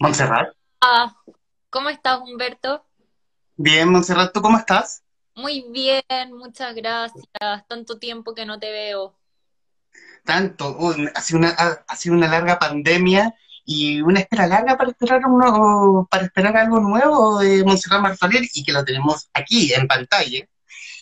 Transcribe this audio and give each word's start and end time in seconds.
Montserrat. 0.00 0.54
Ah, 0.80 1.16
¿cómo 1.70 1.90
estás, 1.90 2.20
Humberto? 2.20 2.84
Bien, 3.56 3.88
Montserrat, 3.88 4.32
¿tú 4.32 4.42
cómo 4.42 4.58
estás? 4.58 5.02
Muy 5.34 5.66
bien, 5.70 6.32
muchas 6.32 6.74
gracias. 6.74 7.26
Tanto 7.68 7.98
tiempo 7.98 8.34
que 8.34 8.46
no 8.46 8.58
te 8.58 8.70
veo. 8.70 9.16
Tanto, 10.24 10.76
uy, 10.78 11.08
ha, 11.14 11.20
sido 11.20 11.38
una, 11.38 11.50
ha, 11.50 11.84
ha 11.86 11.96
sido 11.96 12.14
una 12.14 12.28
larga 12.28 12.58
pandemia 12.58 13.34
y 13.64 14.02
una 14.02 14.20
espera 14.20 14.46
larga 14.46 14.76
para 14.76 14.90
esperar 14.90 15.22
uno, 15.26 16.06
para 16.10 16.24
esperar 16.24 16.56
algo 16.56 16.80
nuevo 16.80 17.38
de 17.40 17.64
Montserrat 17.64 18.00
Martorell 18.00 18.48
y 18.52 18.64
que 18.64 18.72
lo 18.72 18.84
tenemos 18.84 19.28
aquí 19.32 19.72
en 19.72 19.86
pantalla, 19.86 20.46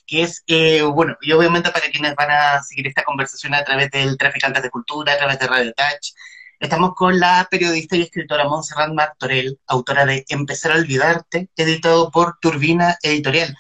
que 0.06 0.22
es, 0.22 0.43
eh, 0.46 0.82
bueno, 0.82 1.16
y 1.20 1.32
obviamente 1.32 1.70
para 1.70 1.90
quienes 1.90 2.14
van 2.14 2.30
a 2.30 2.62
seguir 2.62 2.86
esta 2.86 3.04
conversación 3.04 3.54
a 3.54 3.64
través 3.64 3.90
del 3.90 4.16
Traficantes 4.16 4.62
de 4.62 4.70
Cultura, 4.70 5.15
a 5.15 5.18
través 5.18 5.38
de 5.38 5.46
Radio 5.46 5.73
Touch, 5.74 6.15
estamos 6.62 6.95
con 6.95 7.19
la 7.19 7.47
periodista 7.51 7.97
y 7.97 8.02
escritora 8.02 8.48
Montserrat 8.48 8.93
Martorell, 8.93 9.59
autora 9.66 10.07
de 10.07 10.25
Empezar 10.29 10.73
a 10.73 10.77
Olvidarte, 10.77 11.51
editado 11.57 12.11
por 12.11 12.38
Turbina 12.41 12.97
Editorial. 13.02 13.55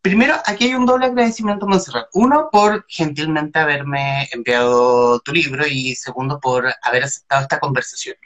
Primero, 0.00 0.36
aquí 0.46 0.66
hay 0.66 0.74
un 0.74 0.86
doble 0.86 1.06
agradecimiento, 1.06 1.66
Montserrat. 1.66 2.06
Uno, 2.14 2.48
por 2.50 2.86
gentilmente 2.88 3.58
haberme 3.58 4.28
enviado 4.32 5.18
tu 5.20 5.32
libro 5.32 5.66
y 5.66 5.96
segundo, 5.96 6.38
por 6.38 6.72
haber 6.82 7.04
aceptado 7.04 7.42
esta 7.42 7.58
conversación. 7.58 8.16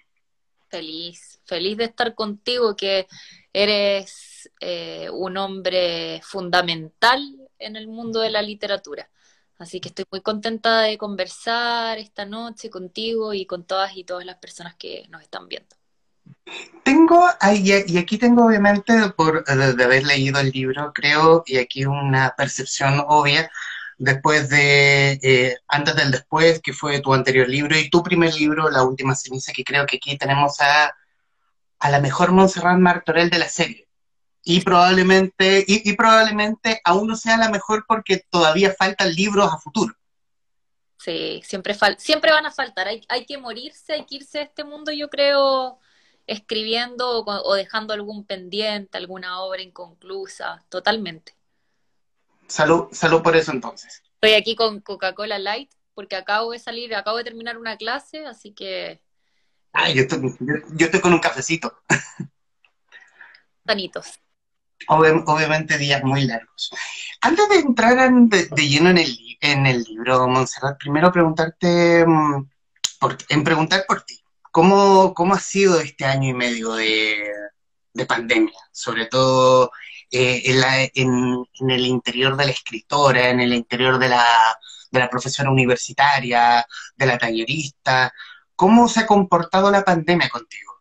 Feliz, 0.68 1.40
feliz 1.46 1.78
de 1.78 1.84
estar 1.84 2.14
contigo, 2.14 2.76
que 2.76 3.08
eres 3.52 4.50
eh, 4.60 5.08
un 5.10 5.38
hombre 5.38 6.20
fundamental 6.22 7.22
en 7.58 7.76
el 7.76 7.88
mundo 7.88 8.20
de 8.20 8.30
la 8.30 8.42
literatura. 8.42 9.08
Así 9.58 9.80
que 9.80 9.88
estoy 9.88 10.04
muy 10.10 10.20
contenta 10.20 10.80
de 10.80 10.98
conversar 10.98 11.98
esta 11.98 12.24
noche 12.24 12.70
contigo 12.70 13.34
y 13.34 13.46
con 13.46 13.64
todas 13.64 13.96
y 13.96 14.04
todas 14.04 14.26
las 14.26 14.36
personas 14.36 14.74
que 14.74 15.06
nos 15.10 15.22
están 15.22 15.48
viendo. 15.48 15.74
Tengo, 16.82 17.28
y 17.52 17.98
aquí 17.98 18.18
tengo 18.18 18.46
obviamente, 18.46 18.92
por 19.16 19.44
de 19.44 19.84
haber 19.84 20.04
leído 20.04 20.40
el 20.40 20.50
libro, 20.50 20.92
creo, 20.94 21.42
y 21.46 21.58
aquí 21.58 21.86
una 21.86 22.34
percepción 22.36 23.02
obvia, 23.06 23.50
después 23.98 24.48
de, 24.48 25.18
eh, 25.22 25.56
antes 25.68 25.96
del 25.96 26.10
después, 26.10 26.60
que 26.60 26.72
fue 26.72 27.00
tu 27.00 27.14
anterior 27.14 27.48
libro, 27.48 27.76
y 27.78 27.88
tu 27.90 28.02
primer 28.02 28.34
libro, 28.34 28.70
La 28.70 28.82
Última 28.82 29.14
Ceniza, 29.14 29.52
que 29.52 29.64
creo 29.64 29.86
que 29.86 29.96
aquí 29.96 30.18
tenemos 30.18 30.60
a, 30.60 30.94
a 31.78 31.90
la 31.90 32.00
mejor 32.00 32.32
Montserrat 32.32 32.78
Martorell 32.78 33.30
de 33.30 33.38
la 33.38 33.48
serie. 33.48 33.83
Y 34.44 34.60
probablemente, 34.60 35.64
y, 35.66 35.88
y 35.90 35.94
probablemente 35.94 36.80
aún 36.84 37.08
no 37.08 37.16
sea 37.16 37.38
la 37.38 37.48
mejor 37.48 37.86
porque 37.88 38.22
todavía 38.28 38.74
faltan 38.78 39.14
libros 39.14 39.50
a 39.50 39.56
futuro. 39.56 39.94
Sí, 40.98 41.42
siempre, 41.44 41.74
fal 41.74 41.96
siempre 41.98 42.30
van 42.30 42.46
a 42.46 42.50
faltar. 42.50 42.88
Hay, 42.88 43.04
hay 43.08 43.24
que 43.24 43.38
morirse, 43.38 43.94
hay 43.94 44.04
que 44.04 44.16
irse 44.16 44.38
de 44.38 44.44
este 44.44 44.64
mundo, 44.64 44.92
yo 44.92 45.08
creo, 45.08 45.78
escribiendo 46.26 47.20
o, 47.20 47.24
o 47.24 47.54
dejando 47.54 47.94
algún 47.94 48.26
pendiente, 48.26 48.98
alguna 48.98 49.40
obra 49.40 49.62
inconclusa, 49.62 50.64
totalmente. 50.68 51.34
Salud, 52.46 52.88
salud 52.92 53.22
por 53.22 53.36
eso 53.36 53.50
entonces. 53.50 54.02
Estoy 54.14 54.34
aquí 54.34 54.56
con 54.56 54.80
Coca-Cola 54.80 55.38
Light 55.38 55.72
porque 55.94 56.16
acabo 56.16 56.52
de 56.52 56.58
salir, 56.58 56.94
acabo 56.94 57.16
de 57.16 57.24
terminar 57.24 57.56
una 57.56 57.76
clase, 57.76 58.26
así 58.26 58.52
que... 58.52 59.00
Ah, 59.72 59.90
yo 59.90 60.02
estoy, 60.02 60.20
yo, 60.40 60.54
yo 60.76 60.86
estoy 60.86 61.00
con 61.00 61.12
un 61.12 61.18
cafecito. 61.18 61.82
Tanitos. 63.64 64.20
Ob 64.88 65.04
obviamente 65.26 65.78
días 65.78 66.02
muy 66.02 66.24
largos. 66.24 66.70
Antes 67.20 67.48
de 67.48 67.56
entrar 67.56 67.98
en, 67.98 68.28
de, 68.28 68.48
lleno 68.68 68.90
en 68.90 68.98
el, 68.98 69.18
en 69.40 69.66
el 69.66 69.82
libro, 69.82 70.28
Montserrat, 70.28 70.78
primero 70.78 71.10
preguntarte, 71.10 72.04
por, 72.98 73.16
en 73.28 73.44
preguntar 73.44 73.84
por 73.86 74.02
ti. 74.02 74.20
¿Cómo, 74.50 75.14
¿Cómo 75.14 75.34
ha 75.34 75.40
sido 75.40 75.80
este 75.80 76.04
año 76.04 76.28
y 76.30 76.34
medio 76.34 76.74
de, 76.74 77.28
de 77.92 78.06
pandemia? 78.06 78.58
Sobre 78.72 79.06
todo 79.06 79.72
eh, 80.10 80.42
en, 80.44 80.60
la, 80.60 80.84
en, 80.84 81.70
el 81.70 81.86
interior 81.86 82.36
de 82.36 82.44
la 82.44 82.52
escritora, 82.52 83.30
en 83.30 83.40
el 83.40 83.52
interior 83.52 83.98
de 83.98 84.08
la, 84.10 84.24
de 84.90 85.00
la 85.00 85.10
profesora 85.10 85.50
universitaria, 85.50 86.64
de 86.94 87.06
la 87.06 87.18
tallerista. 87.18 88.12
¿Cómo 88.54 88.88
se 88.88 89.00
ha 89.00 89.06
comportado 89.06 89.70
la 89.70 89.84
pandemia 89.84 90.28
contigo? 90.28 90.73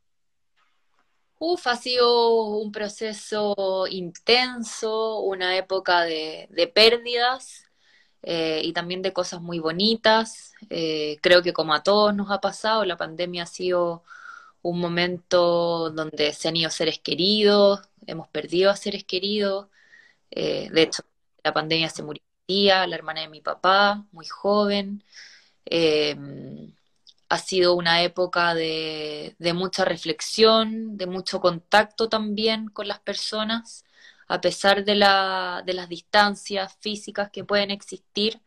Uf, 1.39 1.67
ha 1.67 1.75
sido 1.75 2.35
un 2.57 2.71
proceso 2.71 3.85
intenso, 3.89 5.19
una 5.19 5.57
época 5.57 6.01
de, 6.03 6.71
pérdidas 6.73 7.65
eh, 8.23 8.61
y 8.63 8.73
también 8.73 9.01
de 9.01 9.13
cosas 9.13 9.41
muy 9.41 9.59
bonitas. 9.59 10.53
Eh, 10.69 11.17
creo 11.21 11.41
que 11.43 11.53
como 11.53 11.73
a 11.73 11.83
todos 11.83 12.15
nos 12.15 12.31
ha 12.31 12.39
pasado, 12.41 12.85
la 12.85 12.97
pandemia 12.97 13.43
ha 13.43 13.45
sido 13.47 14.03
un 14.61 14.79
momento 14.79 15.91
donde 15.91 16.33
se 16.33 16.47
han 16.49 16.55
ido 16.57 16.69
seres 16.71 16.99
queridos, 16.99 17.81
hemos 18.07 18.29
perdido 18.29 18.71
a 18.71 18.77
seres 18.77 19.03
queridos. 19.05 19.67
Eh, 20.31 20.69
de 20.71 20.81
hecho, 20.83 21.03
la 21.43 21.53
pandemia 21.53 21.89
se 21.89 22.03
murió 22.03 22.23
mi 22.47 22.55
tía, 22.55 22.87
la 22.87 22.95
hermana 22.95 23.21
de 23.21 23.29
mi 23.29 23.41
papá, 23.41 24.05
muy 24.11 24.25
joven. 24.27 25.03
Ha 27.33 27.37
sido 27.39 27.73
una 27.75 28.03
época 28.03 28.53
de, 28.53 29.35
mucha 29.55 29.85
reflexión, 29.85 30.97
de 30.97 31.07
mucho 31.07 31.41
contacto 31.41 32.07
también 32.07 32.67
con 32.69 32.87
las 32.87 32.99
personas, 32.99 33.85
a 34.27 34.39
pesar 34.39 34.85
de, 34.85 34.95
la, 34.95 35.63
de 35.65 35.73
las 35.73 35.89
distancias 35.89 36.77
físicas 36.79 37.31
que 37.31 37.43
pueden 37.43 37.71
existir. 37.71 38.41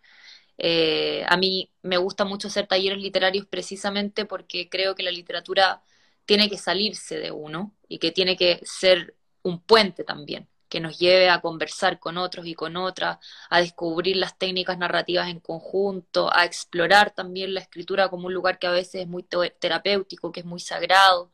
Eh, 0.59 1.25
a 1.29 1.37
mí 1.37 1.73
me 1.83 1.97
gusta 1.99 2.25
mucho 2.25 2.49
hacer 2.49 2.69
talleres 2.69 3.01
literarios 3.01 3.47
precisamente 3.47 4.25
porque 4.25 4.69
creo 4.69 4.95
que 4.95 5.03
la 5.03 5.11
literatura 5.11 5.83
tiene 6.25 6.49
que 6.49 6.59
salirse 6.59 7.19
de 7.19 7.33
uno 7.33 7.75
y 7.89 7.99
que 7.99 8.13
tiene 8.13 8.37
que 8.37 8.61
ser 8.65 9.17
un 9.43 9.61
puente 9.61 10.05
también, 10.05 10.49
que 10.76 10.81
nos 10.81 10.98
lleve 10.98 11.31
a 11.31 11.41
conversar 11.41 11.98
con 11.98 12.19
otros 12.19 12.47
y 12.47 12.54
con 12.54 12.76
otras, 12.76 13.16
a 13.48 13.60
descubrir 13.60 14.16
las 14.19 14.37
técnicas 14.37 14.76
narrativas 14.76 15.31
en 15.31 15.41
conjunto, 15.41 16.31
a 16.31 16.44
explorar 16.44 17.12
también 17.12 17.54
la 17.54 17.60
escritura 17.60 18.10
como 18.10 18.26
un 18.26 18.34
lugar 18.34 18.59
que 18.59 18.66
a 18.66 18.72
veces 18.72 18.97
es 19.03 19.09
muy 19.09 19.22
terapéutico, 19.22 20.31
que 20.32 20.41
es 20.41 20.47
muy 20.47 20.60
sagrado. 20.60 21.32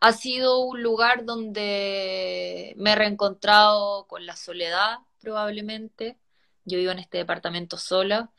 Ha 0.00 0.12
sido 0.12 0.60
un 0.60 0.84
lugar 0.84 1.24
donde 1.24 2.74
me 2.76 2.92
he 2.92 2.94
reencontrado 2.94 4.06
con 4.06 4.24
la 4.24 4.36
soledad, 4.36 4.98
probablemente. 5.20 6.16
Yo 6.64 6.78
vivo 6.78 6.92
en 6.92 7.00
este 7.00 7.18
departamento 7.18 7.76
sola. 7.76 8.30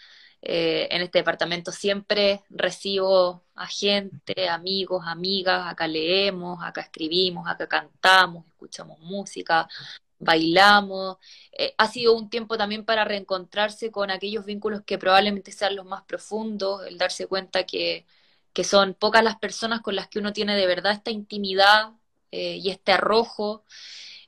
Eh, 0.49 0.87
en 0.91 1.01
este 1.01 1.19
departamento 1.19 1.73
siempre 1.73 2.41
recibo 2.49 3.43
a 3.55 3.67
gente, 3.67 4.47
amigos, 4.47 5.03
amigas, 5.05 5.67
acá 5.67 5.87
leemos, 5.87 6.63
acá 6.63 6.79
escribimos, 6.81 7.49
acá 7.49 7.67
cantamos, 7.67 8.45
escuchamos 8.47 8.97
música, 8.99 9.67
bailamos. 10.19 11.17
Eh, 11.51 11.73
ha 11.77 11.87
sido 11.89 12.13
un 12.15 12.29
tiempo 12.29 12.57
también 12.57 12.85
para 12.85 13.03
reencontrarse 13.03 13.91
con 13.91 14.09
aquellos 14.09 14.45
vínculos 14.45 14.83
que 14.85 14.97
probablemente 14.97 15.51
sean 15.51 15.75
los 15.75 15.85
más 15.85 16.03
profundos, 16.03 16.85
el 16.87 16.97
darse 16.97 17.27
cuenta 17.27 17.65
que, 17.65 18.05
que 18.53 18.63
son 18.63 18.93
pocas 18.93 19.23
las 19.23 19.37
personas 19.37 19.81
con 19.81 19.95
las 19.97 20.07
que 20.07 20.19
uno 20.19 20.31
tiene 20.31 20.55
de 20.55 20.65
verdad 20.65 20.93
esta 20.93 21.11
intimidad 21.11 21.91
eh, 22.31 22.57
y 22.57 22.69
este 22.69 22.93
arrojo. 22.93 23.65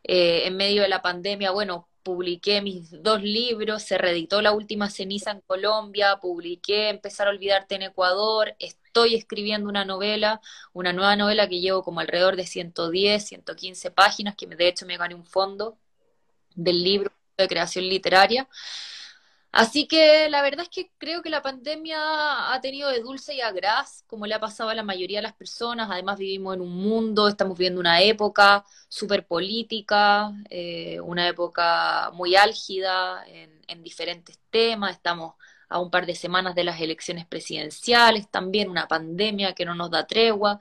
Eh, 0.04 0.48
en 0.48 0.58
medio 0.58 0.82
de 0.82 0.90
la 0.90 1.02
pandemia, 1.02 1.52
bueno, 1.52 1.89
publiqué 2.04 2.62
mis 2.62 2.92
dos 3.04 3.22
libros, 3.22 3.84
se 3.84 3.98
reeditó 3.98 4.42
La 4.42 4.52
Última 4.52 4.90
Ceniza 4.90 5.32
en 5.32 5.42
Colombia, 5.42 6.18
publiqué 6.22 6.90
Empezar 6.90 7.28
a 7.28 7.32
Olvidarte 7.32 7.76
en 7.76 7.84
Ecuador, 7.84 8.56
estoy 8.60 9.16
escribiendo 9.16 9.70
una 9.70 9.86
novela, 9.86 10.42
una 10.74 10.94
nueva 10.94 11.16
novela 11.16 11.48
que 11.48 11.60
llevo 11.60 11.84
como 11.84 12.00
alrededor 12.00 12.36
de 12.36 12.46
110, 12.46 13.26
115 13.26 13.92
páginas, 13.92 14.36
que 14.36 14.48
de 14.48 14.68
hecho 14.68 14.86
me 14.86 14.98
gané 14.98 15.16
un 15.16 15.26
fondo 15.26 15.78
del 16.56 16.84
libro 16.84 17.12
de 17.38 17.48
creación 17.48 17.86
literaria. 17.88 18.48
Así 19.52 19.88
que 19.88 20.30
la 20.30 20.44
verdad 20.44 20.62
es 20.64 20.70
que 20.70 20.92
creo 21.00 21.24
que 21.24 21.30
la 21.32 21.42
pandemia 21.42 22.54
ha 22.54 22.62
tenido 22.62 22.90
de 22.90 23.02
dulce 23.02 23.34
y 23.34 23.42
a 23.42 23.52
gras, 23.52 24.04
como 24.08 24.28
le 24.28 24.36
ha 24.36 24.40
pasado 24.40 24.70
a 24.70 24.76
la 24.76 24.84
mayoría 24.84 25.20
de 25.20 25.24
las 25.24 25.34
personas. 25.34 25.90
Además 25.92 26.20
vivimos 26.20 26.56
en 26.56 26.62
un 26.62 26.76
mundo, 26.76 27.28
estamos 27.28 27.58
viviendo 27.58 27.80
una 27.80 28.02
época 28.02 28.64
súper 28.88 29.26
política, 29.26 30.32
eh, 30.50 31.00
una 31.02 31.28
época 31.28 32.12
muy 32.14 32.36
álgida 32.36 33.24
en, 33.28 33.62
en 33.68 33.84
diferentes 33.84 34.40
temas. 34.52 34.92
Estamos 34.96 35.34
a 35.68 35.80
un 35.80 35.90
par 35.92 36.06
de 36.06 36.16
semanas 36.16 36.56
de 36.56 36.64
las 36.64 36.80
elecciones 36.82 37.26
presidenciales, 37.26 38.30
también 38.30 38.70
una 38.70 38.88
pandemia 38.88 39.54
que 39.54 39.66
no 39.66 39.76
nos 39.76 39.90
da 39.92 40.06
tregua. 40.08 40.60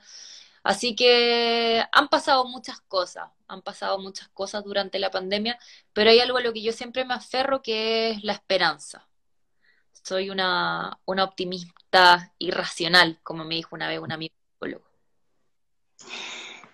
Así 0.62 0.94
que 0.94 1.82
han 1.92 2.08
pasado 2.08 2.46
muchas 2.46 2.80
cosas, 2.80 3.28
han 3.46 3.62
pasado 3.62 3.98
muchas 3.98 4.28
cosas 4.28 4.64
durante 4.64 4.98
la 4.98 5.10
pandemia, 5.10 5.58
pero 5.92 6.10
hay 6.10 6.20
algo 6.20 6.38
a 6.38 6.42
lo 6.42 6.52
que 6.52 6.62
yo 6.62 6.72
siempre 6.72 7.04
me 7.04 7.14
aferro 7.14 7.62
que 7.62 8.10
es 8.10 8.24
la 8.24 8.32
esperanza. 8.32 9.06
Soy 10.02 10.30
una, 10.30 10.98
una 11.04 11.24
optimista 11.24 12.32
irracional, 12.38 13.18
como 13.22 13.44
me 13.44 13.56
dijo 13.56 13.74
una 13.74 13.88
vez 13.88 13.98
un 13.98 14.12
amigo 14.12 14.34
psicólogo. 14.52 14.84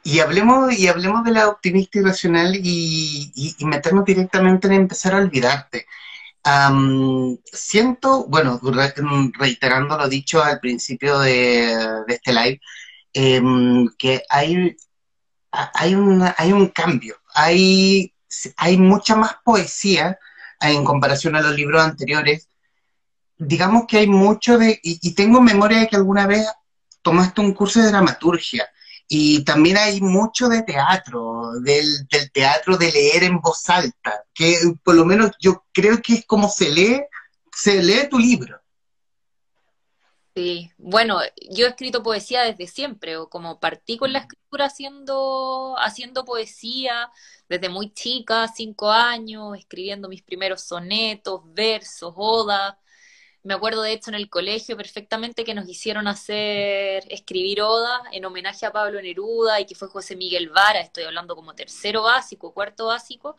Y 0.02 0.20
hablemos, 0.20 0.72
y 0.78 0.86
hablemos 0.88 1.24
de 1.24 1.32
la 1.32 1.48
optimista 1.48 1.98
irracional 1.98 2.54
y, 2.56 3.32
y, 3.34 3.54
y 3.58 3.64
meternos 3.64 4.04
directamente 4.04 4.66
en 4.66 4.74
empezar 4.74 5.14
a 5.14 5.18
olvidarte. 5.18 5.86
Um, 6.44 7.38
siento, 7.44 8.26
bueno, 8.26 8.60
re, 8.62 8.92
reiterando 9.38 9.96
lo 9.96 10.06
dicho 10.06 10.42
al 10.42 10.60
principio 10.60 11.18
de 11.20 12.04
este 12.06 12.34
live, 12.34 12.60
em, 13.14 13.88
que 13.96 14.22
hay, 14.28 14.76
hay, 15.50 15.94
una, 15.94 16.34
hay 16.36 16.52
un 16.52 16.68
cambio, 16.68 17.16
hay, 17.34 18.12
hay 18.56 18.76
mucha 18.76 19.16
más 19.16 19.36
poesía 19.44 20.18
en 20.60 20.84
comparación 20.84 21.36
a 21.36 21.42
los 21.42 21.54
libros 21.54 21.82
anteriores. 21.82 22.48
Digamos 23.38 23.84
que 23.88 23.98
hay 23.98 24.06
mucho 24.06 24.58
de, 24.58 24.78
y 24.82 25.14
tengo 25.14 25.40
memoria 25.40 25.80
de 25.80 25.88
que 25.88 25.96
alguna 25.96 26.26
vez 26.26 26.46
tomaste 27.02 27.40
un 27.40 27.52
curso 27.52 27.80
de 27.80 27.88
dramaturgia 27.88 28.68
y 29.08 29.44
también 29.44 29.76
hay 29.76 30.00
mucho 30.00 30.48
de 30.48 30.62
teatro, 30.62 31.60
del, 31.60 32.08
teatro 32.32 32.76
de 32.76 32.90
leer 32.90 33.24
en 33.24 33.40
voz 33.40 33.68
alta, 33.68 34.24
que 34.32 34.56
por 34.82 34.94
lo 34.94 35.04
menos 35.04 35.32
yo 35.38 35.64
creo 35.72 36.00
que 36.00 36.14
es 36.14 36.26
como 36.26 36.48
se 36.48 36.70
lee, 36.70 37.02
se 37.54 37.82
lee 37.82 38.08
tu 38.10 38.18
libro. 38.18 38.58
Sí, 40.36 40.72
bueno, 40.78 41.20
yo 41.48 41.66
he 41.66 41.68
escrito 41.68 42.02
poesía 42.02 42.42
desde 42.42 42.66
siempre, 42.66 43.16
o 43.16 43.28
como 43.28 43.60
partí 43.60 43.96
con 43.96 44.12
la 44.12 44.18
escritura 44.18 44.64
haciendo, 44.66 45.76
haciendo 45.78 46.24
poesía 46.24 47.08
desde 47.48 47.68
muy 47.68 47.92
chica, 47.92 48.48
cinco 48.48 48.90
años, 48.90 49.56
escribiendo 49.56 50.08
mis 50.08 50.22
primeros 50.22 50.62
sonetos, 50.62 51.42
versos, 51.54 52.14
odas, 52.16 52.74
me 53.44 53.54
acuerdo 53.54 53.82
de 53.82 53.92
hecho 53.92 54.10
en 54.10 54.16
el 54.16 54.30
colegio 54.30 54.76
perfectamente 54.76 55.44
que 55.44 55.54
nos 55.54 55.68
hicieron 55.68 56.08
hacer, 56.08 57.04
escribir 57.10 57.62
odas 57.62 58.00
en 58.12 58.24
homenaje 58.24 58.66
a 58.66 58.72
Pablo 58.72 59.02
Neruda 59.02 59.60
y 59.60 59.66
que 59.66 59.74
fue 59.76 59.88
José 59.88 60.16
Miguel 60.16 60.50
Vara, 60.50 60.80
estoy 60.80 61.04
hablando 61.04 61.36
como 61.36 61.54
tercero 61.54 62.02
básico, 62.04 62.54
cuarto 62.54 62.86
básico, 62.86 63.36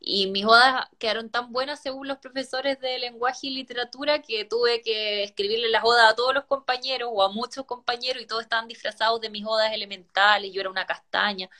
y 0.00 0.28
mis 0.28 0.44
odas 0.44 0.86
quedaron 0.98 1.30
tan 1.30 1.52
buenas 1.52 1.80
según 1.80 2.08
los 2.08 2.18
profesores 2.18 2.80
de 2.80 2.98
lenguaje 2.98 3.48
y 3.48 3.50
literatura 3.50 4.22
que 4.22 4.44
tuve 4.44 4.80
que 4.82 5.24
escribirle 5.24 5.68
las 5.70 5.84
odas 5.84 6.12
a 6.12 6.14
todos 6.14 6.34
los 6.34 6.44
compañeros 6.44 7.10
o 7.12 7.22
a 7.22 7.32
muchos 7.32 7.64
compañeros 7.66 8.22
y 8.22 8.26
todos 8.26 8.42
estaban 8.42 8.68
disfrazados 8.68 9.20
de 9.20 9.30
mis 9.30 9.44
odas 9.44 9.72
elementales, 9.72 10.52
yo 10.52 10.60
era 10.60 10.70
una 10.70 10.86
castaña, 10.86 11.50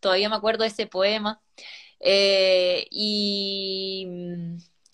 todavía 0.00 0.28
me 0.28 0.36
acuerdo 0.36 0.62
de 0.62 0.68
ese 0.68 0.86
poema. 0.86 1.40
Eh, 2.00 2.86
y 2.90 4.06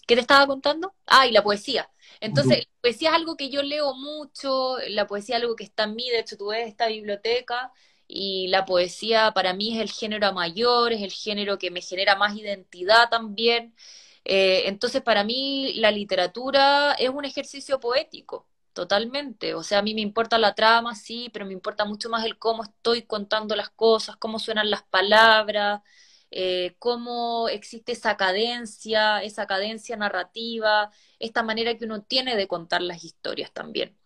¿qué 0.07 0.15
te 0.15 0.21
estaba 0.23 0.47
contando? 0.47 0.95
Ah, 1.07 1.27
y 1.27 1.33
la 1.33 1.43
poesía. 1.43 1.91
Entonces, 2.21 2.61
la 2.61 2.81
poesía 2.81 3.11
es 3.11 3.17
algo 3.17 3.37
que 3.37 3.51
yo 3.51 3.63
leo 3.63 3.95
mucho, 3.95 4.79
la 4.89 5.07
poesía 5.07 5.37
es 5.37 5.43
algo 5.43 5.57
que 5.57 5.65
está 5.65 5.85
en 5.85 5.95
mí, 5.95 6.09
de 6.11 6.21
hecho 6.21 6.37
tú 6.39 6.49
ves 6.49 6.67
esta 6.69 6.87
biblioteca 6.89 7.73
y 8.07 8.49
la 8.49 8.65
poesía 8.65 9.33
para 9.33 9.55
mí 9.55 9.75
es 9.75 9.81
el 9.81 9.91
género 9.91 10.33
mayor, 10.33 10.93
es 10.93 11.03
el 11.03 11.13
género 11.13 11.59
que 11.59 11.71
me 11.71 11.81
genera 11.81 12.17
más 12.17 12.37
identidad 12.37 13.09
también. 13.11 13.75
Eh, 14.25 14.65
entonces, 14.69 15.03
para 15.03 15.25
mí 15.25 15.75
la 15.75 15.91
literatura 15.91 16.93
es 16.95 17.11
un 17.11 17.25
ejercicio 17.25 17.81
poético, 17.81 18.49
totalmente. 18.73 19.55
O 19.55 19.63
sea, 19.63 19.79
a 19.81 19.83
mí 19.83 19.95
me 19.95 20.01
importa 20.01 20.39
la 20.39 20.55
trama, 20.55 20.95
sí, 20.95 21.31
pero 21.33 21.47
me 21.47 21.53
importa 21.53 21.85
mucho 21.85 22.09
más 22.11 22.25
el 22.25 22.39
cómo 22.39 22.63
estoy 22.65 23.03
contando 23.03 23.57
las 23.57 23.71
cosas, 23.71 24.17
cómo 24.17 24.39
suenan 24.39 24.71
las 24.71 24.83
palabras, 24.85 25.83
eh, 26.31 26.75
cómo 26.79 27.49
existe 27.49 27.93
esa 27.93 28.17
cadencia, 28.17 29.23
esa 29.23 29.47
cadencia 29.47 29.97
narrativa, 29.97 30.91
esta 31.19 31.43
manera 31.43 31.77
que 31.79 31.85
uno 31.85 32.03
tiene 32.03 32.37
de 32.37 32.49
contar 32.49 32.83
las 32.83 33.05
historias 33.05 33.53
también. 33.53 33.97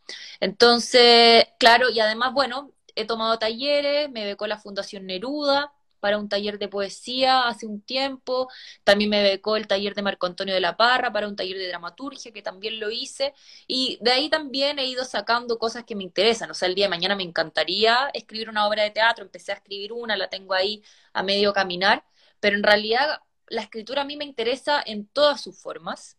Entonces, 0.40 1.46
claro, 1.58 1.90
y 1.90 2.00
además, 2.00 2.32
bueno, 2.34 2.72
he 3.00 3.06
tomado 3.06 3.38
talleres, 3.38 4.10
me 4.10 4.24
becó 4.24 4.46
la 4.46 4.58
Fundación 4.58 5.06
Neruda 5.06 5.72
para 6.00 6.18
un 6.18 6.28
taller 6.28 6.58
de 6.58 6.68
poesía 6.68 7.48
hace 7.48 7.66
un 7.66 7.80
tiempo, 7.80 8.48
también 8.84 9.10
me 9.10 9.22
becó 9.22 9.56
el 9.56 9.66
taller 9.66 9.94
de 9.94 10.02
Marco 10.02 10.26
Antonio 10.26 10.54
de 10.54 10.60
la 10.60 10.76
Parra 10.76 11.12
para 11.12 11.28
un 11.28 11.36
taller 11.36 11.58
de 11.58 11.68
dramaturgia 11.68 12.32
que 12.32 12.42
también 12.42 12.78
lo 12.80 12.90
hice, 12.90 13.34
y 13.66 13.98
de 14.00 14.12
ahí 14.12 14.30
también 14.30 14.78
he 14.78 14.86
ido 14.86 15.04
sacando 15.04 15.58
cosas 15.58 15.84
que 15.84 15.96
me 15.96 16.04
interesan, 16.04 16.50
o 16.50 16.54
sea, 16.54 16.68
el 16.68 16.74
día 16.74 16.86
de 16.86 16.90
mañana 16.90 17.16
me 17.16 17.24
encantaría 17.24 18.10
escribir 18.14 18.48
una 18.48 18.66
obra 18.66 18.84
de 18.84 18.90
teatro, 18.90 19.24
empecé 19.24 19.52
a 19.52 19.56
escribir 19.56 19.92
una, 19.92 20.16
la 20.16 20.28
tengo 20.28 20.54
ahí 20.54 20.82
a 21.12 21.22
medio 21.22 21.52
caminar, 21.52 22.04
pero 22.40 22.56
en 22.56 22.62
realidad 22.62 23.20
la 23.48 23.62
escritura 23.62 24.02
a 24.02 24.04
mí 24.04 24.16
me 24.16 24.24
interesa 24.24 24.82
en 24.84 25.06
todas 25.06 25.40
sus 25.40 25.60
formas 25.60 26.16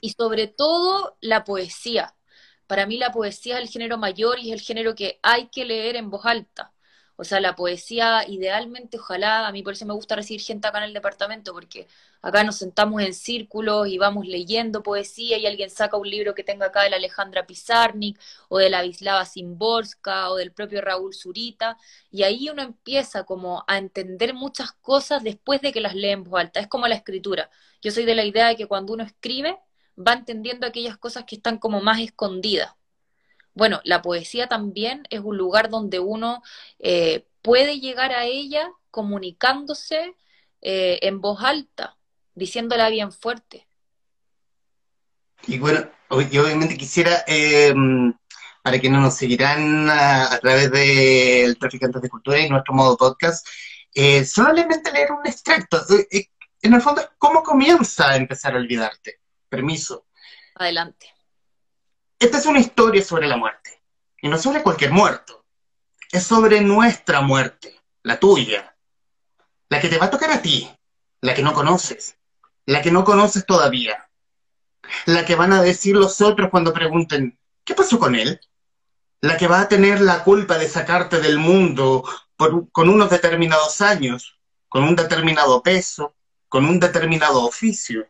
y 0.00 0.10
sobre 0.10 0.48
todo 0.48 1.16
la 1.20 1.44
poesía. 1.44 2.14
Para 2.66 2.86
mí 2.86 2.96
la 2.98 3.12
poesía 3.12 3.56
es 3.56 3.62
el 3.62 3.68
género 3.68 3.98
mayor 3.98 4.38
y 4.38 4.52
es 4.52 4.60
el 4.60 4.60
género 4.60 4.94
que 4.94 5.18
hay 5.22 5.48
que 5.48 5.64
leer 5.64 5.96
en 5.96 6.10
voz 6.10 6.26
alta. 6.26 6.72
O 7.16 7.24
sea, 7.24 7.40
la 7.40 7.54
poesía, 7.54 8.24
idealmente, 8.26 8.98
ojalá, 8.98 9.46
a 9.46 9.52
mí 9.52 9.62
por 9.62 9.74
eso 9.74 9.86
me 9.86 9.92
gusta 9.94 10.16
recibir 10.16 10.40
gente 10.40 10.66
acá 10.66 10.78
en 10.78 10.84
el 10.84 10.94
departamento, 10.94 11.52
porque 11.52 11.86
acá 12.22 12.42
nos 12.42 12.56
sentamos 12.56 13.02
en 13.02 13.14
círculos 13.14 13.86
y 13.88 13.98
vamos 13.98 14.26
leyendo 14.26 14.82
poesía 14.82 15.38
y 15.38 15.46
alguien 15.46 15.70
saca 15.70 15.96
un 15.96 16.08
libro 16.08 16.34
que 16.34 16.42
tenga 16.42 16.66
acá 16.66 16.82
de 16.82 16.90
la 16.90 16.96
Alejandra 16.96 17.46
Pizarnik 17.46 18.18
o 18.48 18.58
de 18.58 18.70
la 18.70 18.82
Vislava 18.82 19.24
Simborska 19.24 20.30
o 20.30 20.36
del 20.36 20.52
propio 20.52 20.80
Raúl 20.80 21.14
Zurita, 21.14 21.76
y 22.10 22.22
ahí 22.24 22.48
uno 22.50 22.62
empieza 22.62 23.24
como 23.24 23.64
a 23.68 23.78
entender 23.78 24.34
muchas 24.34 24.72
cosas 24.72 25.22
después 25.22 25.60
de 25.60 25.72
que 25.72 25.80
las 25.80 25.94
lee 25.94 26.10
en 26.10 26.24
voz 26.24 26.40
alta. 26.40 26.60
Es 26.60 26.66
como 26.68 26.88
la 26.88 26.94
escritura. 26.96 27.50
Yo 27.82 27.90
soy 27.92 28.04
de 28.04 28.14
la 28.14 28.24
idea 28.24 28.48
de 28.48 28.56
que 28.56 28.66
cuando 28.66 28.94
uno 28.94 29.04
escribe, 29.04 29.58
va 29.96 30.14
entendiendo 30.14 30.66
aquellas 30.66 30.96
cosas 30.96 31.24
que 31.24 31.36
están 31.36 31.58
como 31.58 31.80
más 31.80 32.00
escondidas 32.00 32.74
bueno, 33.54 33.80
la 33.84 34.02
poesía 34.02 34.48
también 34.48 35.06
es 35.10 35.20
un 35.20 35.36
lugar 35.36 35.68
donde 35.68 35.98
uno 35.98 36.42
eh, 36.78 37.26
puede 37.42 37.80
llegar 37.80 38.12
a 38.12 38.24
ella 38.24 38.70
comunicándose 38.90 40.14
eh, 40.62 40.98
en 41.02 41.20
voz 41.20 41.42
alta, 41.42 41.96
diciéndola 42.34 42.88
bien 42.88 43.12
fuerte. 43.12 43.66
Y 45.46 45.58
bueno, 45.58 45.90
yo 46.30 46.44
obviamente 46.44 46.76
quisiera, 46.76 47.24
em, 47.26 48.14
para 48.62 48.78
que 48.78 48.88
no 48.88 49.00
nos 49.00 49.16
seguirán 49.16 49.90
a, 49.90 50.38
través 50.40 50.70
del 50.70 51.58
Traficantes 51.58 52.00
de 52.00 52.08
Cultura 52.08 52.38
y 52.38 52.48
nuestro 52.48 52.74
modo 52.74 52.96
podcast, 52.96 53.46
eh, 53.94 54.24
solamente 54.24 54.92
leer 54.92 55.12
un 55.12 55.26
extracto. 55.26 55.84
en 56.62 56.74
el 56.74 56.80
fondo, 56.80 57.02
¿cómo 57.18 57.42
comienza 57.42 58.10
a 58.10 58.16
empezar 58.16 58.54
a 58.54 58.58
olvidarte? 58.58 59.21
Permiso. 59.52 60.06
Adelante. 60.54 61.12
Esta 62.18 62.38
es 62.38 62.46
una 62.46 62.58
historia 62.58 63.04
sobre 63.04 63.28
la 63.28 63.36
muerte. 63.36 63.82
Y 64.22 64.30
no 64.30 64.38
sobre 64.38 64.62
cualquier 64.62 64.92
muerto. 64.92 65.44
Es 66.10 66.22
sobre 66.22 66.62
nuestra 66.62 67.20
muerte, 67.20 67.78
la 68.02 68.18
tuya. 68.18 68.74
La 69.68 69.78
que 69.78 69.90
te 69.90 69.98
va 69.98 70.06
a 70.06 70.10
tocar 70.10 70.30
a 70.30 70.40
ti, 70.40 70.70
la 71.20 71.34
que 71.34 71.42
no 71.42 71.52
conoces, 71.52 72.16
la 72.64 72.80
que 72.80 72.90
no 72.90 73.04
conoces 73.04 73.44
todavía. 73.44 74.08
La 75.04 75.26
que 75.26 75.34
van 75.34 75.52
a 75.52 75.60
decir 75.60 75.96
los 75.96 76.22
otros 76.22 76.48
cuando 76.48 76.72
pregunten, 76.72 77.38
¿qué 77.62 77.74
pasó 77.74 77.98
con 77.98 78.14
él? 78.14 78.40
La 79.20 79.36
que 79.36 79.48
va 79.48 79.60
a 79.60 79.68
tener 79.68 80.00
la 80.00 80.24
culpa 80.24 80.56
de 80.56 80.66
sacarte 80.66 81.20
del 81.20 81.36
mundo 81.36 82.08
con 82.38 82.88
unos 82.88 83.10
determinados 83.10 83.82
años, 83.82 84.38
con 84.70 84.82
un 84.82 84.96
determinado 84.96 85.62
peso, 85.62 86.14
con 86.48 86.64
un 86.64 86.80
determinado 86.80 87.44
oficio, 87.44 88.08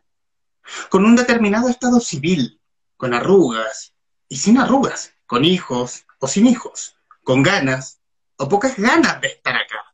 con 0.89 1.05
un 1.05 1.15
determinado 1.15 1.69
estado 1.69 1.99
civil, 1.99 2.59
con 2.97 3.13
arrugas, 3.13 3.93
y 4.27 4.37
sin 4.37 4.57
arrugas, 4.57 5.13
con 5.25 5.45
hijos 5.45 6.05
o 6.19 6.27
sin 6.27 6.47
hijos, 6.47 6.95
con 7.23 7.43
ganas 7.43 7.99
o 8.37 8.49
pocas 8.49 8.77
ganas 8.77 9.21
de 9.21 9.27
estar 9.27 9.55
acá, 9.55 9.93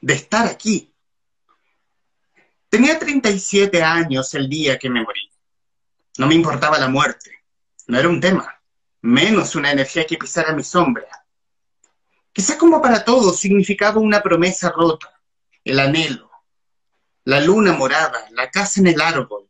de 0.00 0.14
estar 0.14 0.46
aquí. 0.46 0.94
Tenía 2.68 2.98
37 2.98 3.82
años 3.82 4.34
el 4.34 4.48
día 4.48 4.78
que 4.78 4.90
me 4.90 5.02
morí. 5.02 5.30
No 6.18 6.26
me 6.26 6.34
importaba 6.34 6.78
la 6.78 6.88
muerte, 6.88 7.44
no 7.86 7.98
era 7.98 8.08
un 8.08 8.20
tema, 8.20 8.60
menos 9.00 9.54
una 9.54 9.72
energía 9.72 10.06
que 10.06 10.18
pisara 10.18 10.52
mi 10.52 10.62
sombra. 10.62 11.08
Quizás 12.32 12.56
como 12.56 12.80
para 12.80 13.04
todos 13.04 13.40
significaba 13.40 14.00
una 14.00 14.22
promesa 14.22 14.70
rota, 14.70 15.20
el 15.64 15.80
anhelo, 15.80 16.30
la 17.24 17.40
luna 17.40 17.72
morada, 17.72 18.26
la 18.30 18.50
casa 18.50 18.80
en 18.80 18.86
el 18.86 19.00
árbol, 19.00 19.49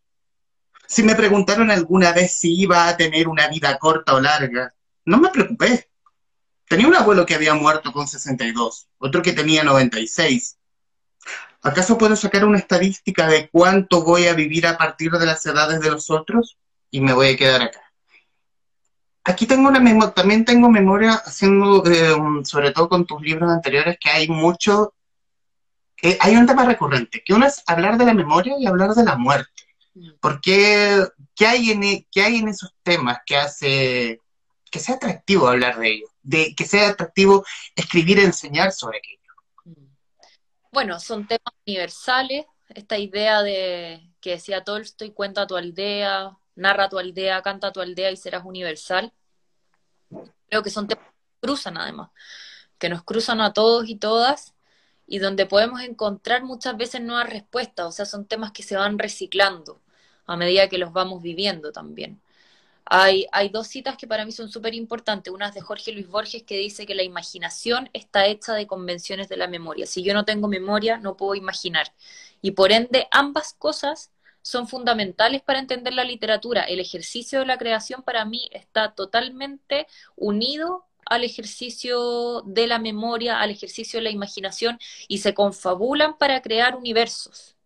si 0.91 1.05
me 1.05 1.15
preguntaron 1.15 1.71
alguna 1.71 2.13
vez 2.13 2.33
si 2.33 2.53
iba 2.63 2.89
a 2.89 2.97
tener 2.97 3.29
una 3.29 3.47
vida 3.47 3.79
corta 3.79 4.13
o 4.13 4.21
larga, 4.21 4.75
no 5.05 5.19
me 5.19 5.29
preocupé. 5.29 5.89
Tenía 6.67 6.89
un 6.89 6.97
abuelo 6.97 7.25
que 7.25 7.37
había 7.37 7.55
muerto 7.55 7.93
con 7.93 8.09
62, 8.09 8.89
otro 8.99 9.23
que 9.23 9.33
tenía 9.33 9.63
96. 9.63 10.59
¿Acaso 11.63 11.97
puedo 11.97 12.17
sacar 12.17 12.45
una 12.45 12.59
estadística 12.59 13.29
de 13.29 13.49
cuánto 13.51 14.03
voy 14.03 14.27
a 14.27 14.35
vivir 14.35 14.67
a 14.67 14.77
partir 14.77 15.13
de 15.13 15.27
las 15.27 15.47
edades 15.47 15.81
de 15.81 15.93
los 15.93 16.11
otros? 16.11 16.59
Y 16.91 17.01
me 17.01 17.13
voy 17.13 17.29
a 17.29 17.37
quedar 17.37 17.63
acá. 17.63 17.83
Aquí 19.23 19.47
tengo 19.47 19.69
una 19.69 19.79
memoria, 19.79 20.11
también 20.11 20.45
tengo 20.45 20.69
memoria 20.71 21.13
haciendo, 21.25 21.85
eh, 21.87 22.17
sobre 22.43 22.73
todo 22.73 22.89
con 22.89 23.07
tus 23.07 23.23
libros 23.23 23.49
anteriores, 23.49 23.97
que 24.01 24.11
hay 24.11 24.27
mucho, 24.27 24.95
eh, 26.03 26.19
hay 26.21 26.35
un 26.35 26.47
tema 26.47 26.65
recurrente, 26.65 27.23
que 27.25 27.33
uno 27.33 27.47
es 27.47 27.63
hablar 27.69 27.97
de 27.97 28.07
la 28.07 28.15
memoria 28.15 28.57
y 28.59 28.67
hablar 28.67 28.91
de 28.95 29.05
la 29.05 29.15
muerte. 29.15 29.70
¿Por 30.21 30.41
qué, 30.41 31.07
hay 31.47 31.71
en, 31.71 31.83
e, 31.83 32.07
qué 32.11 32.23
hay 32.23 32.37
en 32.37 32.49
esos 32.49 32.73
temas 32.83 33.19
que 33.27 33.37
hace 33.37 34.21
que 34.71 34.79
sea 34.79 34.95
atractivo 34.95 35.49
hablar 35.49 35.79
de 35.79 35.91
ellos? 35.91 36.11
De, 36.23 36.55
que 36.55 36.65
sea 36.65 36.91
atractivo 36.91 37.45
escribir 37.75 38.19
y 38.19 38.23
enseñar 38.23 38.73
sobre 38.73 38.99
aquello. 38.99 39.19
Bueno, 40.73 41.01
son 41.01 41.27
temas 41.27 41.53
universales. 41.67 42.47
Esta 42.69 42.99
idea 42.99 43.43
de 43.43 44.09
que 44.21 44.31
decía 44.31 44.63
Tolstoy, 44.63 45.11
cuenta 45.11 45.47
tu 45.47 45.57
aldea, 45.57 46.37
narra 46.55 46.89
tu 46.89 46.99
aldea, 46.99 47.43
canta 47.43 47.73
tu 47.73 47.81
aldea 47.81 48.13
y 48.13 48.17
serás 48.17 48.45
universal. 48.45 49.13
Creo 50.49 50.63
que 50.63 50.71
son 50.71 50.87
temas 50.87 51.05
que 51.07 51.47
cruzan 51.47 51.79
además. 51.79 52.11
que 52.79 52.89
nos 52.89 53.03
cruzan 53.03 53.41
a 53.41 53.53
todos 53.53 53.89
y 53.89 53.97
todas 53.97 54.55
y 55.07 55.19
donde 55.19 55.47
podemos 55.47 55.81
encontrar 55.83 56.45
muchas 56.45 56.77
veces 56.77 57.01
nuevas 57.01 57.29
respuestas, 57.29 57.87
o 57.87 57.93
sea, 57.93 58.07
son 58.07 58.27
temas 58.27 58.53
que 58.53 58.63
se 58.63 58.77
van 58.77 58.99
reciclando 58.99 59.81
a 60.31 60.37
medida 60.37 60.69
que 60.69 60.79
los 60.79 60.93
vamos 60.93 61.23
viviendo 61.23 61.73
también. 61.73 62.21
Hay, 62.93 63.29
dos 63.53 63.69
citas 63.69 63.97
que 63.97 64.09
para 64.09 64.25
mí 64.25 64.33
son 64.33 64.51
súper 64.51 64.75
importantes. 64.75 65.33
Una 65.33 65.49
es 65.49 65.55
de 65.55 65.61
Jorge 65.61 65.93
Luis 65.93 66.09
Borges 66.09 66.43
que 66.43 66.57
dice 66.59 66.87
que 66.87 66.97
la 66.97 67.05
imaginación 67.05 67.89
está 67.93 68.27
hecha 68.27 68.55
de 68.55 68.67
convenciones 68.67 69.29
de 69.29 69.37
la 69.37 69.47
memoria. 69.47 69.87
Si 69.87 70.03
yo 70.03 70.13
no 70.13 70.25
tengo 70.25 70.49
memoria, 70.49 70.99
no 70.99 71.17
puedo 71.17 71.37
imaginar. 71.37 71.93
Y 72.43 72.53
por 72.53 72.73
ende, 72.73 73.07
ambas 73.13 73.55
cosas 73.55 74.11
son 74.43 74.67
fundamentales 74.67 75.43
para 75.43 75.61
entender 75.61 75.95
la 75.95 76.05
literatura. 76.05 76.63
El 76.65 76.81
ejercicio 76.81 77.41
de 77.41 77.47
la 77.47 77.59
creación 77.59 78.03
para 78.03 78.25
mí 78.25 78.49
está 78.53 78.93
totalmente 78.93 79.87
unido 80.17 80.87
al 81.07 81.25
ejercicio 81.25 82.43
de 82.43 82.67
la 82.67 82.79
memoria, 82.79 83.41
al 83.41 83.51
ejercicio 83.51 83.99
de 83.99 84.05
la 84.05 84.11
imaginación 84.11 84.79
y 85.09 85.19
se 85.19 85.35
confabulan 85.35 86.19
para 86.19 86.43
crear 86.43 86.77
universos. 86.77 87.57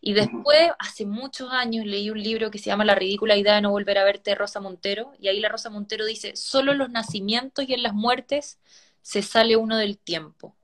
Y 0.00 0.14
después, 0.14 0.70
hace 0.78 1.04
muchos 1.04 1.50
años, 1.52 1.84
leí 1.84 2.10
un 2.10 2.22
libro 2.22 2.50
que 2.50 2.58
se 2.58 2.66
llama 2.66 2.84
La 2.84 2.94
ridícula 2.94 3.36
idea 3.36 3.54
de 3.56 3.60
no 3.60 3.70
volver 3.70 3.98
a 3.98 4.04
verte, 4.04 4.34
Rosa 4.34 4.60
Montero, 4.60 5.12
y 5.18 5.28
ahí 5.28 5.40
la 5.40 5.50
Rosa 5.50 5.68
Montero 5.68 6.06
dice, 6.06 6.36
solo 6.36 6.72
en 6.72 6.78
los 6.78 6.90
nacimientos 6.90 7.68
y 7.68 7.74
en 7.74 7.82
las 7.82 7.92
muertes 7.92 8.58
se 9.02 9.22
sale 9.22 9.56
uno 9.56 9.76
del 9.76 9.98
tiempo. 9.98 10.56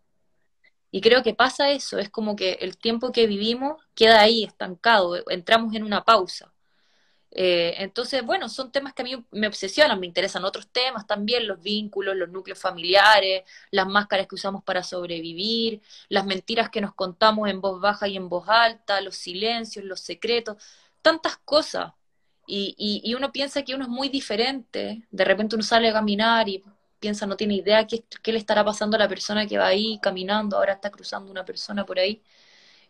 Y 0.90 1.02
creo 1.02 1.22
que 1.22 1.34
pasa 1.34 1.70
eso, 1.70 1.98
es 1.98 2.08
como 2.08 2.36
que 2.36 2.52
el 2.60 2.78
tiempo 2.78 3.12
que 3.12 3.26
vivimos 3.26 3.82
queda 3.94 4.20
ahí 4.20 4.44
estancado, 4.44 5.22
entramos 5.28 5.74
en 5.74 5.84
una 5.84 6.04
pausa. 6.04 6.52
Eh, 7.38 7.74
entonces, 7.82 8.24
bueno, 8.24 8.48
son 8.48 8.72
temas 8.72 8.94
que 8.94 9.02
a 9.02 9.04
mí 9.04 9.22
me 9.30 9.46
obsesionan, 9.46 10.00
me 10.00 10.06
interesan 10.06 10.42
otros 10.46 10.68
temas 10.68 11.06
también, 11.06 11.46
los 11.46 11.60
vínculos, 11.60 12.16
los 12.16 12.30
núcleos 12.30 12.58
familiares, 12.58 13.44
las 13.70 13.86
máscaras 13.86 14.26
que 14.26 14.36
usamos 14.36 14.64
para 14.64 14.82
sobrevivir, 14.82 15.82
las 16.08 16.24
mentiras 16.24 16.70
que 16.70 16.80
nos 16.80 16.94
contamos 16.94 17.50
en 17.50 17.60
voz 17.60 17.78
baja 17.78 18.08
y 18.08 18.16
en 18.16 18.30
voz 18.30 18.48
alta, 18.48 19.02
los 19.02 19.16
silencios, 19.16 19.84
los 19.84 20.00
secretos, 20.00 20.56
tantas 21.02 21.36
cosas. 21.36 21.92
Y, 22.46 22.74
y, 23.04 23.14
uno 23.14 23.32
piensa 23.32 23.62
que 23.64 23.74
uno 23.74 23.84
es 23.84 23.90
muy 23.90 24.08
diferente, 24.08 25.06
de 25.10 25.24
repente 25.24 25.56
uno 25.56 25.64
sale 25.64 25.88
a 25.90 25.92
caminar 25.92 26.48
y 26.48 26.64
piensa, 27.00 27.26
no 27.26 27.36
tiene 27.36 27.54
idea 27.56 27.86
qué, 27.86 28.04
qué 28.22 28.32
le 28.32 28.38
estará 28.38 28.64
pasando 28.64 28.96
a 28.96 29.00
la 29.00 29.08
persona 29.08 29.46
que 29.46 29.58
va 29.58 29.66
ahí 29.66 29.98
caminando, 30.00 30.56
ahora 30.56 30.74
está 30.74 30.90
cruzando 30.90 31.30
una 31.30 31.44
persona 31.44 31.84
por 31.84 31.98
ahí. 31.98 32.22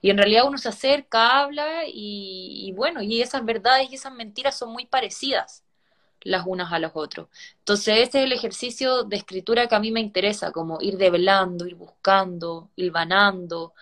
Y 0.01 0.11
en 0.11 0.19
realidad 0.19 0.47
uno 0.47 0.59
se 0.59 0.69
acerca, 0.69 1.41
habla 1.43 1.83
y, 1.87 2.73
bueno, 2.77 3.03
y 3.03 3.23
esas 3.23 3.45
verdades 3.45 3.91
y 3.91 3.95
esas 3.97 4.13
mentiras 4.15 4.59
son 4.59 4.73
muy 4.73 4.87
parecidas 4.87 5.65
las 6.23 6.47
unas 6.47 6.73
a 6.73 6.79
los 6.79 6.93
otros. 6.95 7.29
Entonces 7.61 7.99
ese 8.09 8.19
es 8.21 8.25
el 8.27 8.33
ejercicio 8.33 9.05
de 9.05 9.17
escritura 9.17 9.69
que 9.69 9.75
a 9.77 9.81
mí 9.81 9.91
me 9.93 10.01
interesa, 10.01 10.53
como 10.53 10.79
ir 10.81 10.97
develando, 10.99 11.67
ir 11.67 11.77
buscando, 11.77 12.71
hilvanando, 12.77 13.75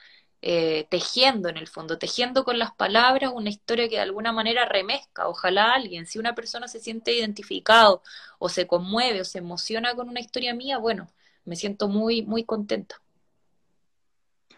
eh, 0.43 0.87
tejiendo 0.91 1.49
en 1.49 1.57
el 1.57 1.69
fondo, 1.69 1.99
tejiendo 1.99 2.45
con 2.45 2.59
las 2.59 2.73
palabras 2.75 3.33
una 3.35 3.49
historia 3.51 3.89
que 3.89 3.97
de 3.97 4.03
alguna 4.03 4.33
manera 4.33 4.67
remezca. 4.67 5.27
Ojalá 5.29 5.73
alguien, 5.75 6.07
si 6.07 6.19
una 6.19 6.35
persona 6.35 6.69
se 6.69 6.81
siente 6.81 7.13
identificado 7.17 8.03
o 8.39 8.49
se 8.51 8.67
conmueve 8.67 9.23
o 9.23 9.25
se 9.25 9.39
emociona 9.39 9.95
con 9.95 10.09
una 10.09 10.21
historia 10.21 10.55
mía, 10.55 10.79
bueno, 10.79 11.09
me 11.47 11.57
siento 11.57 11.89
muy, 11.89 12.23
muy 12.23 12.45
contenta. 12.45 13.01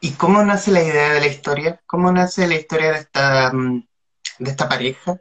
¿Y 0.06 0.12
cómo 0.12 0.40
nace 0.44 0.70
la 0.70 0.84
idea 0.84 1.14
de 1.14 1.20
la 1.20 1.26
historia? 1.26 1.82
¿Cómo 1.84 2.12
nace 2.12 2.46
la 2.46 2.54
historia 2.54 2.92
de 2.92 2.98
esta, 2.98 3.52
mm, 3.52 3.88
de 4.38 4.50
esta 4.52 4.68
pareja? 4.68 5.20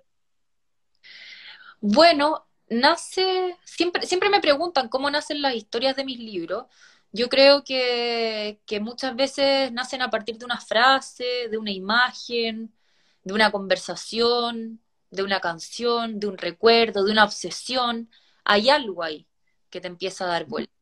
Bueno, 1.82 2.46
nace, 2.70 3.58
siempre, 3.65 4.06
siempre 4.06 4.30
me 4.30 4.42
preguntan 4.42 4.88
cómo 4.88 5.10
nacen 5.10 5.42
las 5.42 5.56
historias 5.56 5.96
de 5.96 6.06
mis 6.06 6.20
libros. 6.20 6.65
Yo 7.12 7.30
creo 7.30 7.63
que, 7.63 8.62
que 8.68 8.80
muchas 8.80 9.15
veces 9.15 9.72
nacen 9.72 10.04
a 10.04 10.12
partir 10.12 10.38
de 10.38 10.46
una 10.46 10.62
frase, 10.62 11.48
de 11.50 11.58
una 11.58 11.72
imagen, 11.72 12.72
de 13.24 13.34
una 13.34 13.51
conversación, 13.51 14.80
de 15.10 15.24
una 15.24 15.39
canción, 15.39 16.20
de 16.20 16.27
un 16.27 16.38
recuerdo, 16.38 17.04
de 17.04 17.12
una 17.12 17.24
obsesión. 17.24 18.12
Hay 18.44 18.70
algo 18.70 19.01
ahí 19.01 19.27
que 19.72 19.82
te 19.82 19.88
empieza 19.88 20.25
a 20.25 20.27
dar 20.27 20.46
vuelta. 20.46 20.75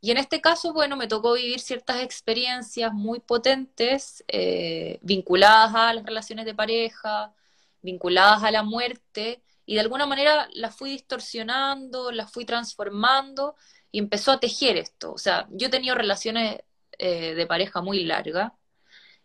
Y 0.00 0.10
en 0.12 0.18
este 0.18 0.40
caso, 0.40 0.72
bueno, 0.72 0.96
me 0.96 1.08
tocó 1.08 1.32
vivir 1.34 1.60
ciertas 1.60 2.02
experiencias 2.02 2.92
muy 2.92 3.18
potentes 3.20 4.24
eh, 4.28 4.98
vinculadas 5.02 5.74
a 5.74 5.92
las 5.92 6.04
relaciones 6.04 6.44
de 6.46 6.54
pareja, 6.54 7.34
vinculadas 7.82 8.44
a 8.44 8.50
la 8.50 8.62
muerte, 8.62 9.42
y 9.66 9.74
de 9.74 9.80
alguna 9.80 10.06
manera 10.06 10.48
las 10.54 10.74
fui 10.76 10.90
distorsionando, 10.90 12.10
las 12.12 12.32
fui 12.32 12.44
transformando 12.44 13.56
y 13.92 13.98
empezó 13.98 14.32
a 14.32 14.40
tejer 14.40 14.76
esto. 14.76 15.12
O 15.12 15.18
sea, 15.18 15.46
yo 15.50 15.66
he 15.66 15.70
tenido 15.70 15.94
relaciones 15.94 16.60
eh, 16.98 17.34
de 17.34 17.46
pareja 17.46 17.82
muy 17.82 18.04
largas. 18.04 18.52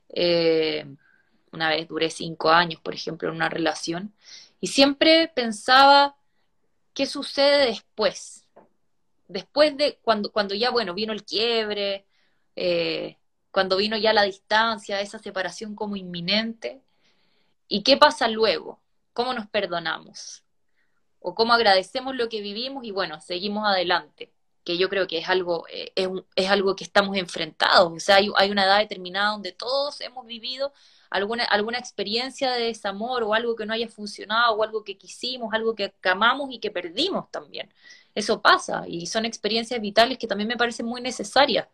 Eh, 0.09 0.85
una 1.51 1.69
vez 1.69 1.87
duré 1.87 2.09
cinco 2.09 2.49
años, 2.49 2.81
por 2.81 2.93
ejemplo, 2.93 3.29
en 3.29 3.35
una 3.35 3.49
relación, 3.49 4.13
y 4.59 4.67
siempre 4.67 5.31
pensaba, 5.33 6.15
¿qué 6.93 7.05
sucede 7.05 7.67
después? 7.67 8.42
Después 9.33 9.75
de 9.75 9.99
cuando, 10.01 10.31
cuando 10.31 10.55
ya, 10.55 10.69
bueno, 10.69 10.93
vino 10.93 11.11
el 11.11 11.25
quiebre, 11.25 12.05
eh, 12.55 13.17
cuando 13.51 13.77
vino 13.77 13.97
ya 13.97 14.13
la 14.13 14.23
distancia, 14.23 15.01
esa 15.01 15.19
separación 15.19 15.75
como 15.75 15.95
inminente, 15.95 16.81
¿y 17.67 17.83
qué 17.83 17.97
pasa 17.97 18.27
luego? 18.27 18.81
¿Cómo 19.13 19.33
nos 19.33 19.47
perdonamos? 19.47 20.43
¿O 21.19 21.35
cómo 21.35 21.53
agradecemos 21.53 22.15
lo 22.15 22.29
que 22.29 22.41
vivimos 22.41 22.85
y 22.85 22.91
bueno, 22.91 23.19
seguimos 23.21 23.67
adelante? 23.67 24.31
Que 24.63 24.77
yo 24.77 24.89
creo 24.89 25.07
que 25.07 25.17
es 25.17 25.29
algo, 25.29 25.65
eh, 25.69 25.91
es, 26.35 26.49
algo 26.49 26.75
que 26.75 26.83
estamos 26.83 27.17
enfrentados. 27.17 27.91
O 27.91 27.99
sea, 27.99 28.17
hay, 28.17 28.31
hay 28.37 28.51
una 28.51 28.65
edad 28.65 28.79
determinada 28.79 29.31
donde 29.31 29.51
todos 29.51 29.99
hemos 30.01 30.25
vivido 30.25 30.73
alguna, 31.13 31.45
alguna 31.45 31.77
experiencia 31.79 32.51
de 32.51 32.65
desamor 32.65 33.23
o 33.23 33.33
algo 33.33 33.55
que 33.55 33.65
no 33.65 33.73
haya 33.73 33.87
funcionado 33.87 34.55
o 34.55 34.63
algo 34.63 34.83
que 34.83 34.97
quisimos, 34.97 35.53
algo 35.53 35.75
que 35.75 35.93
amamos 36.03 36.49
y 36.51 36.59
que 36.59 36.71
perdimos 36.71 37.31
también 37.31 37.69
eso 38.15 38.41
pasa 38.41 38.83
y 38.87 39.07
son 39.07 39.25
experiencias 39.25 39.79
vitales 39.81 40.17
que 40.17 40.27
también 40.27 40.47
me 40.47 40.57
parecen 40.57 40.85
muy 40.85 41.01
necesarias 41.01 41.67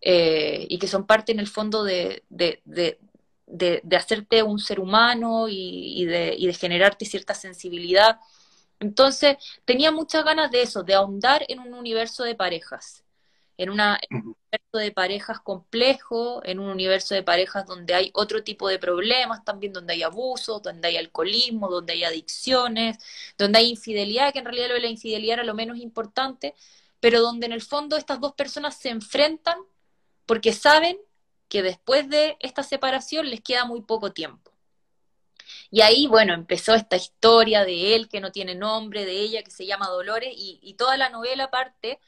eh, 0.00 0.66
y 0.68 0.78
que 0.78 0.86
son 0.86 1.06
parte 1.06 1.32
en 1.32 1.40
el 1.40 1.48
fondo 1.48 1.82
de, 1.84 2.24
de, 2.28 2.62
de, 2.64 3.96
hacerte 3.96 4.42
un 4.42 4.58
ser 4.58 4.78
humano 4.80 5.48
y, 5.48 6.04
de, 6.06 6.34
y 6.38 6.46
de 6.46 6.54
generarte 6.54 7.04
cierta 7.04 7.34
sensibilidad. 7.34 8.20
Entonces, 8.80 9.36
tenía 9.64 9.90
muchas 9.90 10.24
ganas 10.24 10.50
de 10.52 10.62
eso, 10.62 10.84
de 10.84 10.94
ahondar 10.94 11.44
en 11.48 11.58
un 11.60 11.74
universo 11.74 12.22
de 12.22 12.36
parejas 12.36 13.04
en, 13.58 13.70
una, 13.70 13.98
un 14.10 14.36
universo 14.52 14.78
de 14.78 14.92
parejas 14.92 15.40
complejo, 15.40 16.40
en 16.44 16.60
un 16.60 16.70
universo 16.70 17.14
de 17.14 17.24
parejas 17.24 17.66
donde 17.66 17.92
hay 17.92 18.10
otro 18.14 18.44
tipo 18.44 18.68
de 18.68 18.78
problemas, 18.78 19.44
también 19.44 19.72
donde 19.72 19.94
hay 19.94 20.04
abusos, 20.04 20.62
donde 20.62 20.88
hay 20.88 20.96
alcoholismo, 20.96 21.68
donde 21.68 21.94
hay 21.94 22.04
adicciones, 22.04 22.98
donde 23.36 23.58
hay 23.58 23.70
infidelidad, 23.70 24.32
que 24.32 24.38
en 24.38 24.44
realidad 24.44 24.68
lo 24.68 24.74
de 24.74 24.80
la 24.80 24.88
infidelidad 24.88 25.34
era 25.34 25.44
lo 25.44 25.54
menos 25.54 25.78
importante, 25.78 26.54
pero 27.00 27.20
donde 27.20 27.46
en 27.46 27.52
el 27.52 27.62
fondo 27.62 27.96
estas 27.96 28.20
dos 28.20 28.32
personas 28.34 28.76
se 28.78 28.90
enfrentan 28.90 29.58
porque 30.24 30.52
saben 30.52 30.96
que 31.48 31.62
después 31.62 32.08
de 32.08 32.36
esta 32.40 32.62
separación 32.62 33.28
les 33.28 33.40
queda 33.40 33.64
muy 33.64 33.82
poco 33.82 34.12
tiempo. 34.12 34.52
Y 35.70 35.80
ahí, 35.80 36.06
bueno, 36.06 36.34
empezó 36.34 36.74
esta 36.74 36.96
historia 36.96 37.64
de 37.64 37.96
él 37.96 38.08
que 38.08 38.20
no 38.20 38.30
tiene 38.32 38.54
nombre, 38.54 39.04
de 39.04 39.20
ella 39.20 39.42
que 39.42 39.50
se 39.50 39.66
llama 39.66 39.88
Dolores, 39.88 40.32
y, 40.36 40.60
y 40.62 40.74
toda 40.74 40.96
la 40.96 41.08
novela 41.08 41.50
parte 41.50 41.98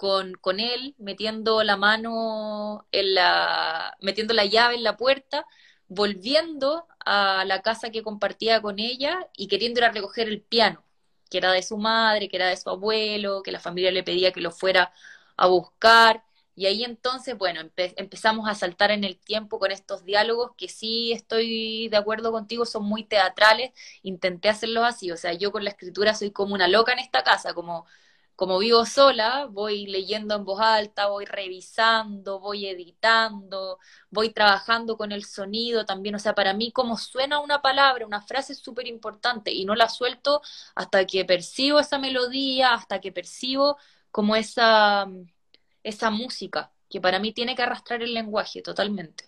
con, 0.00 0.32
con 0.34 0.60
él 0.60 0.94
metiendo 0.96 1.62
la 1.62 1.76
mano 1.76 2.86
en 2.90 3.14
la, 3.14 3.94
metiendo 4.00 4.32
la 4.32 4.46
llave 4.46 4.76
en 4.76 4.82
la 4.82 4.96
puerta, 4.96 5.46
volviendo 5.88 6.86
a 7.04 7.44
la 7.46 7.60
casa 7.60 7.90
que 7.90 8.02
compartía 8.02 8.62
con 8.62 8.78
ella 8.78 9.28
y 9.36 9.46
queriendo 9.48 9.80
ir 9.80 9.84
a 9.84 9.92
recoger 9.92 10.28
el 10.28 10.40
piano, 10.40 10.82
que 11.30 11.36
era 11.38 11.52
de 11.52 11.62
su 11.62 11.76
madre, 11.76 12.30
que 12.30 12.36
era 12.36 12.48
de 12.48 12.56
su 12.56 12.70
abuelo, 12.70 13.42
que 13.42 13.52
la 13.52 13.60
familia 13.60 13.90
le 13.90 14.02
pedía 14.02 14.32
que 14.32 14.40
lo 14.40 14.50
fuera 14.52 14.90
a 15.36 15.46
buscar. 15.48 16.24
Y 16.54 16.64
ahí 16.66 16.82
entonces, 16.84 17.36
bueno, 17.36 17.60
empezamos 17.76 18.48
a 18.48 18.54
saltar 18.54 18.90
en 18.92 19.04
el 19.04 19.18
tiempo 19.18 19.58
con 19.58 19.70
estos 19.70 20.04
diálogos 20.04 20.52
que 20.56 20.68
sí 20.68 21.12
estoy 21.12 21.88
de 21.88 21.96
acuerdo 21.98 22.32
contigo, 22.32 22.64
son 22.64 22.84
muy 22.84 23.04
teatrales. 23.04 23.72
Intenté 24.02 24.48
hacerlos 24.48 24.84
así, 24.84 25.10
o 25.12 25.16
sea, 25.18 25.34
yo 25.34 25.52
con 25.52 25.64
la 25.64 25.70
escritura 25.70 26.14
soy 26.14 26.30
como 26.30 26.54
una 26.54 26.68
loca 26.68 26.92
en 26.92 27.00
esta 27.00 27.22
casa, 27.22 27.52
como 27.54 27.86
como 28.40 28.58
vivo 28.58 28.86
sola, 28.86 29.48
voy 29.50 29.86
leyendo 29.86 30.34
en 30.34 30.46
voz 30.46 30.60
alta, 30.62 31.08
voy 31.08 31.26
revisando, 31.26 32.40
voy 32.40 32.68
editando, 32.68 33.78
voy 34.08 34.30
trabajando 34.30 34.96
con 34.96 35.12
el 35.12 35.26
sonido 35.26 35.84
también. 35.84 36.14
O 36.14 36.18
sea, 36.18 36.34
para 36.34 36.54
mí 36.54 36.72
cómo 36.72 36.96
suena 36.96 37.40
una 37.40 37.60
palabra, 37.60 38.06
una 38.06 38.22
frase 38.22 38.54
es 38.54 38.60
súper 38.60 38.86
importante 38.86 39.52
y 39.52 39.66
no 39.66 39.74
la 39.74 39.90
suelto 39.90 40.40
hasta 40.74 41.04
que 41.04 41.26
percibo 41.26 41.80
esa 41.80 41.98
melodía, 41.98 42.72
hasta 42.72 42.98
que 42.98 43.12
percibo 43.12 43.76
como 44.10 44.34
esa, 44.36 45.06
esa 45.82 46.08
música, 46.08 46.72
que 46.88 46.98
para 46.98 47.18
mí 47.18 47.34
tiene 47.34 47.54
que 47.54 47.62
arrastrar 47.62 48.02
el 48.02 48.14
lenguaje 48.14 48.62
totalmente. 48.62 49.24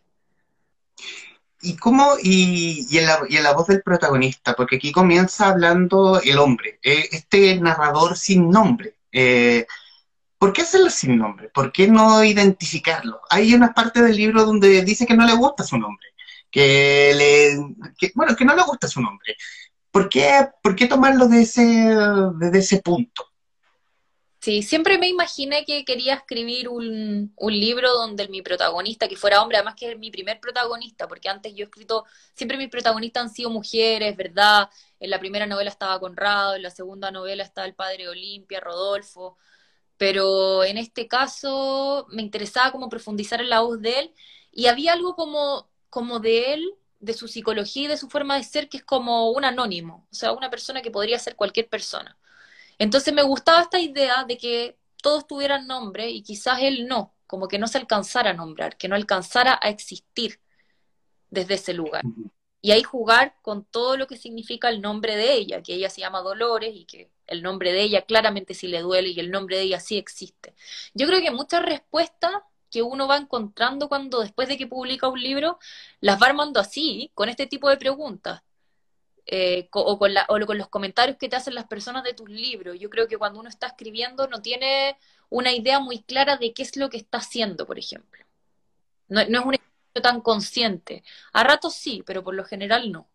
¿Y 1.61 1.77
cómo, 1.77 2.15
y, 2.23 2.87
y, 2.89 2.97
en 2.97 3.07
la, 3.07 3.21
y, 3.29 3.37
en 3.37 3.43
la, 3.43 3.53
voz 3.53 3.67
del 3.67 3.83
protagonista? 3.83 4.55
Porque 4.55 4.77
aquí 4.77 4.91
comienza 4.91 5.49
hablando 5.49 6.19
el 6.23 6.39
hombre, 6.39 6.81
eh, 6.83 7.11
este 7.13 7.61
narrador 7.61 8.17
sin 8.17 8.49
nombre, 8.49 8.97
eh, 9.13 9.67
¿Por 10.39 10.53
qué 10.53 10.63
hacerlo 10.63 10.91
sin 10.91 11.19
nombre? 11.19 11.51
¿Por 11.51 11.71
qué 11.71 11.87
no 11.87 12.25
identificarlo? 12.25 13.21
Hay 13.31 13.55
una 13.55 13.73
parte 13.73 14.03
del 14.03 14.17
libro 14.17 14.45
donde 14.45 14.83
dice 14.83 15.07
que 15.07 15.15
no 15.15 15.25
le 15.25 15.37
gusta 15.37 15.63
su 15.63 15.79
nombre, 15.79 16.09
que 16.51 17.13
le, 17.15 18.11
bueno, 18.15 18.35
que 18.35 18.45
no 18.45 18.57
le 18.57 18.63
gusta 18.65 18.89
su 18.89 19.01
nombre. 19.01 19.37
¿Por 19.93 20.09
qué, 20.09 20.49
por 20.61 20.75
qué 20.75 20.87
tomarlo 20.87 21.29
de 21.29 21.43
ese, 21.43 21.63
de 21.63 22.59
ese 22.59 22.83
punto? 22.83 23.25
Sí, 24.41 24.63
siempre 24.65 24.99
me 24.99 25.09
imaginé 25.09 25.65
que 25.65 25.85
quería 25.85 26.15
escribir 26.15 26.69
un, 26.69 27.33
un, 27.37 27.53
libro 27.53 27.93
donde 27.93 28.27
mi 28.27 28.43
protagonista, 28.43 29.07
que 29.07 29.15
fuera 29.15 29.41
hombre, 29.41 29.59
además 29.59 29.77
que 29.77 29.93
es 29.93 29.99
mi 30.01 30.11
primer 30.11 30.41
protagonista, 30.41 31.07
porque 31.07 31.29
antes 31.29 31.55
yo 31.55 31.63
he 31.63 31.69
escrito, 31.69 32.05
siempre 32.35 32.59
mis 32.59 32.69
protagonistas 32.69 33.23
han 33.23 33.31
sido 33.31 33.51
mujeres, 33.51 34.17
¿verdad? 34.17 34.69
En 35.03 35.11
la 35.11 35.19
primera 35.19 35.47
novela 35.47 35.69
estaba 35.69 35.99
Conrado, 35.99 36.55
en 36.55 36.63
la 36.63 36.71
segunda 36.71 37.11
novela 37.11 37.43
está 37.43 37.65
el 37.65 37.75
padre 37.75 38.09
Olimpia, 38.09 38.61
Rodolfo, 38.61 39.37
pero 39.97 40.63
en 40.63 40.79
este 40.79 41.09
caso 41.09 42.07
me 42.11 42.23
interesaba 42.23 42.71
como 42.71 42.89
profundizar 42.89 43.41
en 43.41 43.51
la 43.51 43.63
voz 43.63 43.81
de 43.83 43.99
él 43.99 44.15
y 44.53 44.67
había 44.67 44.93
algo 44.93 45.17
como, 45.17 45.69
como 45.91 46.21
de 46.21 46.55
él, 46.55 46.75
de 47.01 47.15
su 47.15 47.27
psicología 47.27 47.83
y 47.83 47.89
de 47.89 47.97
su 47.97 48.09
forma 48.09 48.37
de 48.37 48.45
ser 48.45 48.69
que 48.69 48.77
es 48.77 48.85
como 48.85 49.33
un 49.33 49.45
anónimo, 49.45 50.07
o 50.09 50.15
sea, 50.15 50.31
una 50.31 50.51
persona 50.51 50.83
que 50.83 50.93
podría 50.93 51.19
ser 51.19 51.35
cualquier 51.35 51.69
persona. 51.69 52.17
Entonces 52.79 53.13
me 53.13 53.25
gustaba 53.25 53.61
esta 53.61 53.81
idea 53.81 54.23
de 54.23 54.39
que 54.39 54.79
todos 55.03 55.27
tuvieran 55.27 55.67
nombre 55.67 56.11
y 56.11 56.23
quizás 56.23 56.61
él 56.63 56.87
no, 56.87 57.13
como 57.27 57.49
que 57.49 57.59
no 57.59 57.67
se 57.67 57.79
alcanzara 57.79 58.31
a 58.31 58.35
nombrar, 58.35 58.77
que 58.77 58.87
no 58.87 58.95
alcanzara 58.95 59.59
a 59.61 59.69
existir 59.69 60.39
desde 61.29 61.55
ese 61.55 61.73
lugar. 61.75 62.05
Y 62.63 62.71
ahí 62.71 62.83
jugar 62.85 63.35
con 63.43 63.65
todo 63.65 63.97
lo 63.97 64.07
que 64.07 64.17
significa 64.17 64.69
el 64.69 64.81
nombre 64.81 65.17
de 65.17 65.35
ella, 65.35 65.63
que 65.63 65.75
ella 65.75 65.91
se 65.91 66.01
llama 66.01 66.21
Dolores 66.21 66.73
y 66.75 66.85
que 66.85 67.11
el 67.27 67.43
nombre 67.43 67.73
de 67.73 67.83
ella 67.83 68.03
claramente 68.03 68.55
sí 68.55 68.69
le 68.69 68.81
duele 68.81 69.09
y 69.11 69.21
el 69.21 69.31
nombre 69.31 69.57
de 69.57 69.63
ella 69.65 69.81
sí 69.81 69.99
existe. 69.99 70.55
Yo 70.95 71.07
creo 71.09 71.21
que 71.21 71.33
muchas 71.33 71.63
respuestas 71.65 72.33
que 72.71 72.83
uno 72.83 73.09
va 73.09 73.19
encontrando 73.19 73.89
cuando 73.89 74.21
después 74.21 74.49
de 74.49 74.57
que 74.57 74.67
publica 74.67 75.09
un 75.09 75.21
libro, 75.23 75.59
las 76.01 76.21
va 76.23 76.27
armando 76.29 76.61
así, 76.61 77.11
con 77.15 77.29
este 77.29 77.47
tipo 77.47 77.69
de 77.69 77.77
preguntas. 77.77 78.43
Eh, 79.27 79.69
o, 79.73 79.99
con 79.99 80.59
los 80.59 80.69
comentarios 80.69 81.17
que 81.17 81.29
te 81.29 81.37
hacen 81.37 81.55
las 81.55 81.67
personas 81.67 82.03
de 82.05 82.15
tus 82.15 82.29
libros. 82.29 82.79
Yo 82.79 82.91
creo 82.91 83.07
que 83.09 83.19
cuando 83.19 83.41
uno 83.41 83.49
está 83.49 83.69
escribiendo 83.69 84.27
no 84.29 84.43
tiene 84.43 84.99
una 85.31 85.53
idea 85.53 85.79
muy 85.81 86.03
clara 86.03 86.37
de 86.37 86.53
qué 86.53 86.63
es 86.63 86.77
lo 86.77 86.91
que 86.91 86.97
está 86.99 87.19
haciendo, 87.19 87.67
por 87.67 87.79
ejemplo. 87.79 88.25
No, 89.09 89.25
no 89.29 89.41
es 89.41 89.47
un 89.47 89.55
tan 90.01 90.21
consciente. 90.21 91.03
A 91.33 91.45
ratos 91.45 91.75
sí, 91.75 92.03
pero 92.07 92.23
por 92.23 92.35
lo 92.35 92.45
general 92.45 92.91
no. 92.91 93.09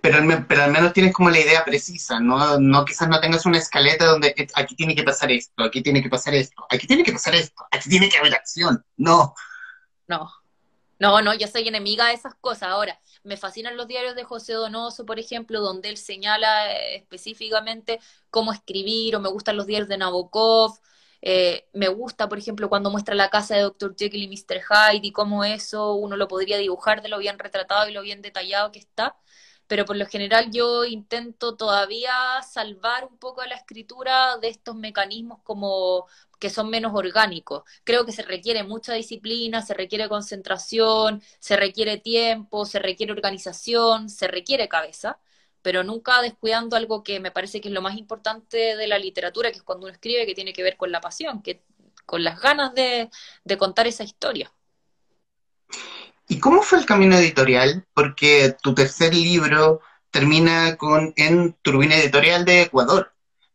Pero, 0.00 0.18
pero 0.48 0.62
al 0.62 0.72
menos 0.72 0.92
tienes 0.92 1.12
como 1.12 1.28
la 1.28 1.40
idea 1.40 1.64
precisa, 1.64 2.20
¿no? 2.20 2.58
no 2.58 2.84
quizás 2.84 3.08
no 3.08 3.20
tengas 3.20 3.44
una 3.44 3.58
escaleta 3.58 4.06
donde 4.06 4.34
aquí 4.54 4.74
tiene 4.74 4.94
que 4.94 5.02
pasar 5.02 5.30
esto, 5.30 5.62
aquí 5.62 5.82
tiene 5.82 6.02
que 6.02 6.08
pasar 6.08 6.34
esto, 6.34 6.66
aquí 6.70 6.86
tiene 6.86 7.04
que 7.04 7.12
pasar 7.12 7.34
esto, 7.34 7.66
aquí 7.70 7.88
tiene 7.90 8.08
que 8.08 8.18
haber 8.18 8.34
acción. 8.34 8.84
No. 8.96 9.34
No. 10.06 10.30
No, 11.00 11.22
no, 11.22 11.32
yo 11.34 11.46
soy 11.46 11.68
enemiga 11.68 12.08
de 12.08 12.14
esas 12.14 12.34
cosas. 12.34 12.70
Ahora, 12.70 12.98
me 13.22 13.36
fascinan 13.36 13.76
los 13.76 13.86
diarios 13.86 14.16
de 14.16 14.24
José 14.24 14.54
Donoso, 14.54 15.06
por 15.06 15.18
ejemplo, 15.18 15.60
donde 15.60 15.90
él 15.90 15.96
señala 15.96 16.72
eh, 16.72 16.96
específicamente 16.96 18.00
cómo 18.30 18.52
escribir, 18.52 19.14
o 19.14 19.20
me 19.20 19.28
gustan 19.28 19.56
los 19.56 19.66
diarios 19.66 19.88
de 19.88 19.98
Nabokov. 19.98 20.78
Eh, 21.22 21.68
me 21.72 21.88
gusta, 21.88 22.28
por 22.28 22.38
ejemplo, 22.38 22.68
cuando 22.68 22.90
muestra 22.90 23.14
la 23.14 23.30
casa 23.30 23.56
de 23.56 23.62
Dr. 23.62 23.94
Jekyll 23.98 24.22
y 24.22 24.28
Mr. 24.28 24.60
Hyde 24.62 25.06
y 25.06 25.12
cómo 25.12 25.44
eso 25.44 25.94
uno 25.94 26.16
lo 26.16 26.28
podría 26.28 26.58
dibujar 26.58 27.02
de 27.02 27.08
lo 27.08 27.18
bien 27.18 27.38
retratado 27.38 27.88
y 27.88 27.92
lo 27.92 28.02
bien 28.02 28.22
detallado 28.22 28.70
que 28.72 28.78
está 28.78 29.16
pero 29.66 29.84
por 29.84 29.96
lo 29.96 30.06
general 30.06 30.50
yo 30.50 30.84
intento 30.84 31.56
todavía 31.56 32.12
salvar 32.42 33.04
un 33.04 33.18
poco 33.18 33.44
la 33.44 33.54
escritura 33.54 34.38
de 34.38 34.48
estos 34.48 34.74
mecanismos 34.76 35.40
como 35.44 36.06
que 36.38 36.50
son 36.50 36.70
menos 36.70 36.92
orgánicos. 36.94 37.64
Creo 37.84 38.06
que 38.06 38.12
se 38.12 38.22
requiere 38.22 38.62
mucha 38.64 38.94
disciplina, 38.94 39.60
se 39.62 39.74
requiere 39.74 40.08
concentración, 40.08 41.22
se 41.40 41.56
requiere 41.56 41.98
tiempo, 41.98 42.64
se 42.64 42.78
requiere 42.78 43.12
organización, 43.12 44.08
se 44.08 44.28
requiere 44.28 44.68
cabeza, 44.68 45.18
pero 45.62 45.84
nunca 45.84 46.22
descuidando 46.22 46.76
algo 46.76 47.02
que 47.02 47.20
me 47.20 47.30
parece 47.30 47.60
que 47.60 47.68
es 47.68 47.74
lo 47.74 47.82
más 47.82 47.96
importante 47.96 48.76
de 48.76 48.86
la 48.86 48.98
literatura, 48.98 49.50
que 49.50 49.58
es 49.58 49.62
cuando 49.62 49.86
uno 49.86 49.92
escribe, 49.92 50.26
que 50.26 50.34
tiene 50.34 50.52
que 50.52 50.62
ver 50.62 50.76
con 50.76 50.92
la 50.92 51.00
pasión, 51.00 51.42
que 51.42 51.62
con 52.06 52.24
las 52.24 52.40
ganas 52.40 52.72
de, 52.74 53.10
contar 53.58 53.86
esa 53.86 54.02
historia. 54.02 54.50
¿Y 56.26 56.38
cómo 56.38 56.62
fue 56.62 56.78
el 56.78 56.86
camino 56.86 57.16
editorial? 57.16 57.86
Porque 57.92 58.56
tu 58.62 58.74
tercer 58.74 59.14
libro 59.14 59.80
termina 60.10 60.76
con 60.76 61.12
en 61.16 61.52
Turbina 61.62 61.96
Editorial 61.96 62.44
de 62.44 62.62
Ecuador. 62.62 63.12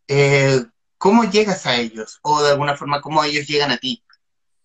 Eh, 0.08 0.64
¿Cómo 0.98 1.24
llegas 1.24 1.66
a 1.66 1.76
ellos? 1.76 2.20
O 2.22 2.44
de 2.44 2.52
alguna 2.52 2.78
forma, 2.78 3.02
¿cómo 3.02 3.24
ellos 3.24 3.48
llegan 3.48 3.72
a 3.72 3.78
ti? 3.78 4.04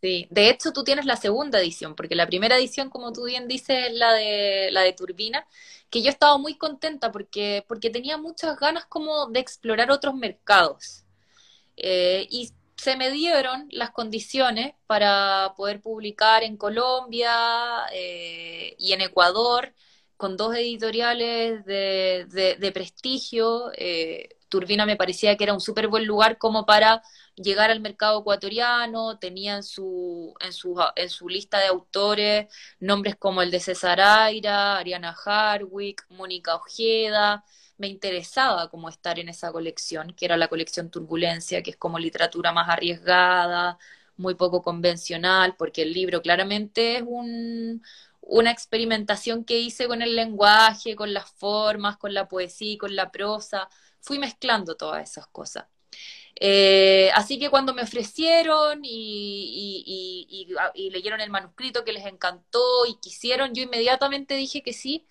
Sí, 0.00 0.28
de 0.30 0.48
hecho 0.50 0.72
tú 0.72 0.84
tienes 0.84 1.06
la 1.06 1.16
segunda 1.16 1.58
edición, 1.60 1.96
porque 1.96 2.14
la 2.14 2.26
primera 2.26 2.56
edición, 2.56 2.88
como 2.88 3.12
tú 3.12 3.24
bien 3.24 3.48
dices, 3.48 3.88
es 3.90 3.94
la 3.94 4.12
de, 4.12 4.70
la 4.70 4.82
de 4.82 4.92
Turbina, 4.92 5.46
que 5.90 6.02
yo 6.02 6.10
estaba 6.10 6.38
muy 6.38 6.54
contenta 6.56 7.10
porque, 7.10 7.64
porque 7.66 7.90
tenía 7.90 8.16
muchas 8.16 8.58
ganas 8.60 8.86
como 8.86 9.26
de 9.26 9.40
explorar 9.40 9.90
otros 9.90 10.14
mercados. 10.14 11.04
Eh, 11.76 12.26
y 12.30 12.52
se 12.76 12.96
me 12.96 13.10
dieron 13.10 13.68
las 13.72 13.90
condiciones 13.90 14.74
para 14.86 15.54
poder 15.56 15.80
publicar 15.80 16.44
en 16.44 16.56
Colombia 16.56 17.32
eh, 17.92 18.76
y 18.78 18.92
en 18.92 19.00
Ecuador 19.02 19.74
con 20.16 20.36
dos 20.36 20.54
editoriales 20.56 21.64
de, 21.64 22.70
prestigio. 22.74 23.72
Eh, 23.76 24.37
Turbina 24.48 24.86
me 24.86 24.96
parecía 24.96 25.36
que 25.36 25.44
era 25.44 25.54
un 25.54 25.60
súper 25.60 25.88
buen 25.88 26.06
lugar 26.06 26.38
como 26.38 26.66
para 26.66 27.02
llegar 27.36 27.70
al 27.70 27.80
mercado 27.80 28.20
ecuatoriano, 28.20 29.18
tenía 29.18 29.56
en 29.56 29.62
su, 29.62 30.34
en 30.40 30.52
su, 30.52 30.76
en 30.96 31.10
su 31.10 31.28
lista 31.28 31.58
de 31.60 31.66
autores 31.66 32.46
nombres 32.80 33.16
como 33.16 33.42
el 33.42 33.50
de 33.50 33.60
César 33.60 34.00
Aira, 34.00 34.78
Ariana 34.78 35.14
Harwick, 35.24 36.04
Mónica 36.10 36.54
Ojeda, 36.56 37.44
me 37.76 37.86
interesaba 37.88 38.68
como 38.70 38.88
estar 38.88 39.18
en 39.18 39.28
esa 39.28 39.52
colección, 39.52 40.12
que 40.14 40.24
era 40.24 40.36
la 40.36 40.48
colección 40.48 40.90
Turbulencia, 40.90 41.62
que 41.62 41.70
es 41.70 41.76
como 41.76 41.98
literatura 41.98 42.52
más 42.52 42.68
arriesgada, 42.68 43.78
muy 44.16 44.34
poco 44.34 44.62
convencional, 44.62 45.54
porque 45.56 45.82
el 45.82 45.92
libro 45.92 46.20
claramente 46.22 46.96
es 46.96 47.02
un, 47.06 47.82
una 48.20 48.50
experimentación 48.50 49.44
que 49.44 49.58
hice 49.60 49.86
con 49.88 50.02
el 50.02 50.16
lenguaje, 50.16 50.96
con 50.96 51.14
las 51.14 51.30
formas, 51.30 51.96
con 51.98 52.14
la 52.14 52.28
poesía 52.28 52.76
con 52.78 52.96
la 52.96 53.10
prosa. 53.10 53.68
Fui 54.08 54.18
mezclando 54.18 54.74
todas 54.74 55.10
esas 55.10 55.26
cosas. 55.26 55.66
Eh, 56.40 57.10
así 57.14 57.38
que 57.38 57.50
cuando 57.50 57.74
me 57.74 57.82
ofrecieron 57.82 58.80
y, 58.82 59.84
y, 60.74 60.90
leyeron 60.90 61.20
el 61.20 61.28
manuscrito 61.28 61.84
que 61.84 61.92
les 61.92 62.06
encantó 62.06 62.86
y 62.86 62.94
quisieron, 63.00 63.54
yo 63.54 63.62
inmediatamente 63.62 64.34
dije 64.34 64.62
que 64.62 64.72
sí, 64.72 65.06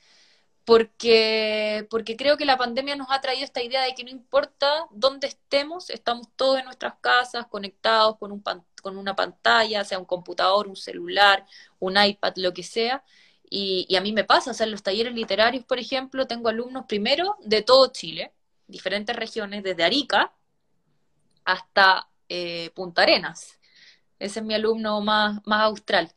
porque, 0.65 1.85
porque 1.91 2.17
creo 2.17 2.37
que 2.37 2.45
la 2.45 2.57
pandemia 2.57 2.95
nos 2.95 3.09
ha 3.11 3.21
traído 3.21 3.45
esta 3.45 3.61
idea 3.61 3.83
de 3.83 3.93
que 3.93 4.03
no 4.03 4.09
importa 4.09 4.87
dónde 4.89 5.27
estemos, 5.27 5.91
estamos 5.91 6.27
todos 6.35 6.57
en 6.57 6.65
nuestras 6.65 6.95
casas, 7.01 7.45
conectados 7.47 8.17
con, 8.17 8.31
un 8.31 8.43
con 8.81 8.97
una 8.97 9.15
pantalla, 9.15 9.83
sea 9.85 9.99
un 9.99 10.05
computador, 10.05 10.67
un 10.67 10.75
celular, 10.75 11.45
un 11.79 12.03
iPad, 12.03 12.33
lo 12.37 12.51
que 12.53 12.63
sea. 12.63 13.03
Y, 13.49 13.95
a 13.95 14.01
mí 14.01 14.11
me 14.13 14.23
pasa, 14.23 14.51
o 14.51 14.53
sea, 14.53 14.65
en 14.65 14.71
los 14.71 14.83
talleres 14.83 15.13
literarios, 15.13 15.65
por 15.65 15.79
ejemplo, 15.79 16.27
tengo 16.27 16.49
alumnos 16.49 16.85
primero 16.87 17.37
de 17.41 17.61
todo 17.61 17.87
Chile, 17.91 18.33
diferentes 18.67 19.15
regiones, 19.15 19.63
desde 19.63 19.83
Arica 19.83 20.33
hasta 21.45 22.09
eh, 22.29 22.71
Punta 22.75 23.03
Arenas. 23.03 23.59
Ese 24.19 24.39
es 24.39 24.45
mi 24.45 24.53
alumno 24.53 25.01
más, 25.01 25.39
más 25.45 25.61
austral. 25.63 26.13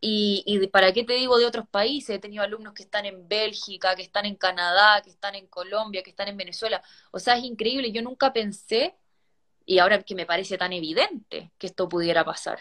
Y, 0.00 0.44
y, 0.46 0.66
para 0.68 0.92
qué 0.92 1.04
te 1.04 1.14
digo 1.14 1.38
de 1.38 1.46
otros 1.46 1.68
países, 1.68 2.16
he 2.16 2.18
tenido 2.20 2.44
alumnos 2.44 2.74
que 2.74 2.84
están 2.84 3.04
en 3.06 3.26
Bélgica, 3.28 3.96
que 3.96 4.02
están 4.02 4.26
en 4.26 4.36
Canadá, 4.36 5.02
que 5.02 5.10
están 5.10 5.34
en 5.34 5.46
Colombia, 5.48 6.02
que 6.02 6.10
están 6.10 6.28
en 6.28 6.36
Venezuela. 6.36 6.82
O 7.10 7.18
sea, 7.18 7.36
es 7.36 7.44
increíble. 7.44 7.90
Yo 7.92 8.02
nunca 8.02 8.32
pensé, 8.32 8.96
y 9.66 9.78
ahora 9.78 10.02
que 10.02 10.14
me 10.14 10.26
parece 10.26 10.58
tan 10.58 10.72
evidente 10.72 11.52
que 11.58 11.66
esto 11.66 11.88
pudiera 11.88 12.24
pasar. 12.24 12.58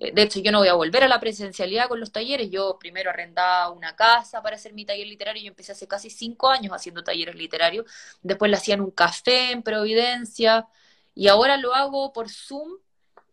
Eh, 0.00 0.12
de 0.12 0.22
hecho, 0.22 0.40
yo 0.40 0.52
no 0.52 0.58
voy 0.58 0.68
a 0.68 0.74
volver 0.74 1.04
a 1.04 1.08
la 1.08 1.20
presencialidad 1.20 1.88
con 1.88 2.00
los 2.00 2.12
talleres. 2.12 2.50
Yo 2.50 2.78
primero 2.78 3.10
arrendaba 3.10 3.70
una 3.70 3.96
casa 3.96 4.42
para 4.42 4.56
hacer 4.56 4.72
mi 4.72 4.84
taller 4.84 5.06
literario. 5.06 5.42
Yo 5.42 5.48
empecé 5.48 5.72
hace 5.72 5.88
casi 5.88 6.10
cinco 6.10 6.48
años 6.50 6.72
haciendo 6.72 7.04
talleres 7.04 7.36
literarios. 7.36 7.86
Después 8.22 8.50
lo 8.50 8.56
hacía 8.56 8.74
en 8.74 8.82
un 8.82 8.90
café 8.90 9.52
en 9.52 9.62
Providencia. 9.62 10.68
Y 11.14 11.28
ahora 11.28 11.56
lo 11.56 11.74
hago 11.74 12.12
por 12.12 12.28
Zoom 12.30 12.78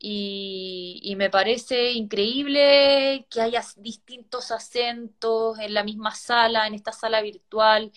y, 0.04 1.14
me 1.18 1.30
parece 1.30 1.92
increíble 1.92 3.28
que 3.30 3.42
haya 3.42 3.64
distintos 3.78 4.52
acentos 4.52 5.60
en 5.60 5.74
la 5.76 5.84
misma 5.84 6.16
sala, 6.16 6.66
en 6.68 6.74
esta 6.74 6.92
sala 6.92 7.22
virtual, 7.22 7.92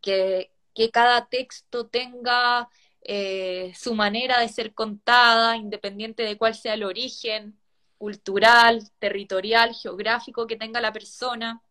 que, 0.00 0.52
cada 0.92 1.28
texto 1.28 1.88
tenga 1.88 2.68
eh, 3.02 3.72
su 3.76 3.94
manera 3.94 4.40
de 4.40 4.48
ser 4.48 4.74
contada, 4.74 5.56
independiente 5.56 6.22
de 6.22 6.38
cuál 6.38 6.54
sea 6.54 6.74
el 6.74 6.84
origen 6.84 7.58
cultural, 7.98 8.82
territorial, 8.98 9.74
geográfico 9.74 10.46
que 10.46 10.56
tenga 10.56 10.80
la 10.80 10.92
persona. 10.92 11.62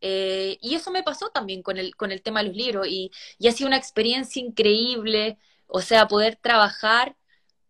Eh, 0.00 0.58
y 0.60 0.74
eso 0.74 0.90
me 0.90 1.02
pasó 1.02 1.30
también 1.30 1.62
con 1.62 1.78
el, 1.78 1.96
con 1.96 2.12
el 2.12 2.22
tema 2.22 2.42
de 2.42 2.48
los 2.48 2.56
libros 2.56 2.86
y, 2.86 3.10
y 3.38 3.48
ha 3.48 3.52
sido 3.52 3.68
una 3.68 3.78
experiencia 3.78 4.40
increíble, 4.40 5.38
o 5.66 5.80
sea, 5.80 6.08
poder 6.08 6.36
trabajar 6.36 7.16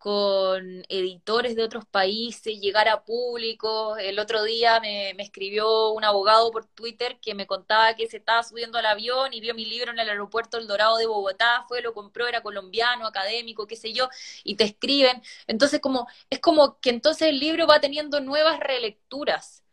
con 0.04 0.84
editores 0.90 1.56
de 1.56 1.62
otros 1.62 1.86
países, 1.86 2.60
llegar 2.60 2.88
a 2.88 3.04
público. 3.04 3.96
El 3.96 4.18
otro 4.18 4.42
día 4.44 4.78
me, 4.78 5.12
escribió 5.12 5.92
un 5.92 6.04
abogado 6.04 6.50
por 6.50 6.66
Twitter 6.66 7.18
que 7.22 7.34
me 7.34 7.46
contaba 7.46 7.94
que 7.94 8.06
se 8.06 8.18
estaba 8.18 8.42
subiendo 8.42 8.76
al 8.76 8.84
avión 8.84 9.32
y 9.32 9.40
vio 9.40 9.54
mi 9.54 9.64
libro 9.64 9.92
en 9.92 9.98
el 9.98 10.10
aeropuerto 10.10 10.58
El 10.58 10.66
Dorado 10.66 10.98
de 10.98 11.06
Bogotá, 11.06 11.64
fue, 11.68 11.80
lo 11.80 11.94
compró, 11.94 12.26
era 12.26 12.42
colombiano, 12.42 13.06
académico, 13.06 13.66
qué 13.66 13.76
sé 13.76 13.94
yo, 13.94 14.10
y 14.44 14.56
te 14.56 14.64
escriben. 14.64 15.22
Entonces, 15.46 15.80
como, 15.80 16.06
es 16.28 16.38
como 16.38 16.78
que 16.80 16.90
entonces 16.90 17.28
el 17.28 17.40
libro 17.40 17.66
va 17.66 17.80
teniendo 17.80 18.20
nuevas 18.20 18.60
relecturas 18.60 19.63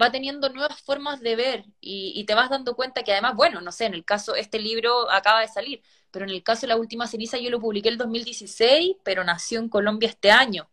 va 0.00 0.10
teniendo 0.10 0.48
nuevas 0.50 0.80
formas 0.80 1.20
de 1.20 1.36
ver 1.36 1.64
y, 1.80 2.12
y, 2.14 2.24
te 2.24 2.34
vas 2.34 2.50
dando 2.50 2.76
cuenta 2.76 3.02
que 3.02 3.12
además, 3.12 3.34
bueno, 3.34 3.60
no 3.60 3.72
sé, 3.72 3.86
en 3.86 3.94
el 3.94 4.04
caso, 4.04 4.34
este 4.34 4.58
libro 4.58 5.10
acaba 5.10 5.40
de 5.40 5.48
salir, 5.48 5.82
pero 6.10 6.24
en 6.24 6.30
el 6.30 6.42
caso 6.42 6.62
de 6.62 6.68
La 6.68 6.76
Última 6.76 7.06
Ceniza 7.06 7.38
yo 7.38 7.50
lo 7.50 7.60
publiqué 7.60 7.88
el 7.88 7.98
2016, 7.98 8.96
pero 9.04 9.24
nació 9.24 9.58
en 9.58 9.68
Colombia 9.68 10.08
este 10.08 10.30
año. 10.30 10.68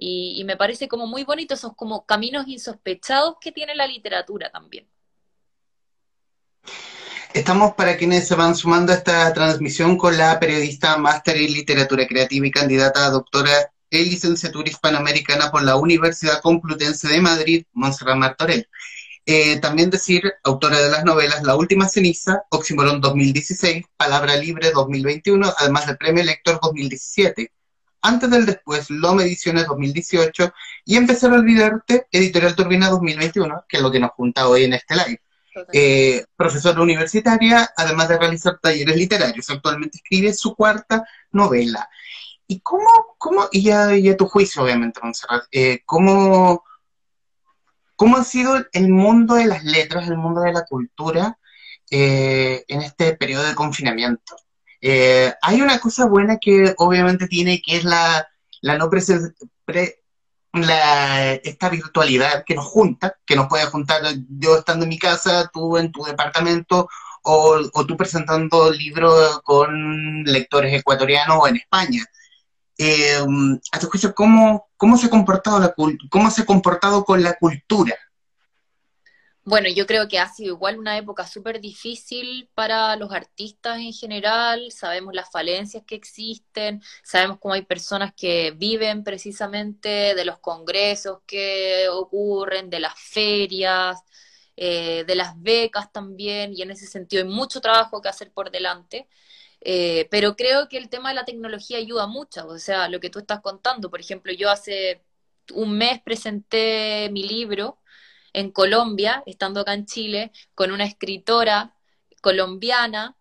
Y, 0.00 0.44
me 0.44 0.56
parece 0.56 0.86
como 0.86 1.08
muy 1.08 1.24
bonito 1.24 1.54
esos 1.54 1.74
como 1.74 2.06
caminos 2.06 2.46
insospechados 2.46 3.34
que 3.40 3.50
tiene 3.50 3.74
la 3.74 3.86
literatura 3.86 4.48
también. 4.50 4.86
Estamos 7.34 7.74
para 7.74 7.96
quienes 7.96 8.28
se 8.28 8.36
van 8.36 8.54
sumando 8.54 8.92
a 8.92 8.96
esta 8.96 9.32
transmisión 9.34 9.98
con 9.98 10.16
la 10.16 10.38
periodista 10.38 10.96
máster 10.98 11.36
en 11.36 11.52
literatura 11.52 12.06
creativa 12.06 12.46
y 12.46 12.50
candidata 12.50 13.06
a 13.06 13.10
doctora 13.10 13.72
en 13.90 14.04
licenciatura 14.04 14.68
hispanoamericana 14.68 15.50
por 15.50 15.62
la 15.62 15.76
Universidad 15.76 16.40
Complutense 16.42 17.08
de 17.08 17.20
Madrid, 17.20 17.64
Montserrat 17.72 18.16
Martorell. 18.16 18.68
Eh, 19.26 19.58
también 19.60 19.90
decir, 19.90 20.22
autora 20.42 20.80
de 20.80 20.90
las 20.90 21.04
novelas 21.04 21.42
La 21.42 21.54
Última 21.54 21.86
Ceniza, 21.88 22.44
Oxímoron 22.50 23.00
2016, 23.00 23.84
Palabra 23.96 24.36
Libre 24.36 24.70
2021, 24.70 25.52
además 25.58 25.86
del 25.86 25.98
Premio 25.98 26.24
Lector 26.24 26.58
2017. 26.62 27.52
Antes 28.00 28.30
del 28.30 28.46
Después, 28.46 28.88
Loma 28.88 29.24
Ediciones 29.24 29.66
2018 29.66 30.52
y 30.86 30.96
Empezar 30.96 31.32
a 31.32 31.34
Olvidarte, 31.34 32.06
Editorial 32.10 32.56
Turbina 32.56 32.88
2021, 32.88 33.64
que 33.68 33.76
es 33.76 33.82
lo 33.82 33.90
que 33.90 34.00
nos 34.00 34.12
junta 34.12 34.48
hoy 34.48 34.64
en 34.64 34.72
este 34.72 34.94
live. 34.94 35.20
Eh, 35.72 36.24
profesora 36.36 36.80
universitaria, 36.80 37.68
además 37.76 38.08
de 38.08 38.18
realizar 38.18 38.58
talleres 38.62 38.96
literarios. 38.96 39.50
Actualmente 39.50 39.98
escribe 39.98 40.32
su 40.32 40.54
cuarta 40.54 41.04
novela. 41.32 41.88
¿Y 42.48 42.60
cómo, 42.60 42.88
cómo 43.18 43.48
y, 43.52 43.62
ya, 43.62 43.90
a 43.90 44.16
tu 44.16 44.26
juicio, 44.26 44.62
obviamente, 44.62 45.00
Monserrat, 45.02 45.44
eh, 45.52 45.82
cómo 45.84 46.64
¿Cómo 47.98 48.16
ha 48.16 48.22
sido 48.22 48.64
el 48.74 48.90
mundo 48.90 49.34
de 49.34 49.46
las 49.46 49.64
letras, 49.64 50.06
el 50.06 50.16
mundo 50.16 50.42
de 50.42 50.52
la 50.52 50.64
cultura 50.64 51.36
eh, 51.90 52.64
en 52.68 52.80
este 52.82 53.16
periodo 53.16 53.42
de 53.42 53.56
confinamiento? 53.56 54.36
Eh, 54.80 55.34
hay 55.42 55.60
una 55.60 55.80
cosa 55.80 56.06
buena 56.06 56.38
que 56.40 56.76
obviamente 56.78 57.26
tiene, 57.26 57.60
que 57.60 57.78
es 57.78 57.82
la, 57.82 58.24
la 58.60 58.78
no 58.78 58.88
presencia, 58.88 59.34
la, 60.52 61.32
esta 61.34 61.68
virtualidad 61.70 62.44
que 62.46 62.54
nos 62.54 62.66
junta, 62.66 63.16
que 63.26 63.34
nos 63.34 63.48
puede 63.48 63.66
juntar 63.66 64.00
yo 64.28 64.58
estando 64.58 64.84
en 64.84 64.90
mi 64.90 64.98
casa, 65.00 65.50
tú 65.52 65.76
en 65.76 65.90
tu 65.90 66.04
departamento, 66.04 66.88
o, 67.24 67.58
o 67.72 67.84
tú 67.84 67.96
presentando 67.96 68.70
libros 68.70 69.40
con 69.42 70.22
lectores 70.22 70.72
ecuatorianos 70.72 71.36
o 71.40 71.48
en 71.48 71.56
España. 71.56 72.04
Eh, 72.80 73.18
a 73.72 73.78
tu 73.80 73.88
juicio, 73.88 74.14
¿cómo, 74.14 74.68
cómo, 74.76 74.96
se 74.96 75.06
ha 75.06 75.10
comportado 75.10 75.58
la, 75.58 75.74
¿cómo 76.08 76.30
se 76.30 76.42
ha 76.42 76.46
comportado 76.46 77.04
con 77.04 77.20
la 77.22 77.34
cultura? 77.34 77.96
Bueno, 79.48 79.70
yo 79.70 79.86
creo 79.86 80.08
que 80.08 80.18
ha 80.18 80.28
sido 80.28 80.54
igual 80.54 80.78
una 80.78 80.98
época 80.98 81.26
súper 81.26 81.58
difícil 81.58 82.50
para 82.54 82.94
los 82.96 83.10
artistas 83.12 83.78
en 83.78 83.94
general, 83.94 84.70
sabemos 84.70 85.14
las 85.14 85.30
falencias 85.30 85.82
que 85.86 85.94
existen, 85.94 86.82
sabemos 87.02 87.38
cómo 87.40 87.54
hay 87.54 87.62
personas 87.62 88.12
que 88.14 88.50
viven 88.50 89.02
precisamente 89.04 90.14
de 90.14 90.24
los 90.26 90.38
congresos 90.38 91.20
que 91.26 91.88
ocurren, 91.90 92.68
de 92.68 92.80
las 92.80 92.92
ferias, 93.00 93.98
eh, 94.54 95.04
de 95.06 95.14
las 95.14 95.40
becas 95.40 95.90
también, 95.92 96.52
y 96.54 96.60
en 96.60 96.70
ese 96.72 96.86
sentido 96.86 97.22
hay 97.22 97.28
mucho 97.30 97.62
trabajo 97.62 98.02
que 98.02 98.10
hacer 98.10 98.30
por 98.30 98.50
delante. 98.50 99.08
Eh, 99.60 100.08
pero 100.10 100.36
creo 100.36 100.68
que 100.68 100.78
el 100.78 100.88
tema 100.88 101.10
de 101.10 101.16
la 101.16 101.24
tecnología 101.24 101.78
ayuda 101.78 102.06
mucho, 102.06 102.46
o 102.46 102.58
sea, 102.58 102.88
lo 102.88 103.00
que 103.00 103.10
tú 103.10 103.18
estás 103.18 103.40
contando, 103.40 103.90
por 103.90 104.00
ejemplo, 104.00 104.32
yo 104.32 104.50
hace 104.50 105.02
un 105.52 105.76
mes 105.76 106.00
presenté 106.02 107.08
mi 107.12 107.24
libro 107.28 107.78
en 108.32 108.50
Colombia, 108.52 109.22
estando 109.26 109.60
acá 109.60 109.74
en 109.74 109.86
Chile, 109.86 110.32
con 110.54 110.70
una 110.70 110.84
escritora 110.84 111.74
colombiana, 112.20 113.16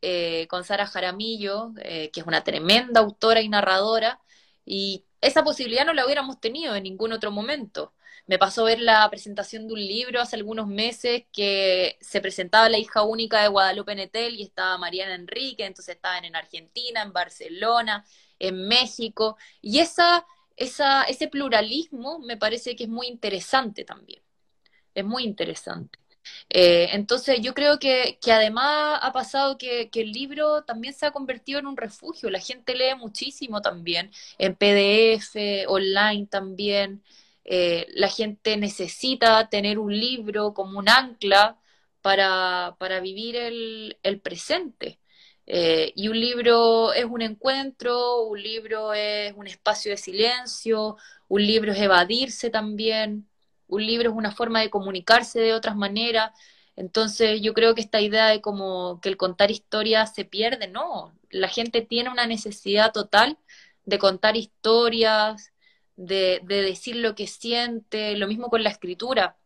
eh, 0.00 0.46
con 0.48 0.64
Sara 0.64 0.86
Jaramillo, 0.86 1.72
eh, 1.82 2.10
que 2.12 2.20
es 2.20 2.26
una 2.26 2.44
tremenda 2.44 3.00
autora 3.00 3.40
y 3.42 3.48
narradora, 3.48 4.20
y 4.64 5.04
esa 5.20 5.44
posibilidad 5.44 5.86
no 5.86 5.92
la 5.94 6.04
hubiéramos 6.04 6.40
tenido 6.40 6.74
en 6.74 6.84
ningún 6.84 7.12
otro 7.12 7.30
momento. 7.30 7.92
Me 8.26 8.38
pasó 8.38 8.64
ver 8.64 8.80
la 8.80 9.08
presentación 9.10 9.66
de 9.66 9.74
un 9.74 9.80
libro 9.80 10.20
hace 10.20 10.36
algunos 10.36 10.68
meses 10.68 11.24
que 11.32 11.98
se 12.00 12.20
presentaba 12.20 12.68
la 12.68 12.78
hija 12.78 13.02
única 13.02 13.42
de 13.42 13.48
Guadalupe 13.48 13.94
Netel 13.94 14.36
y 14.36 14.42
estaba 14.42 14.78
Mariana 14.78 15.14
Enrique, 15.14 15.64
entonces 15.64 15.96
estaban 15.96 16.24
en 16.24 16.36
Argentina, 16.36 17.02
en 17.02 17.12
Barcelona, 17.12 18.04
en 18.38 18.68
México, 18.68 19.36
y 19.60 19.80
esa, 19.80 20.26
esa, 20.56 21.02
ese 21.04 21.28
pluralismo 21.28 22.18
me 22.20 22.36
parece 22.36 22.76
que 22.76 22.84
es 22.84 22.90
muy 22.90 23.08
interesante 23.08 23.84
también, 23.84 24.22
es 24.94 25.04
muy 25.04 25.24
interesante. 25.24 25.98
Eh, 26.50 26.88
entonces 26.92 27.40
yo 27.40 27.54
creo 27.54 27.78
que, 27.78 28.18
además 28.30 28.98
ha 29.02 29.12
pasado 29.12 29.58
que, 29.58 29.90
el 29.92 30.12
libro 30.12 30.62
también 30.64 30.94
se 30.94 31.06
ha 31.06 31.10
convertido 31.10 31.58
en 31.58 31.66
un 31.66 31.76
refugio, 31.76 32.30
la 32.30 32.40
gente 32.40 32.74
lee 32.74 32.94
muchísimo 32.96 33.60
también, 33.60 34.10
en 34.38 34.54
PDF, 34.54 35.66
online 35.68 36.26
también. 36.26 37.02
Eh, 37.44 37.86
la 37.94 38.08
gente 38.08 38.56
necesita 38.56 39.48
tener 39.48 39.78
un 39.78 39.98
libro 39.98 40.54
como 40.54 40.78
un 40.78 40.88
ancla 40.88 41.58
para, 42.00 42.76
para 42.78 43.00
vivir 43.00 43.36
el, 43.36 43.98
el 44.02 44.20
presente. 44.20 45.00
Eh, 45.46 45.92
y 45.96 46.08
un 46.08 46.20
libro 46.20 46.92
es 46.92 47.04
un 47.04 47.22
encuentro, 47.22 48.22
un 48.22 48.40
libro 48.42 48.94
es 48.94 49.32
un 49.36 49.46
espacio 49.46 49.90
de 49.90 49.96
silencio, 49.96 50.96
un 51.28 51.42
libro 51.46 51.72
es 51.72 51.78
evadirse 51.80 52.50
también, 52.50 53.28
un 53.66 53.84
libro 53.86 54.10
es 54.10 54.16
una 54.16 54.32
forma 54.32 54.60
de 54.60 54.70
comunicarse 54.70 55.40
de 55.40 55.54
otras 55.54 55.76
maneras. 55.76 56.32
Entonces 56.76 57.40
yo 57.42 57.54
creo 57.54 57.74
que 57.74 57.80
esta 57.82 58.00
idea 58.00 58.28
de 58.28 58.40
como 58.40 59.00
que 59.00 59.08
el 59.08 59.16
contar 59.16 59.50
historias 59.50 60.14
se 60.14 60.24
pierde, 60.24 60.68
no, 60.68 61.12
la 61.30 61.48
gente 61.48 61.82
tiene 61.82 62.10
una 62.10 62.26
necesidad 62.26 62.92
total 62.92 63.38
de 63.84 63.98
contar 63.98 64.36
historias, 64.36 65.51
de, 65.96 66.40
decir 66.46 66.96
lo 66.96 67.14
que 67.14 67.26
siente, 67.26 68.16
lo 68.16 68.26
mismo 68.28 68.48
con 68.48 68.62
la 68.62 68.70
escritura. 68.70 69.36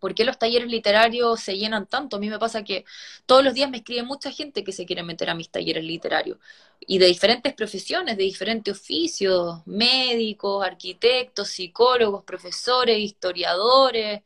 ¿Por 0.00 0.14
qué 0.14 0.24
los 0.24 0.38
talleres 0.38 0.68
literarios 0.68 1.40
se 1.40 1.56
llenan 1.56 1.86
tanto? 1.86 2.16
A 2.16 2.20
mí 2.20 2.28
me 2.28 2.38
pasa 2.38 2.64
que 2.64 2.84
todos 3.26 3.44
los 3.44 3.54
días 3.54 3.70
me 3.70 3.78
escribe 3.78 4.02
mucha 4.02 4.32
gente 4.32 4.64
que 4.64 4.72
se 4.72 4.86
quiere 4.86 5.02
meter 5.04 5.30
a 5.30 5.34
mis 5.34 5.50
talleres 5.50 5.84
literarios 5.84 6.38
y 6.80 6.98
de 6.98 7.06
diferentes 7.06 7.54
profesiones, 7.54 8.16
de 8.16 8.24
diferentes 8.24 8.76
oficios, 8.76 9.64
médicos, 9.66 10.64
arquitectos, 10.66 11.48
psicólogos, 11.48 12.24
profesores, 12.24 12.98
historiadores, 12.98 14.22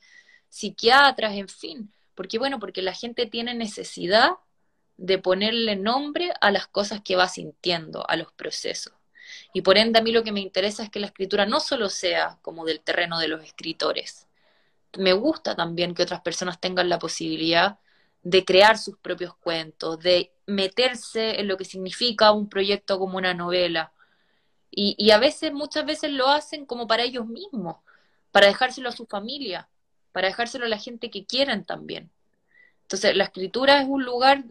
psiquiatras, 0.48 1.34
en 1.34 1.48
fin. 1.48 1.92
¿Por 2.14 2.28
qué? 2.28 2.38
Bueno, 2.38 2.58
porque 2.58 2.82
la 2.82 2.94
gente 2.94 3.26
tiene 3.26 3.54
necesidad 3.54 4.30
de 4.96 5.18
ponerle 5.18 5.76
nombre 5.76 6.32
a 6.40 6.50
las 6.50 6.66
cosas 6.66 7.02
que 7.02 7.16
va 7.16 7.28
sintiendo, 7.28 8.08
a 8.08 8.16
los 8.16 8.32
procesos. 8.32 8.94
Y 9.52 9.62
por 9.62 9.78
ende 9.78 9.98
a 9.98 10.02
mí 10.02 10.12
lo 10.12 10.22
que 10.22 10.32
me 10.32 10.40
interesa 10.40 10.82
es 10.82 10.90
que 10.90 11.00
la 11.00 11.06
escritura 11.06 11.46
no 11.46 11.60
solo 11.60 11.88
sea 11.88 12.38
como 12.42 12.64
del 12.64 12.80
terreno 12.80 13.18
de 13.18 13.28
los 13.28 13.42
escritores. 13.44 14.26
Me 14.98 15.12
gusta 15.12 15.54
también 15.54 15.94
que 15.94 16.02
otras 16.02 16.20
personas 16.20 16.60
tengan 16.60 16.88
la 16.88 16.98
posibilidad 16.98 17.78
de 18.22 18.44
crear 18.44 18.76
sus 18.78 18.96
propios 18.98 19.36
cuentos, 19.36 20.00
de 20.00 20.32
meterse 20.46 21.40
en 21.40 21.48
lo 21.48 21.56
que 21.56 21.64
significa 21.64 22.32
un 22.32 22.48
proyecto 22.48 22.98
como 22.98 23.18
una 23.18 23.34
novela. 23.34 23.92
Y, 24.70 25.10
a 25.10 25.18
veces, 25.18 25.52
muchas 25.52 25.86
veces 25.86 26.10
lo 26.10 26.28
hacen 26.28 26.66
como 26.66 26.86
para 26.86 27.04
ellos 27.04 27.26
mismos, 27.26 27.76
para 28.32 28.48
dejárselo 28.48 28.88
a 28.88 28.92
su 28.92 29.06
familia, 29.06 29.68
para 30.12 30.28
dejárselo 30.28 30.66
a 30.66 30.68
la 30.68 30.78
gente 30.78 31.10
que 31.10 31.24
quieran 31.24 31.64
también. 31.64 32.10
Entonces, 32.82 33.16
la 33.16 33.24
escritura 33.24 33.80
es 33.80 33.86
un 33.88 34.04
lugar 34.04 34.44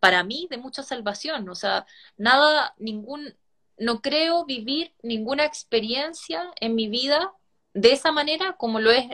para 0.00 0.22
mí 0.24 0.48
de 0.50 0.58
mucha 0.58 0.82
salvación, 0.82 1.48
o 1.48 1.54
sea, 1.54 1.86
nada, 2.18 2.74
ningún, 2.78 3.34
no 3.78 4.00
creo 4.00 4.44
vivir 4.44 4.94
ninguna 5.02 5.44
experiencia 5.44 6.50
en 6.60 6.74
mi 6.74 6.88
vida 6.88 7.32
de 7.74 7.92
esa 7.92 8.12
manera 8.12 8.54
como 8.56 8.80
lo 8.80 8.90
es 8.90 9.06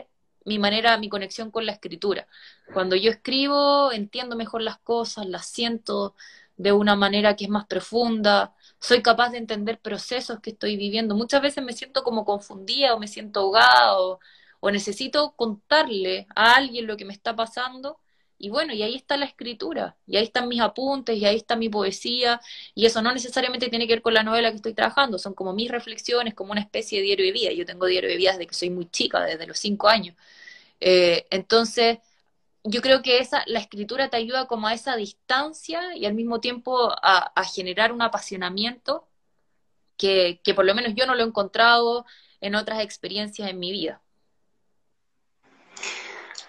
mi 0.45 0.59
manera, 0.59 0.97
mi 0.97 1.09
conexión 1.09 1.51
con 1.51 1.65
la 1.65 1.73
escritura. 1.73 2.27
Cuando 2.73 2.95
yo 2.95 3.11
escribo, 3.11 3.91
entiendo 3.91 4.35
mejor 4.35 4.61
las 4.61 4.79
cosas, 4.79 5.25
las 5.27 5.45
siento 5.47 6.15
de 6.57 6.71
una 6.71 6.95
manera 6.95 7.35
que 7.35 7.45
es 7.45 7.49
más 7.49 7.65
profunda, 7.65 8.55
soy 8.79 9.01
capaz 9.01 9.29
de 9.31 9.37
entender 9.39 9.79
procesos 9.79 10.39
que 10.41 10.51
estoy 10.51 10.77
viviendo. 10.77 11.15
Muchas 11.15 11.41
veces 11.41 11.63
me 11.63 11.73
siento 11.73 12.03
como 12.03 12.25
confundida 12.25 12.93
o 12.95 12.99
me 12.99 13.07
siento 13.07 13.41
ahogada 13.41 13.99
o, 13.99 14.19
necesito 14.71 15.33
contarle 15.35 16.27
a 16.35 16.53
alguien 16.55 16.87
lo 16.87 16.95
que 16.97 17.05
me 17.05 17.13
está 17.13 17.35
pasando 17.35 17.99
y 18.41 18.49
bueno, 18.49 18.73
y 18.73 18.81
ahí 18.83 18.95
está 18.95 19.17
la 19.17 19.25
escritura, 19.25 19.95
y 20.07 20.17
ahí 20.17 20.23
están 20.23 20.47
mis 20.47 20.61
apuntes, 20.61 21.15
y 21.17 21.25
ahí 21.25 21.37
está 21.37 21.55
mi 21.55 21.69
poesía, 21.69 22.41
y 22.73 22.85
eso 22.87 23.01
no 23.01 23.13
necesariamente 23.13 23.69
tiene 23.69 23.87
que 23.87 23.93
ver 23.93 24.01
con 24.01 24.13
la 24.15 24.23
novela 24.23 24.49
que 24.49 24.57
estoy 24.57 24.73
trabajando, 24.73 25.19
son 25.19 25.33
como 25.35 25.53
mis 25.53 25.69
reflexiones, 25.69 26.33
como 26.33 26.51
una 26.51 26.61
especie 26.61 26.99
de 26.99 27.05
diario 27.05 27.25
de 27.25 27.31
vida. 27.33 27.51
Yo 27.53 27.65
tengo 27.65 27.85
diario 27.85 28.09
de 28.09 28.17
vida 28.17 28.31
desde 28.31 28.47
que 28.47 28.55
soy 28.55 28.71
muy 28.71 28.89
chica, 28.89 29.21
desde 29.23 29.47
los 29.47 29.59
cinco 29.59 29.87
años. 29.89 30.15
Eh, 30.79 31.27
entonces, 31.31 31.99
yo 32.63 32.81
creo 32.81 33.01
que 33.03 33.19
esa, 33.19 33.43
la 33.47 33.59
escritura 33.59 34.09
te 34.09 34.17
ayuda 34.17 34.47
como 34.47 34.67
a 34.67 34.73
esa 34.73 34.95
distancia 34.95 35.95
y 35.95 36.05
al 36.05 36.13
mismo 36.15 36.39
tiempo 36.41 36.91
a, 37.03 37.43
generar 37.45 37.91
un 37.93 38.01
apasionamiento 38.01 39.07
que, 39.97 40.41
que 40.43 40.53
por 40.53 40.65
lo 40.65 40.75
menos 40.75 40.93
yo 40.95 41.05
no 41.07 41.15
lo 41.15 41.23
he 41.23 41.27
encontrado 41.27 42.05
en 42.41 42.55
otras 42.55 42.81
experiencias 42.83 43.49
en 43.49 43.59
mi 43.59 43.71
vida 43.71 44.01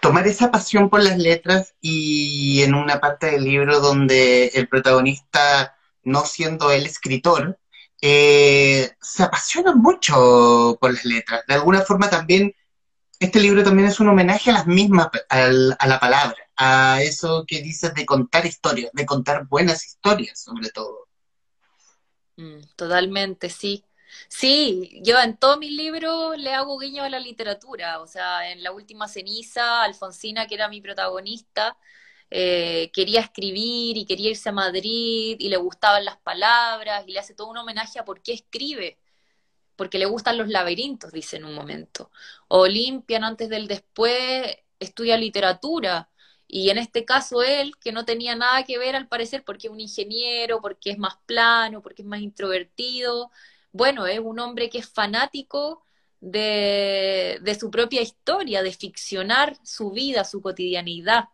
tomar 0.02 0.26
esa 0.26 0.50
pasión 0.50 0.90
por 0.90 1.00
las 1.00 1.16
letras 1.16 1.76
y 1.80 2.60
en 2.62 2.74
una 2.74 3.00
parte 3.00 3.30
del 3.30 3.44
libro 3.44 3.78
donde 3.78 4.48
el 4.48 4.66
protagonista, 4.66 5.76
no 6.02 6.24
siendo 6.26 6.72
el 6.72 6.84
escritor, 6.86 7.60
eh, 8.00 8.90
se 9.00 9.22
apasiona 9.22 9.76
mucho 9.76 10.76
por 10.80 10.92
las 10.92 11.04
letras. 11.04 11.44
De 11.46 11.54
alguna 11.54 11.82
forma 11.82 12.10
también, 12.10 12.52
este 13.20 13.38
libro 13.38 13.62
también 13.62 13.86
es 13.86 14.00
un 14.00 14.08
homenaje 14.08 14.50
a 14.50 14.54
las 14.54 14.66
mismas, 14.66 15.06
a 15.28 15.86
la 15.86 16.00
palabra, 16.00 16.50
a 16.56 17.00
eso 17.00 17.44
que 17.46 17.62
dices 17.62 17.94
de 17.94 18.04
contar 18.04 18.44
historias, 18.44 18.90
de 18.92 19.06
contar 19.06 19.46
buenas 19.46 19.86
historias 19.86 20.42
sobre 20.42 20.70
todo. 20.70 21.06
Mm, 22.36 22.58
totalmente, 22.74 23.48
sí. 23.50 23.84
Sí, 24.28 25.00
yo 25.04 25.18
en 25.20 25.37
todos 25.37 25.58
mis 25.58 25.70
libros 25.72 26.37
le 26.38 26.52
hago 26.54 26.78
guiño 26.78 27.02
a 27.04 27.08
la 27.08 27.20
literatura, 27.20 28.00
o 28.00 28.06
sea, 28.06 28.50
en 28.50 28.62
La 28.62 28.72
Última 28.72 29.08
Ceniza, 29.08 29.82
Alfonsina, 29.82 30.46
que 30.46 30.54
era 30.54 30.68
mi 30.68 30.80
protagonista, 30.80 31.76
eh, 32.30 32.90
quería 32.94 33.20
escribir 33.20 33.96
y 33.96 34.06
quería 34.06 34.30
irse 34.30 34.48
a 34.48 34.52
Madrid 34.52 35.37
y 35.38 35.48
le 35.48 35.56
gustaban 35.58 36.04
las 36.04 36.16
palabras 36.18 37.04
y 37.06 37.12
le 37.12 37.18
hace 37.20 37.35
todo 37.35 37.48
un 37.50 37.58
homenaje 37.58 37.98
a 37.98 38.04
por 38.04 38.22
qué 38.22 38.32
escribe, 38.32 38.98
porque 39.76 39.98
le 39.98 40.06
gustan 40.06 40.38
los 40.38 40.48
laberintos, 40.48 41.12
dice 41.12 41.37
en 41.37 41.44
un 41.44 41.54
momento. 41.54 42.11
O 42.48 42.66
limpian 42.66 43.24
antes 43.24 43.48
del 43.48 43.68
después, 43.68 44.56
estudia 44.80 45.16
literatura. 45.16 46.11
Y 46.48 46.70
en 46.70 46.78
este 46.78 47.04
caso 47.06 47.42
él, 47.42 47.74
que 47.80 47.92
no 47.92 48.04
tenía 48.04 48.37
nada 48.37 48.64
que 48.64 48.78
ver 48.78 48.96
al 48.96 49.08
parecer 49.08 49.44
porque 49.44 49.68
es 49.68 49.72
un 49.72 49.80
ingeniero, 49.80 50.61
porque 50.61 50.90
es 50.90 50.98
más 50.98 51.16
plano, 51.26 51.82
porque 51.82 52.02
es 52.02 52.08
más 52.08 52.20
introvertido, 52.20 53.30
bueno, 53.72 54.06
es 54.06 54.18
un 54.20 54.38
hombre 54.38 54.70
que 54.70 54.78
es 54.78 54.88
fanático 54.88 55.82
de, 56.20 57.56
su 57.58 57.70
propia 57.70 58.02
historia, 58.02 58.62
de 58.62 58.72
ficcionar 58.72 59.56
su 59.64 59.90
vida, 59.90 60.24
su 60.24 60.40
cotidianidad. 60.42 61.24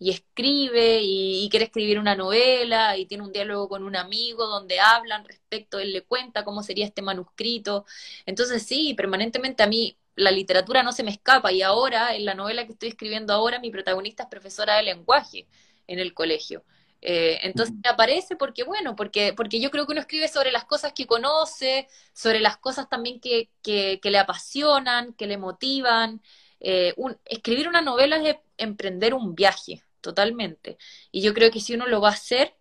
Y 0.00 0.10
escribe 0.10 1.00
y, 1.02 1.48
quiere 1.50 1.66
escribir 1.66 1.98
una 1.98 2.14
novela 2.14 2.96
y 2.96 3.06
tiene 3.06 3.24
un 3.24 3.32
diálogo 3.32 3.68
con 3.68 3.82
un 3.84 3.96
amigo 3.96 4.46
donde 4.46 4.78
hablan 4.80 5.24
respecto, 5.24 5.80
él 5.80 5.92
le 5.92 6.02
cuenta 6.02 6.44
cómo 6.44 6.62
sería 6.62 6.86
este 6.86 7.02
manuscrito. 7.02 7.84
Entonces 8.26 8.62
sí, 8.64 8.94
permanentemente 8.94 9.62
a 9.64 9.66
mí 9.66 9.96
la 10.14 10.30
literatura 10.30 10.82
no 10.82 10.92
se 10.92 11.02
me 11.02 11.10
escapa 11.10 11.52
y 11.52 11.62
ahora, 11.62 12.14
en 12.14 12.24
la 12.24 12.34
novela 12.34 12.66
que 12.66 12.72
estoy 12.72 12.90
escribiendo 12.90 13.32
ahora, 13.32 13.60
mi 13.60 13.70
protagonista 13.70 14.24
es 14.24 14.28
profesora 14.28 14.76
de 14.76 14.84
lenguaje 14.84 15.46
en 15.86 15.98
el 15.98 16.14
colegio. 16.14 16.64
Eh, 17.00 17.38
entonces 17.42 17.74
me 17.82 17.88
aparece 17.88 18.36
porque, 18.36 18.64
bueno, 18.64 18.96
porque, 18.96 19.32
porque 19.32 19.60
yo 19.60 19.70
creo 19.70 19.86
que 19.86 19.92
uno 19.92 20.00
escribe 20.00 20.28
sobre 20.28 20.52
las 20.52 20.64
cosas 20.64 20.92
que 20.92 21.06
conoce, 21.06 21.88
sobre 22.12 22.40
las 22.40 22.56
cosas 22.56 22.88
también 22.88 23.20
que, 23.20 23.50
que, 23.62 24.00
le 24.02 24.18
apasionan, 24.18 25.12
que 25.14 25.26
le 25.26 25.38
motivan. 25.38 26.22
Eh, 26.60 26.94
escribir 27.26 27.68
una 27.68 27.82
novela 27.82 28.16
es 28.16 28.36
emprender 28.56 29.14
un 29.14 29.34
viaje, 29.34 29.82
totalmente. 30.00 30.78
Y 31.12 31.22
yo 31.22 31.34
creo 31.34 31.50
que 31.50 31.60
si 31.60 31.74
uno 31.74 31.86
lo 31.86 32.00
va 32.00 32.10
a 32.10 32.12
hacer, 32.12 32.54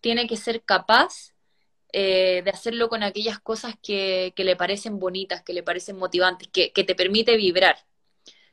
tiene 0.00 0.26
que 0.26 0.36
ser 0.36 0.62
capaz 0.64 1.34
eh, 1.92 2.42
de 2.44 2.50
hacerlo 2.50 2.88
con 2.88 3.02
aquellas 3.02 3.38
cosas 3.40 3.74
que, 3.82 4.32
que, 4.36 4.44
le 4.44 4.56
parecen 4.56 4.98
bonitas, 4.98 5.42
que 5.42 5.52
le 5.54 5.62
parecen 5.62 5.96
motivantes, 5.96 6.48
que, 6.48 6.72
que 6.72 6.84
te 6.84 6.94
permite 6.94 7.36
vibrar 7.36 7.78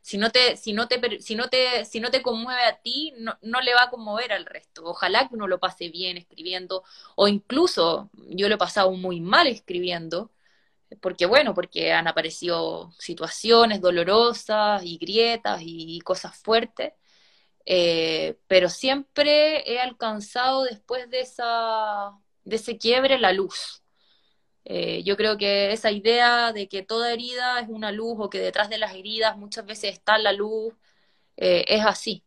si 0.01 0.17
no 0.17 0.31
te, 0.31 0.57
si 0.57 0.73
no 0.73 0.87
te, 0.87 1.19
si 1.21 1.35
no 1.35 1.49
te, 1.49 1.85
si 1.85 1.99
no 1.99 2.11
te 2.11 2.21
conmueve 2.21 2.63
a 2.63 2.77
ti, 2.81 3.13
no, 3.17 3.37
no 3.41 3.61
le 3.61 3.73
va 3.73 3.83
a 3.83 3.89
conmover 3.89 4.33
al 4.33 4.45
resto. 4.45 4.83
Ojalá 4.85 5.27
que 5.27 5.35
uno 5.35 5.47
lo 5.47 5.59
pase 5.59 5.89
bien 5.89 6.17
escribiendo, 6.17 6.83
o 7.15 7.27
incluso 7.27 8.09
yo 8.29 8.49
lo 8.49 8.55
he 8.55 8.57
pasado 8.57 8.91
muy 8.91 9.21
mal 9.21 9.47
escribiendo, 9.47 10.31
porque 11.01 11.25
bueno, 11.25 11.53
porque 11.53 11.93
han 11.93 12.07
aparecido 12.07 12.91
situaciones 12.99 13.81
dolorosas 13.81 14.83
y 14.83 14.97
grietas 14.97 15.61
y, 15.63 16.01
cosas 16.01 16.37
fuertes, 16.37 16.93
eh, 17.65 18.37
pero 18.47 18.69
siempre 18.69 19.71
he 19.71 19.79
alcanzado 19.79 20.63
después 20.63 21.09
de 21.09 21.21
esa, 21.21 22.11
de 22.43 22.55
ese 22.57 22.77
quiebre 22.77 23.19
la 23.19 23.33
luz. 23.33 23.80
Eh, 24.65 25.03
yo 25.03 25.17
creo 25.17 25.37
que 25.37 25.71
esa 25.71 25.91
idea 25.91 26.53
de 26.53 26.67
que 26.67 26.83
toda 26.83 27.11
herida 27.11 27.59
es 27.59 27.67
una 27.69 27.91
luz 27.91 28.15
o 28.19 28.29
que 28.29 28.39
detrás 28.39 28.69
de 28.69 28.77
las 28.77 28.93
heridas 28.93 29.37
muchas 29.37 29.65
veces 29.65 29.93
está 29.93 30.17
la 30.17 30.33
luz, 30.33 30.73
eh, 31.37 31.65
es 31.67 31.85
así. 31.85 32.23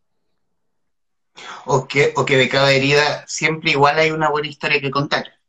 O 1.66 1.86
que, 1.86 2.12
o 2.16 2.24
que 2.24 2.36
de 2.36 2.48
cada 2.48 2.72
herida 2.72 3.24
siempre 3.26 3.72
igual 3.72 3.98
hay 3.98 4.10
una 4.10 4.30
buena 4.30 4.48
historia 4.48 4.80
que 4.80 4.90
contar. 4.90 5.40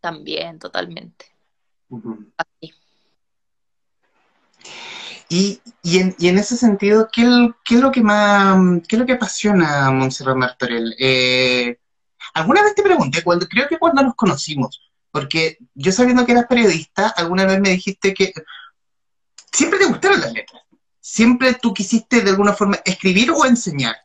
También, 0.00 0.58
totalmente. 0.58 1.26
Y, 5.28 5.60
y, 5.82 5.98
en, 5.98 6.16
y, 6.18 6.28
en, 6.28 6.38
ese 6.38 6.56
sentido, 6.56 7.08
¿qué, 7.12 7.52
¿qué, 7.64 7.76
es 7.76 7.80
lo 7.80 7.92
que 7.92 8.02
más, 8.02 8.82
qué 8.88 8.96
es 8.96 9.00
lo 9.00 9.06
que 9.06 9.12
apasiona 9.12 9.86
a 9.86 9.90
Montserrat 9.92 10.36
Martorell? 10.36 10.94
Eh, 10.98 11.78
alguna 12.34 12.62
vez 12.62 12.74
te 12.74 12.82
pregunté, 12.82 13.22
cuando, 13.22 13.46
creo 13.46 13.68
que 13.68 13.78
cuando 13.78 14.02
nos 14.02 14.14
conocimos, 14.16 14.89
porque 15.10 15.58
yo 15.74 15.92
sabiendo 15.92 16.24
que 16.24 16.32
eras 16.32 16.46
periodista, 16.46 17.08
alguna 17.08 17.44
vez 17.44 17.60
me 17.60 17.70
dijiste 17.70 18.14
que 18.14 18.32
siempre 19.52 19.78
te 19.78 19.86
gustaron 19.86 20.20
las 20.20 20.32
letras. 20.32 20.62
Siempre 21.00 21.54
tú 21.54 21.74
quisiste 21.74 22.20
de 22.20 22.30
alguna 22.30 22.52
forma 22.52 22.78
escribir 22.84 23.30
o 23.30 23.44
enseñar. 23.44 23.96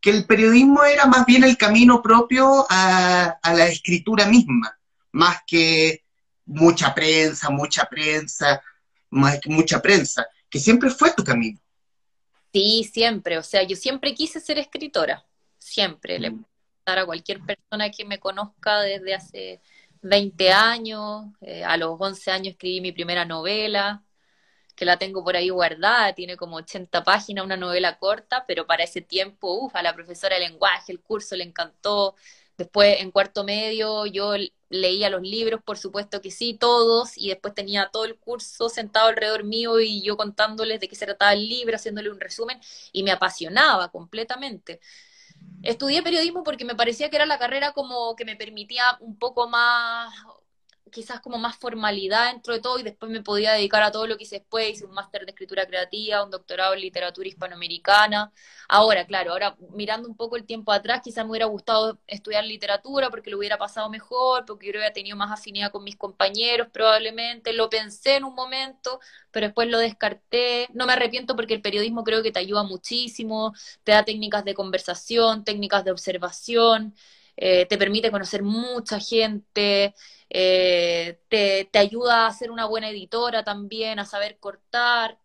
Que 0.00 0.10
el 0.10 0.26
periodismo 0.26 0.82
era 0.82 1.06
más 1.06 1.26
bien 1.26 1.44
el 1.44 1.56
camino 1.56 2.02
propio 2.02 2.66
a, 2.68 3.38
la 3.44 3.66
escritura 3.66 4.26
misma, 4.26 4.78
más 5.12 5.38
que 5.46 6.04
mucha 6.46 6.94
prensa, 6.94 7.50
mucha 7.50 7.84
prensa, 7.84 8.62
más 9.10 9.38
que 9.40 9.50
mucha 9.50 9.80
prensa, 9.80 10.26
que 10.48 10.58
siempre 10.58 10.90
fue 10.90 11.12
tu 11.12 11.22
camino. 11.22 11.60
Sí, 12.52 12.88
siempre. 12.90 13.38
O 13.38 13.42
sea, 13.42 13.62
yo 13.62 13.76
siempre 13.76 14.14
quise 14.14 14.40
ser 14.40 14.58
escritora. 14.58 15.24
Siempre. 15.58 16.18
Le 16.18 16.30
puedo 16.30 16.50
a 16.86 17.06
cualquier 17.06 17.40
persona 17.40 17.90
que 17.90 18.04
me 18.04 18.18
conozca 18.18 18.80
desde 18.80 19.14
hace 19.14 19.60
20 20.02 20.52
años, 20.52 21.26
eh, 21.40 21.64
a 21.64 21.76
los 21.76 21.96
11 22.00 22.30
años 22.30 22.52
escribí 22.52 22.80
mi 22.80 22.92
primera 22.92 23.24
novela, 23.24 24.02
que 24.76 24.84
la 24.86 24.98
tengo 24.98 25.22
por 25.24 25.36
ahí 25.36 25.50
guardada, 25.50 26.14
tiene 26.14 26.36
como 26.36 26.56
80 26.56 27.04
páginas, 27.04 27.44
una 27.44 27.56
novela 27.56 27.98
corta, 27.98 28.44
pero 28.46 28.66
para 28.66 28.84
ese 28.84 29.02
tiempo, 29.02 29.54
uff, 29.54 29.76
a 29.76 29.82
la 29.82 29.94
profesora 29.94 30.36
de 30.36 30.42
lenguaje, 30.48 30.92
el 30.92 31.00
curso 31.00 31.36
le 31.36 31.44
encantó. 31.44 32.16
Después, 32.56 33.00
en 33.00 33.10
cuarto 33.10 33.44
medio, 33.44 34.06
yo 34.06 34.34
leía 34.70 35.10
los 35.10 35.22
libros, 35.22 35.62
por 35.64 35.78
supuesto 35.78 36.20
que 36.20 36.30
sí, 36.30 36.54
todos, 36.54 37.16
y 37.16 37.28
después 37.28 37.54
tenía 37.54 37.90
todo 37.92 38.04
el 38.04 38.16
curso 38.18 38.68
sentado 38.68 39.08
alrededor 39.08 39.44
mío 39.44 39.80
y 39.80 40.02
yo 40.02 40.16
contándoles 40.16 40.80
de 40.80 40.88
qué 40.88 40.96
se 40.96 41.06
trataba 41.06 41.32
el 41.32 41.48
libro, 41.48 41.76
haciéndole 41.76 42.10
un 42.10 42.20
resumen, 42.20 42.60
y 42.92 43.02
me 43.02 43.12
apasionaba 43.12 43.90
completamente. 43.90 44.80
Estudié 45.62 46.02
periodismo 46.02 46.42
porque 46.42 46.64
me 46.64 46.74
parecía 46.74 47.10
que 47.10 47.16
era 47.16 47.26
la 47.26 47.38
carrera 47.38 47.72
como 47.72 48.16
que 48.16 48.24
me 48.24 48.36
permitía 48.36 48.82
un 49.00 49.18
poco 49.18 49.48
más, 49.48 50.12
quizás 50.90 51.20
como 51.20 51.38
más 51.38 51.56
formalidad 51.56 52.32
dentro 52.32 52.54
de 52.54 52.60
todo 52.60 52.78
y 52.78 52.82
después 52.82 53.10
me 53.10 53.22
podía 53.22 53.52
dedicar 53.52 53.82
a 53.82 53.90
todo 53.92 54.06
lo 54.06 54.16
que 54.16 54.24
hice 54.24 54.36
después, 54.40 54.70
hice 54.70 54.84
un 54.84 54.92
máster 54.92 55.24
de 55.24 55.32
escritura 55.32 55.66
creativa, 55.66 56.22
un 56.24 56.30
doctorado 56.30 56.74
en 56.74 56.80
literatura 56.80 57.28
hispanoamericana. 57.28 58.32
Ahora, 58.68 59.06
claro, 59.06 59.32
ahora 59.32 59.56
mirando 59.72 60.08
un 60.08 60.16
poco 60.16 60.36
el 60.36 60.44
tiempo 60.44 60.72
atrás, 60.72 61.00
quizás 61.02 61.24
me 61.24 61.30
hubiera 61.32 61.46
gustado 61.46 61.98
estudiar 62.06 62.44
literatura 62.44 63.10
porque 63.10 63.30
lo 63.30 63.38
hubiera 63.38 63.58
pasado 63.58 63.88
mejor, 63.90 64.44
porque 64.46 64.66
yo 64.66 64.70
hubiera 64.72 64.92
tenido 64.92 65.16
más 65.16 65.30
afinidad 65.32 65.72
con 65.72 65.84
mis 65.84 65.96
compañeros 65.96 66.68
probablemente, 66.72 67.52
lo 67.52 67.68
pensé 67.70 68.16
en 68.16 68.24
un 68.24 68.34
momento, 68.34 69.00
pero 69.30 69.46
después 69.46 69.68
lo 69.68 69.78
descarté. 69.78 70.68
No 70.72 70.86
me 70.86 70.92
arrepiento 70.92 71.36
porque 71.36 71.54
el 71.54 71.62
periodismo 71.62 72.04
creo 72.04 72.22
que 72.22 72.32
te 72.32 72.38
ayuda 72.38 72.62
muchísimo, 72.62 73.52
te 73.84 73.92
da 73.92 74.04
técnicas 74.04 74.44
de 74.44 74.54
conversación, 74.54 75.44
técnicas 75.44 75.84
de 75.84 75.90
observación, 75.92 76.94
eh, 77.36 77.66
te 77.66 77.78
permite 77.78 78.10
conocer 78.10 78.42
mucha 78.42 79.00
gente. 79.00 79.94
Eh, 80.28 81.20
te, 81.28 81.68
te 81.70 81.78
ayuda 81.78 82.26
a 82.26 82.32
ser 82.32 82.50
una 82.50 82.66
buena 82.66 82.88
editora 82.90 83.44
también, 83.44 83.98
a 83.98 84.04
saber 84.04 84.38
cortar. 84.38 85.18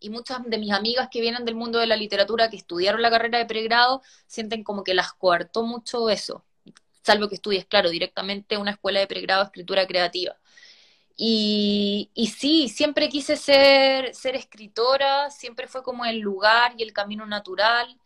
Y 0.00 0.10
muchas 0.10 0.44
de 0.44 0.58
mis 0.58 0.72
amigas 0.72 1.08
que 1.10 1.20
vienen 1.20 1.44
del 1.44 1.54
mundo 1.56 1.78
de 1.78 1.86
la 1.86 1.96
literatura, 1.96 2.50
que 2.50 2.56
estudiaron 2.56 3.02
la 3.02 3.10
carrera 3.10 3.38
de 3.38 3.46
pregrado, 3.46 4.02
sienten 4.26 4.62
como 4.64 4.84
que 4.84 4.94
las 4.94 5.12
coartó 5.12 5.64
mucho 5.64 6.08
eso, 6.10 6.44
salvo 7.02 7.28
que 7.28 7.36
estudies, 7.36 7.66
claro, 7.66 7.90
directamente 7.90 8.56
una 8.58 8.72
escuela 8.72 9.00
de 9.00 9.06
pregrado 9.06 9.42
de 9.42 9.46
escritura 9.46 9.86
creativa. 9.86 10.36
Y, 11.16 12.10
y, 12.14 12.28
sí, 12.28 12.68
siempre 12.68 13.08
quise 13.08 13.36
ser, 13.36 14.14
ser 14.14 14.36
escritora, 14.36 15.30
siempre 15.30 15.66
fue 15.66 15.82
como 15.82 16.04
el 16.04 16.20
lugar 16.20 16.74
y 16.78 16.84
el 16.84 16.92
camino 16.92 17.26
natural. 17.26 17.98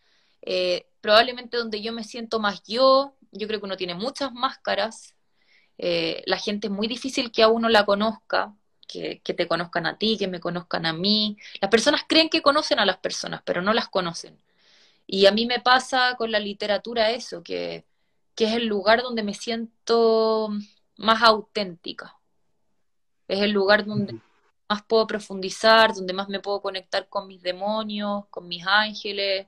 Eh, 0.42 0.86
probablemente 1.00 1.56
donde 1.56 1.82
yo 1.82 1.92
me 1.92 2.04
siento 2.04 2.40
más 2.40 2.62
yo, 2.64 3.14
yo 3.32 3.46
creo 3.48 3.60
que 3.60 3.66
uno 3.66 3.76
tiene 3.76 3.94
muchas 3.94 4.32
máscaras, 4.32 5.14
eh, 5.78 6.22
la 6.26 6.38
gente 6.38 6.68
es 6.68 6.72
muy 6.72 6.86
difícil 6.86 7.32
que 7.32 7.42
a 7.42 7.48
uno 7.48 7.68
la 7.68 7.84
conozca, 7.84 8.54
que, 8.86 9.20
que, 9.24 9.34
te 9.34 9.48
conozcan 9.48 9.86
a 9.86 9.96
ti, 9.98 10.18
que 10.18 10.28
me 10.28 10.40
conozcan 10.40 10.86
a 10.86 10.92
mí. 10.92 11.38
Las 11.60 11.70
personas 11.70 12.02
creen 12.06 12.28
que 12.28 12.42
conocen 12.42 12.78
a 12.78 12.86
las 12.86 12.98
personas, 12.98 13.42
pero 13.44 13.62
no 13.62 13.72
las 13.72 13.88
conocen. 13.88 14.38
Y 15.06 15.26
a 15.26 15.32
mí 15.32 15.46
me 15.46 15.60
pasa 15.60 16.14
con 16.16 16.30
la 16.30 16.38
literatura 16.38 17.10
eso, 17.10 17.42
que, 17.42 17.84
que 18.34 18.44
es 18.46 18.52
el 18.54 18.66
lugar 18.66 19.02
donde 19.02 19.22
me 19.22 19.34
siento 19.34 20.50
más 20.96 21.22
auténtica. 21.22 22.16
Es 23.28 23.40
el 23.40 23.50
lugar 23.52 23.84
donde 23.84 24.18
más 24.68 24.82
puedo 24.82 25.06
profundizar, 25.06 25.94
donde 25.94 26.12
más 26.12 26.28
me 26.28 26.40
puedo 26.40 26.62
conectar 26.62 27.08
con 27.08 27.26
mis 27.26 27.42
demonios, 27.42 28.26
con 28.30 28.48
mis 28.48 28.64
ángeles. 28.66 29.46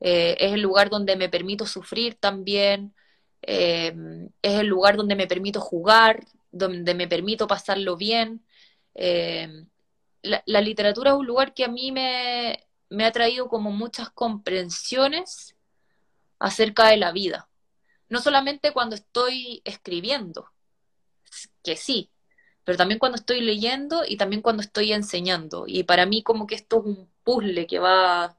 Eh, 0.00 0.36
es 0.38 0.52
el 0.52 0.60
lugar 0.60 0.90
donde 0.90 1.16
me 1.16 1.28
permito 1.28 1.66
sufrir 1.66 2.14
también. 2.16 2.94
Eh, 3.42 3.94
es 4.42 4.60
el 4.60 4.66
lugar 4.66 4.96
donde 4.96 5.16
me 5.16 5.26
permito 5.26 5.60
jugar, 5.60 6.24
donde 6.50 6.94
me 6.94 7.08
permito 7.08 7.46
pasarlo 7.46 7.96
bien. 7.96 8.44
Eh, 8.94 9.48
la, 10.22 10.42
la, 10.46 10.60
literatura 10.60 11.10
es 11.10 11.16
un 11.16 11.26
lugar 11.26 11.54
que 11.54 11.64
a 11.64 11.68
mí 11.68 11.92
me, 11.92 12.66
me 12.90 13.04
ha 13.04 13.12
traído 13.12 13.48
como 13.48 13.70
muchas 13.70 14.10
comprensiones 14.10 15.56
acerca 16.38 16.88
de 16.88 16.96
la 16.96 17.12
vida. 17.12 17.48
No 18.08 18.20
solamente 18.20 18.72
cuando 18.72 18.96
estoy 18.96 19.62
escribiendo, 19.64 20.50
que 21.62 21.76
sí, 21.76 22.10
pero 22.64 22.78
también 22.78 22.98
cuando 22.98 23.16
estoy 23.16 23.40
leyendo 23.40 24.02
y 24.06 24.16
también 24.16 24.42
cuando 24.42 24.62
estoy 24.62 24.92
enseñando. 24.92 25.64
Y 25.66 25.84
para 25.84 26.06
mí 26.06 26.22
como 26.22 26.46
que 26.46 26.56
esto 26.56 26.80
es 26.80 26.84
un 26.86 27.10
puzzle 27.24 27.66
que 27.66 27.78
va 27.78 28.36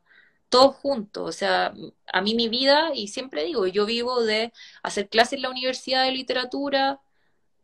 todo 0.49 0.71
junto. 0.71 1.23
O 1.25 1.31
sea, 1.31 1.73
a 2.13 2.21
mí 2.21 2.35
mi 2.35 2.49
vida, 2.49 2.91
y 2.95 3.07
siempre 3.09 3.43
digo, 3.43 3.67
yo 3.67 3.85
vivo 3.85 4.23
de 4.23 4.53
hacer 4.83 5.09
clases 5.09 5.33
en 5.33 5.41
la 5.43 5.49
Universidad 5.49 6.05
de 6.05 6.11
Literatura, 6.11 7.01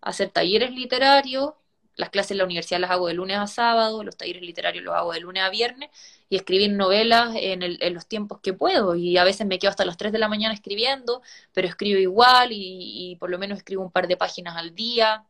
hacer 0.01 0.29
talleres 0.29 0.71
literarios, 0.71 1.53
las 1.95 2.09
clases 2.09 2.31
en 2.31 2.39
la 2.39 2.45
universidad 2.45 2.79
las 2.79 2.91
hago 2.91 3.07
de 3.07 3.13
lunes 3.13 3.37
a 3.37 3.47
sábado, 3.47 4.03
los 4.03 4.17
talleres 4.17 4.41
literarios 4.41 4.83
los 4.83 4.95
hago 4.95 5.13
de 5.13 5.19
lunes 5.19 5.43
a 5.43 5.49
viernes, 5.49 5.89
y 6.29 6.35
escribir 6.37 6.71
novelas 6.71 7.35
en, 7.35 7.61
el, 7.63 7.77
en 7.81 7.93
los 7.93 8.07
tiempos 8.07 8.39
que 8.41 8.53
puedo. 8.53 8.95
Y 8.95 9.17
a 9.17 9.23
veces 9.23 9.45
me 9.47 9.59
quedo 9.59 9.69
hasta 9.71 9.85
las 9.85 9.97
3 9.97 10.11
de 10.11 10.19
la 10.19 10.27
mañana 10.27 10.53
escribiendo, 10.53 11.21
pero 11.53 11.67
escribo 11.67 11.99
igual 11.99 12.51
y, 12.51 13.11
y 13.11 13.15
por 13.17 13.29
lo 13.29 13.37
menos 13.39 13.59
escribo 13.59 13.83
un 13.83 13.91
par 13.91 14.07
de 14.07 14.17
páginas 14.17 14.57
al 14.57 14.73
día 14.75 15.25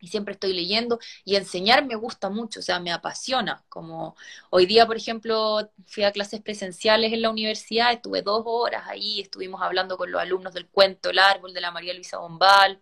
y 0.00 0.08
siempre 0.08 0.34
estoy 0.34 0.52
leyendo 0.54 0.98
y 1.24 1.36
enseñar 1.36 1.86
me 1.86 1.94
gusta 1.94 2.30
mucho, 2.30 2.60
o 2.60 2.62
sea, 2.62 2.80
me 2.80 2.92
apasiona. 2.92 3.64
Como 3.68 4.16
hoy 4.50 4.66
día, 4.66 4.86
por 4.86 4.96
ejemplo, 4.96 5.70
fui 5.86 6.04
a 6.04 6.12
clases 6.12 6.40
presenciales 6.42 7.12
en 7.12 7.22
la 7.22 7.30
universidad, 7.30 7.92
estuve 7.92 8.22
dos 8.22 8.42
horas 8.46 8.84
ahí, 8.88 9.20
estuvimos 9.20 9.62
hablando 9.62 9.96
con 9.96 10.10
los 10.10 10.20
alumnos 10.20 10.54
del 10.54 10.68
cuento 10.68 11.10
El 11.10 11.18
Árbol 11.18 11.52
de 11.54 11.60
la 11.60 11.70
María 11.70 11.94
Luisa 11.94 12.18
Bombal, 12.18 12.80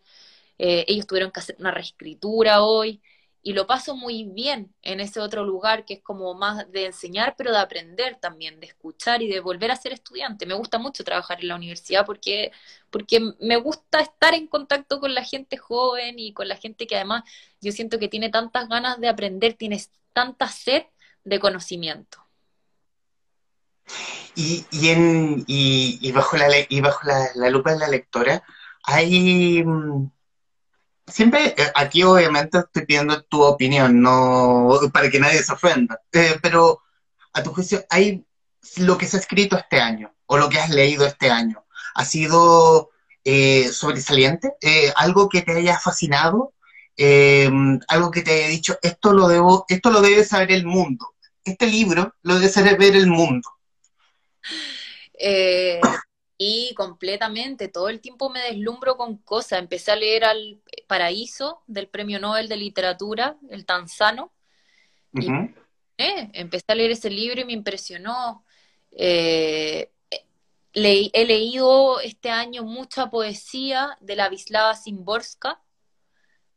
eh, 0.59 0.85
ellos 0.89 1.07
tuvieron 1.07 1.31
que 1.31 1.41
hacer 1.41 1.57
una 1.59 1.71
reescritura 1.71 2.63
hoy, 2.63 3.03
y 3.49 3.55
lo 3.55 3.67
paso 3.67 3.97
muy 3.97 4.25
bien 4.25 4.75
en 4.83 5.01
ese 5.01 5.21
otro 5.21 5.43
lugar 5.43 5.87
que 5.87 5.95
es 5.95 6.03
como 6.03 6.35
más 6.35 6.71
de 6.71 6.85
enseñar, 6.85 7.35
pero 7.35 7.51
de 7.51 7.57
aprender 7.57 8.17
también, 8.17 8.61
de 8.61 8.67
escuchar 8.67 9.23
y 9.23 9.29
de 9.29 9.41
volver 9.41 9.71
a 9.71 9.77
ser 9.77 9.95
estudiante. 9.95 10.45
Me 10.45 10.53
gusta 10.53 10.77
mucho 10.77 11.03
trabajar 11.03 11.41
en 11.41 11.49
la 11.49 11.57
universidad 11.57 12.05
porque, 12.05 12.53
porque 12.91 13.23
me 13.41 13.57
gusta 13.57 14.01
estar 14.01 14.35
en 14.35 14.49
contacto 14.49 15.01
con 15.01 15.15
la 15.15 15.25
gente 15.25 15.57
joven 15.57 16.19
y 16.19 16.35
con 16.35 16.47
la 16.47 16.57
gente 16.57 16.87
que 16.87 16.97
además 16.97 17.25
yo 17.63 17.73
siento 17.73 17.99
que 17.99 18.09
tiene 18.09 18.29
tantas 18.29 18.69
ganas 18.69 19.01
de 19.01 19.09
aprender, 19.09 19.55
tiene 19.55 19.83
tanta 20.13 20.49
sed 20.49 20.83
de 21.25 21.41
conocimiento. 21.41 22.19
Y, 24.35 24.67
y, 24.71 24.91
en, 24.91 25.45
y, 25.47 25.99
y 26.03 26.13
bajo, 26.13 26.37
la, 26.37 26.49
y 26.69 26.81
bajo 26.83 27.01
la, 27.35 27.49
lupa 27.49 27.73
de 27.73 27.79
la 27.79 27.89
lectora, 27.89 28.43
hay 28.85 29.65
mm, 29.65 30.11
siempre, 31.11 31.55
eh, 31.57 31.73
aquí 31.75 32.03
obviamente 32.03 32.59
estoy 32.59 32.87
pidiendo 32.87 33.23
tu 33.25 33.43
opinión, 33.43 34.01
no 34.01 34.69
para 34.93 35.11
que 35.11 35.21
nadie 35.21 35.43
se 35.43 35.53
ofenda, 35.53 36.01
eh, 36.13 36.37
pero 36.43 36.83
a 37.33 37.43
tu 37.43 37.53
juicio, 37.53 37.85
¿hay 37.91 38.25
lo 38.77 38.99
que 38.99 39.07
se 39.07 39.17
ha 39.17 39.21
escrito 39.21 39.57
este 39.57 39.81
año 39.81 40.15
o 40.27 40.37
lo 40.37 40.49
que 40.49 40.59
has 40.59 40.71
leído 40.71 41.07
este 41.07 41.31
año? 41.31 41.65
¿Ha 41.95 42.05
sido 42.05 42.91
eh, 43.25 43.69
sobresaliente? 43.73 44.55
Eh, 44.61 44.93
¿Algo 44.97 45.29
que 45.29 45.43
te 45.43 45.53
haya 45.53 45.79
fascinado? 45.79 46.55
Eh, 46.97 47.51
¿Algo 47.89 48.11
que 48.11 48.23
te 48.23 48.33
haya 48.33 48.49
dicho, 48.49 48.77
esto 48.83 49.13
lo, 49.13 49.29
debo, 49.29 49.65
esto 49.69 49.91
lo 49.91 50.01
debe 50.01 50.25
saber 50.25 50.53
el 50.53 50.67
mundo? 50.67 51.15
Este 51.45 51.67
libro 51.67 52.15
lo 52.23 52.35
debe 52.35 52.49
saber 52.49 52.97
el 52.97 53.07
mundo. 53.07 53.49
Y 56.41 56.73
completamente, 56.75 57.67
todo 57.67 57.89
el 57.89 58.01
tiempo 58.01 58.31
me 58.31 58.41
deslumbro 58.41 58.97
con 58.97 59.17
cosas. 59.19 59.59
Empecé 59.59 59.91
a 59.91 59.97
leer 59.97 60.25
al 60.25 60.61
Paraíso 60.87 61.63
del 61.67 61.89
Premio 61.89 62.21
Nobel 62.21 62.49
de 62.49 62.57
Literatura, 62.57 63.37
el 63.51 63.67
Tanzano. 63.67 64.33
Uh 65.13 65.19
-huh. 65.19 65.55
y, 65.99 66.03
eh, 66.05 66.31
empecé 66.35 66.65
a 66.69 66.77
leer 66.77 66.93
ese 66.93 67.11
libro 67.11 67.41
y 67.41 67.45
me 67.45 67.53
impresionó. 67.55 68.45
Eh, 68.93 69.91
le, 70.75 71.11
he 71.13 71.27
leído 71.27 71.99
este 72.01 72.31
año 72.31 72.63
mucha 72.63 73.11
poesía 73.11 73.97
de 74.01 74.15
la 74.15 74.29
Wisława 74.29 74.77
Szymborska, 74.77 75.61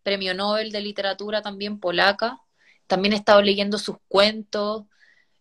Premio 0.03 0.35
Nobel 0.35 0.71
de 0.71 0.81
Literatura 0.81 1.41
también 1.41 1.79
polaca. 1.79 2.39
También 2.87 3.13
he 3.13 3.17
estado 3.17 3.41
leyendo 3.41 3.77
sus 3.77 3.97
cuentos. 4.07 4.83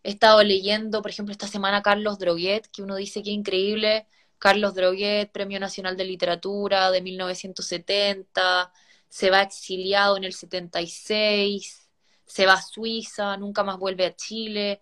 He 0.03 0.09
estado 0.11 0.41
leyendo, 0.43 1.01
por 1.01 1.11
ejemplo, 1.11 1.31
esta 1.31 1.47
semana 1.47 1.81
Carlos 1.81 2.17
Droguet, 2.17 2.67
que 2.71 2.81
uno 2.81 2.95
dice 2.95 3.21
que 3.21 3.31
increíble 3.31 4.07
Carlos 4.41 4.73
Droguet, 4.73 5.31
Premio 5.31 5.59
Nacional 5.59 5.95
de 5.95 6.03
Literatura 6.03 6.89
de 6.89 6.99
1970, 6.99 8.73
se 9.07 9.29
va 9.29 9.43
exiliado 9.43 10.17
en 10.17 10.23
el 10.23 10.33
76, 10.33 11.87
se 12.25 12.45
va 12.47 12.53
a 12.53 12.61
Suiza, 12.61 13.37
nunca 13.37 13.63
más 13.63 13.77
vuelve 13.77 14.07
a 14.07 14.15
Chile. 14.15 14.81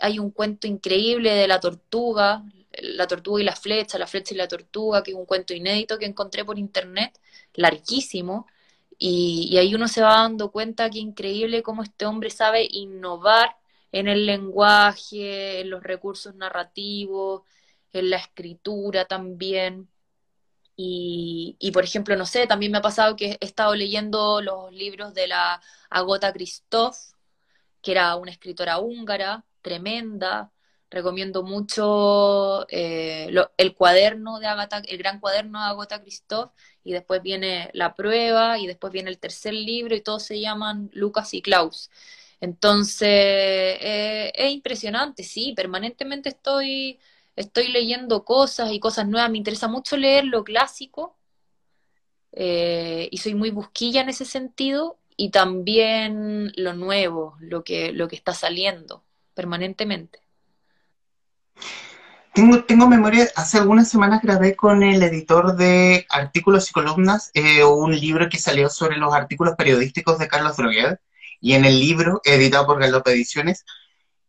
Hay 0.00 0.18
un 0.18 0.32
cuento 0.32 0.66
increíble 0.66 1.32
de 1.32 1.46
la 1.46 1.60
tortuga, 1.60 2.42
la 2.82 3.06
tortuga 3.06 3.40
y 3.40 3.44
la 3.44 3.54
flecha, 3.54 3.98
la 3.98 4.08
flecha 4.08 4.34
y 4.34 4.36
la 4.38 4.48
tortuga, 4.48 5.02
que 5.04 5.12
es 5.12 5.16
un 5.16 5.26
cuento 5.26 5.54
inédito 5.54 5.96
que 5.96 6.06
encontré 6.06 6.44
por 6.44 6.58
internet, 6.58 7.20
larguísimo, 7.54 8.48
y, 8.98 9.56
ahí 9.58 9.74
uno 9.76 9.86
se 9.88 10.02
va 10.02 10.22
dando 10.22 10.50
cuenta 10.50 10.90
que 10.90 10.98
increíble 10.98 11.62
cómo 11.62 11.82
este 11.84 12.06
hombre 12.06 12.30
sabe 12.30 12.66
innovar 12.68 13.56
en 13.92 14.08
el 14.08 14.26
lenguaje, 14.26 15.60
en 15.60 15.70
los 15.70 15.82
recursos 15.84 16.34
narrativos, 16.34 17.42
la 18.04 18.16
escritura 18.16 19.04
también. 19.04 19.88
Y, 20.78 21.70
por 21.72 21.84
ejemplo, 21.84 22.16
no 22.16 22.26
sé, 22.26 22.46
también 22.46 22.70
me 22.72 22.78
ha 22.78 22.82
pasado 22.82 23.16
que 23.16 23.38
he 23.40 23.44
estado 23.44 23.74
leyendo 23.74 24.42
los 24.42 24.70
libros 24.72 25.14
de 25.14 25.26
la 25.26 25.60
Agota 25.88 26.32
Christoph, 26.32 26.96
que 27.80 27.92
era 27.92 28.16
una 28.16 28.30
escritora 28.30 28.78
húngara, 28.78 29.44
tremenda. 29.62 30.52
Recomiendo 30.90 31.42
mucho 31.42 32.66
eh, 32.68 33.28
el 33.56 33.74
cuaderno 33.74 34.38
de 34.38 34.46
Agatha, 34.46 34.82
el 34.86 34.98
gran 34.98 35.18
cuaderno 35.18 35.60
de 35.60 35.66
Agota 35.66 36.00
Christoph, 36.00 36.52
y 36.84 36.92
después 36.92 37.22
viene 37.22 37.70
la 37.72 37.94
prueba, 37.94 38.58
y 38.58 38.66
después 38.66 38.92
viene 38.92 39.10
el 39.10 39.18
tercer 39.18 39.54
libro, 39.54 39.96
y 39.96 40.02
todos 40.02 40.22
se 40.24 40.40
llaman 40.40 40.90
Lucas 40.92 41.34
y 41.34 41.42
Klaus. 41.42 41.90
Entonces, 42.40 43.08
eh, 43.08 44.32
es 44.34 44.52
impresionante, 44.52 45.24
sí, 45.24 45.54
permanentemente 45.56 46.28
estoy 46.28 47.00
estoy 47.36 47.68
leyendo 47.68 48.24
cosas 48.24 48.72
y 48.72 48.80
cosas 48.80 49.06
nuevas. 49.06 49.30
Me 49.30 49.38
interesa 49.38 49.68
mucho 49.68 49.96
leer 49.96 50.24
lo 50.24 50.42
clásico 50.42 51.16
eh, 52.32 53.08
y 53.10 53.18
soy 53.18 53.34
muy 53.34 53.50
busquilla 53.50 54.00
en 54.00 54.08
ese 54.08 54.24
sentido 54.24 54.98
y 55.16 55.30
también 55.30 56.52
lo 56.56 56.74
nuevo, 56.74 57.36
lo 57.40 57.64
que, 57.64 57.92
lo 57.92 58.08
que 58.08 58.16
está 58.16 58.34
saliendo 58.34 59.04
permanentemente. 59.34 60.20
Tengo, 62.34 62.64
tengo 62.64 62.86
memoria, 62.86 63.26
hace 63.34 63.56
algunas 63.56 63.88
semanas 63.88 64.20
grabé 64.22 64.56
con 64.56 64.82
el 64.82 65.02
editor 65.02 65.56
de 65.56 66.04
Artículos 66.10 66.68
y 66.68 66.72
Columnas 66.72 67.30
eh, 67.32 67.64
un 67.64 67.98
libro 67.98 68.28
que 68.28 68.38
salió 68.38 68.68
sobre 68.68 68.98
los 68.98 69.14
artículos 69.14 69.54
periodísticos 69.56 70.18
de 70.18 70.28
Carlos 70.28 70.56
Droguet, 70.58 71.00
y 71.40 71.54
en 71.54 71.64
el 71.64 71.78
libro, 71.78 72.20
editado 72.24 72.66
por 72.66 72.78
Galope 72.78 73.12
Ediciones, 73.12 73.64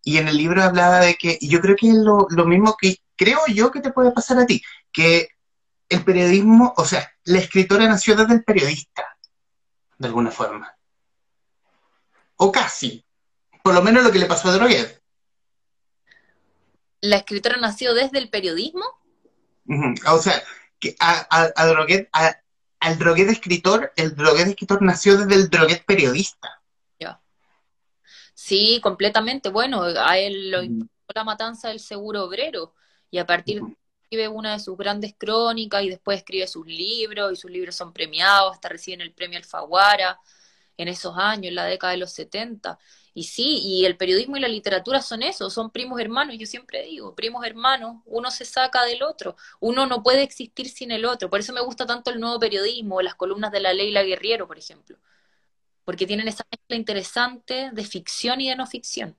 y 0.08 0.20
en 0.20 0.30
el 0.30 0.38
libro 0.38 0.64
hablaba 0.64 1.02
de 1.02 1.16
que, 1.16 1.38
y 1.38 1.50
yo 1.50 1.60
creo 1.60 1.76
que 1.76 1.90
es 1.90 1.96
lo, 1.96 2.28
lo, 2.30 2.46
mismo 2.46 2.78
que 2.80 2.96
creo 3.18 3.40
yo 3.48 3.72
que 3.72 3.82
te 3.82 3.92
puede 3.92 4.14
pasar 4.14 4.40
a 4.40 4.46
ti, 4.46 4.64
que 4.90 5.28
el 5.90 6.06
periodismo, 6.06 6.74
o 6.78 6.86
sea, 6.86 7.12
la 7.26 7.40
escritora 7.40 7.86
nació 7.90 8.16
desde 8.16 8.36
el 8.36 8.44
periodista, 8.46 9.04
de 9.98 10.08
alguna 10.08 10.32
forma. 10.32 10.74
O 12.38 12.54
casi. 12.54 13.04
Por 13.62 13.74
lo 13.74 13.82
menos 13.82 14.02
lo 14.02 14.10
que 14.10 14.20
le 14.20 14.28
pasó 14.28 14.48
a 14.48 14.54
Droguet. 14.54 15.04
¿La 17.02 17.18
escritora 17.18 17.58
nació 17.58 17.94
desde 17.94 18.18
el 18.20 18.30
periodismo? 18.30 18.86
Uh 19.66 19.74
-huh. 19.74 20.14
O 20.14 20.20
sea, 20.20 20.42
que 20.80 20.96
a, 21.02 21.28
a, 21.30 21.52
a 21.54 21.66
Droguet, 21.66 22.08
a, 22.14 22.34
al 22.80 22.98
Droguet 22.98 23.28
escritor, 23.28 23.92
el 23.98 24.16
Droguet 24.16 24.48
escritor 24.48 24.82
nació 24.82 25.18
desde 25.18 25.36
el 25.36 25.50
Droguet 25.50 25.84
periodista. 25.84 26.57
Sí, 28.40 28.80
completamente. 28.84 29.50
Bueno, 29.50 29.82
a 29.84 30.18
él 30.20 30.52
lo 30.52 30.62
impactó 30.62 31.14
la 31.16 31.24
matanza 31.24 31.70
del 31.70 31.80
seguro 31.80 32.24
obrero 32.24 32.76
y 33.10 33.18
a 33.18 33.26
partir 33.26 33.62
de 33.64 33.76
escribe 34.04 34.28
una 34.28 34.54
de 34.54 34.60
sus 34.60 34.78
grandes 34.78 35.16
crónicas 35.18 35.84
y 35.84 35.90
después 35.90 36.20
escribe 36.20 36.48
sus 36.48 36.66
libros 36.68 37.34
y 37.34 37.36
sus 37.36 37.50
libros 37.52 37.76
son 37.76 37.92
premiados, 37.94 38.54
hasta 38.54 38.70
reciben 38.70 39.02
el 39.02 39.12
premio 39.12 39.40
Alfaguara 39.40 40.20
en 40.78 40.88
esos 40.88 41.18
años, 41.18 41.48
en 41.48 41.56
la 41.56 41.66
década 41.66 41.92
de 41.94 41.98
los 41.98 42.12
70. 42.14 42.78
Y 43.16 43.24
sí, 43.24 43.60
y 43.64 43.86
el 43.86 43.98
periodismo 43.98 44.38
y 44.38 44.40
la 44.40 44.48
literatura 44.48 45.02
son 45.02 45.24
eso, 45.24 45.50
son 45.50 45.72
primos 45.72 46.00
hermanos, 46.00 46.38
yo 46.38 46.46
siempre 46.46 46.84
digo, 46.84 47.16
primos 47.16 47.44
hermanos, 47.46 48.02
uno 48.06 48.30
se 48.32 48.46
saca 48.46 48.86
del 48.86 49.02
otro, 49.04 49.36
uno 49.60 49.88
no 49.88 50.04
puede 50.04 50.22
existir 50.24 50.70
sin 50.70 50.92
el 50.92 51.06
otro, 51.06 51.30
por 51.30 51.40
eso 51.40 51.52
me 51.54 51.62
gusta 51.62 51.88
tanto 51.88 52.12
el 52.12 52.20
nuevo 52.20 52.40
periodismo, 52.40 53.02
las 53.02 53.16
columnas 53.16 53.52
de 53.52 53.62
la 53.62 53.74
Leila 53.74 54.04
Guerriero, 54.04 54.48
por 54.48 54.60
ejemplo, 54.60 54.98
porque 55.88 56.06
tienen 56.06 56.28
esa 56.28 56.46
mezcla 56.52 56.76
interesante 56.76 57.70
de 57.72 57.84
ficción 57.86 58.42
y 58.42 58.50
de 58.50 58.58
no 58.58 58.68
ficción. 58.68 59.16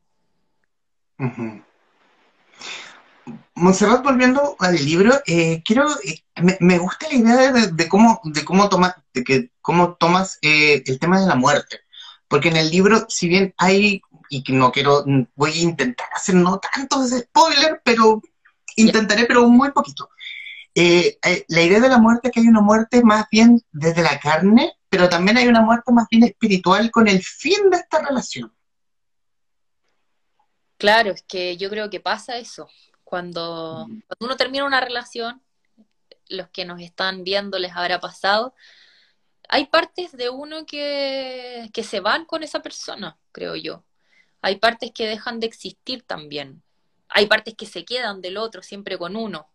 Monserrat, 3.54 4.04
volviendo 4.04 4.54
al 4.58 4.76
libro, 4.76 5.14
eh, 5.26 5.62
quiero, 5.64 5.86
eh, 6.04 6.22
me, 6.60 6.76
gusta 6.76 7.08
la 7.08 7.14
idea 7.16 7.52
de, 7.52 7.88
cómo, 7.88 8.20
de 8.22 8.44
cómo, 8.44 8.68
toma, 8.68 9.02
de 9.14 9.24
que, 9.24 9.50
cómo 9.62 9.94
tomas 9.94 10.38
eh, 10.42 10.82
el 10.84 10.98
tema 10.98 11.18
de 11.18 11.26
la 11.26 11.36
muerte 11.36 11.80
porque 12.28 12.48
en 12.48 12.56
el 12.56 12.70
libro, 12.70 13.06
si 13.08 13.26
bien 13.28 13.54
hay, 13.56 14.02
y 14.28 14.44
que 14.44 14.52
no 14.52 14.70
quiero, 14.70 15.04
voy 15.34 15.52
a 15.52 15.62
intentar 15.62 16.08
hacer 16.14 16.34
no 16.34 16.60
tantos 16.60 17.08
spoiler, 17.10 17.80
pero 17.82 18.20
intentaré, 18.76 19.24
pero 19.24 19.48
muy 19.48 19.72
poquito. 19.72 20.10
Eh, 20.74 21.18
eh, 21.24 21.44
la 21.48 21.62
idea 21.62 21.80
de 21.80 21.88
la 21.88 21.98
muerte 21.98 22.28
es 22.28 22.34
que 22.34 22.40
hay 22.40 22.48
una 22.48 22.60
muerte 22.60 23.02
más 23.02 23.26
bien 23.30 23.60
desde 23.72 24.02
la 24.02 24.20
carne, 24.20 24.74
pero 24.88 25.08
también 25.08 25.36
hay 25.36 25.46
una 25.48 25.60
muerte 25.60 25.92
más 25.92 26.06
bien 26.10 26.24
espiritual 26.24 26.90
con 26.90 27.08
el 27.08 27.22
fin 27.22 27.70
de 27.70 27.76
esta 27.76 28.00
relación. 28.06 28.54
Claro, 30.78 31.10
es 31.10 31.22
que 31.22 31.56
yo 31.56 31.68
creo 31.70 31.90
que 31.90 32.00
pasa 32.00 32.36
eso. 32.36 32.68
Cuando, 33.04 33.86
cuando 34.06 34.26
uno 34.26 34.36
termina 34.36 34.64
una 34.64 34.80
relación, 34.80 35.42
los 36.28 36.48
que 36.48 36.64
nos 36.64 36.80
están 36.80 37.24
viendo 37.24 37.58
les 37.58 37.74
habrá 37.74 38.00
pasado, 38.00 38.54
hay 39.48 39.66
partes 39.66 40.12
de 40.12 40.28
uno 40.28 40.66
que, 40.66 41.70
que 41.72 41.82
se 41.82 42.00
van 42.00 42.26
con 42.26 42.42
esa 42.42 42.60
persona, 42.60 43.18
creo 43.32 43.56
yo. 43.56 43.84
Hay 44.40 44.56
partes 44.56 44.92
que 44.92 45.06
dejan 45.06 45.40
de 45.40 45.46
existir 45.46 46.02
también. 46.02 46.62
Hay 47.08 47.26
partes 47.26 47.54
que 47.54 47.66
se 47.66 47.84
quedan 47.84 48.20
del 48.20 48.36
otro, 48.36 48.62
siempre 48.62 48.98
con 48.98 49.16
uno. 49.16 49.48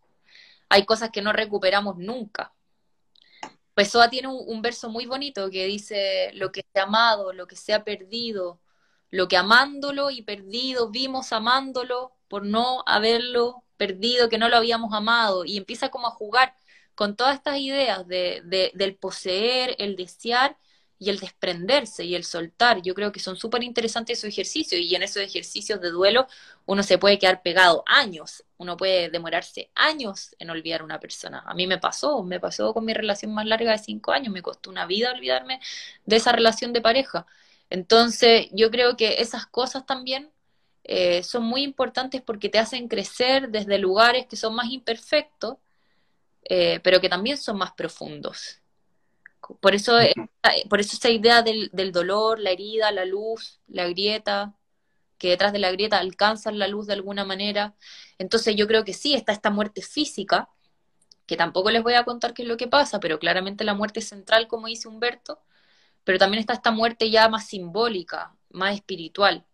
Hay 0.70 0.86
cosas 0.86 1.12
que 1.12 1.22
no 1.22 1.32
recuperamos 1.32 1.98
nunca. 1.98 2.52
Pessoa 3.74 4.10
tiene 4.10 4.28
un, 4.28 4.62
verso 4.62 4.90
muy 4.90 5.06
bonito 5.06 5.50
que 5.50 5.66
dice, 5.66 6.32
lo 6.34 6.52
que 6.52 6.66
se 6.74 6.80
ha 6.80 6.84
amado, 6.84 7.34
lo 7.34 7.48
que 7.48 7.56
se 7.56 7.74
ha 7.74 7.84
perdido, 7.84 8.62
lo 9.10 9.28
que 9.28 9.38
amándolo 9.38 10.12
y 10.12 10.22
perdido 10.22 10.90
vimos 10.90 11.34
amándolo 11.34 12.16
por 12.28 12.46
no 12.46 12.84
haberlo 12.86 13.64
perdido, 13.78 14.30
que 14.30 14.38
no 14.38 14.50
lo 14.50 14.58
habíamos 14.58 14.94
amado. 14.94 15.46
Y 15.46 15.58
empieza 15.58 15.90
como 15.90 16.08
a 16.08 16.12
jugar 16.12 16.56
con 16.96 17.16
todas 17.16 17.36
estas 17.36 17.58
ideas 17.60 18.08
de, 18.08 18.72
del 18.76 18.96
poseer, 18.98 19.76
el 19.80 19.96
desear 19.96 20.58
y 21.04 21.10
el 21.10 21.20
desprenderse 21.20 22.06
y 22.06 22.16
el 22.16 22.24
soltar. 22.24 22.82
Yo 22.82 22.94
creo 22.94 23.12
que 23.12 23.20
son 23.20 23.36
súper 23.36 23.64
interesantes 23.64 24.20
esos 24.20 24.30
ejercicios 24.30 24.82
y 24.82 24.96
en 24.96 25.04
esos 25.04 25.22
ejercicios 25.24 25.82
de 25.82 25.90
duelo 25.92 26.28
uno 26.66 26.84
se 26.84 26.98
puede 26.98 27.20
quedar 27.20 27.42
pegado 27.42 27.84
años, 27.86 28.44
uno 28.58 28.78
puede 28.78 29.10
demorarse 29.10 29.70
años 29.76 30.36
en 30.40 30.50
olvidar 30.50 30.82
a 30.82 30.84
una 30.86 31.00
persona. 31.00 31.44
A 31.46 31.54
mí 31.54 31.68
me 31.68 31.78
pasó, 31.78 32.24
me 32.24 32.40
pasó 32.40 32.74
con 32.74 32.86
mi 32.86 32.94
relación 32.94 33.34
más 33.34 33.46
larga 33.46 33.72
de 33.72 33.80
cinco 33.80 34.12
años, 34.12 34.34
me 34.34 34.42
costó 34.42 34.70
una 34.70 34.86
vida 34.86 35.12
olvidarme 35.12 35.60
de 36.06 36.16
esa 36.16 36.32
relación 36.32 36.74
de 36.74 36.82
pareja. 36.82 37.26
Entonces 37.70 38.48
yo 38.52 38.72
creo 38.72 38.96
que 38.98 39.22
esas 39.22 39.46
cosas 39.46 39.86
también 39.86 40.32
eh, 40.84 41.24
son 41.24 41.44
muy 41.44 41.64
importantes 41.64 42.22
porque 42.22 42.50
te 42.50 42.60
hacen 42.60 42.88
crecer 42.88 43.50
desde 43.50 43.78
lugares 43.78 44.26
que 44.28 44.36
son 44.36 44.56
más 44.56 44.70
imperfectos 44.72 45.58
eh, 46.46 46.80
pero 46.84 47.00
que 47.00 47.10
también 47.10 47.38
son 47.38 47.58
más 47.58 47.72
profundos. 47.74 48.60
Por 49.60 49.76
eso, 49.76 49.98
por 50.70 50.80
eso 50.80 50.96
esa 50.96 51.10
idea 51.10 51.42
del, 51.42 51.70
del, 51.74 51.92
dolor, 51.92 52.40
la 52.40 52.52
herida, 52.52 52.92
la 52.92 53.06
luz, 53.06 53.60
la 53.68 53.88
grieta, 53.88 54.56
que 55.18 55.30
detrás 55.30 55.54
de 55.54 55.60
la 55.60 55.72
grieta 55.72 56.00
alcanzan 56.00 56.60
la 56.60 56.68
luz 56.68 56.88
de 56.88 56.94
alguna 56.94 57.26
manera. 57.26 57.76
Entonces 58.18 58.56
yo 58.56 58.68
creo 58.68 58.84
que 58.86 58.94
sí, 58.94 59.14
está 59.14 59.32
esta 59.32 59.50
muerte 59.50 59.82
física, 59.82 60.50
que 61.26 61.38
tampoco 61.38 61.72
les 61.72 61.84
voy 61.84 61.94
a 61.96 62.04
contar 62.06 62.34
qué 62.34 62.44
es 62.44 62.48
lo 62.48 62.58
que 62.58 62.68
pasa, 62.68 63.00
pero 63.00 63.20
claramente 63.20 63.64
la 63.64 63.74
muerte 63.74 64.02
central, 64.02 64.48
como 64.48 64.68
dice 64.68 64.88
Humberto, 64.88 65.42
pero 66.04 66.20
también 66.20 66.42
está 66.42 66.54
esta 66.54 66.72
muerte 66.72 67.10
ya 67.10 67.30
más 67.30 67.48
simbólica, 67.48 68.36
más 68.50 68.76
espiritual, 68.76 69.46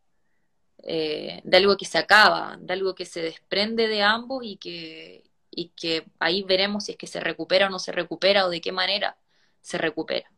eh, 0.83 1.41
de 1.43 1.57
algo 1.57 1.77
que 1.77 1.85
se 1.85 1.97
acaba, 1.97 2.57
de 2.59 2.73
algo 2.73 2.95
que 2.95 3.05
se 3.05 3.21
desprende 3.21 3.87
de 3.87 4.01
ambos 4.03 4.43
y 4.43 4.57
que, 4.57 5.23
y 5.51 5.69
que 5.69 6.05
ahí 6.19 6.43
veremos 6.43 6.85
si 6.85 6.93
es 6.93 6.97
que 6.97 7.07
se 7.07 7.19
recupera 7.19 7.67
o 7.67 7.69
no 7.69 7.79
se 7.79 7.91
recupera 7.91 8.45
o 8.45 8.49
de 8.49 8.61
qué 8.61 8.71
manera 8.71 9.17
se 9.61 9.77
recupera. 9.77 10.29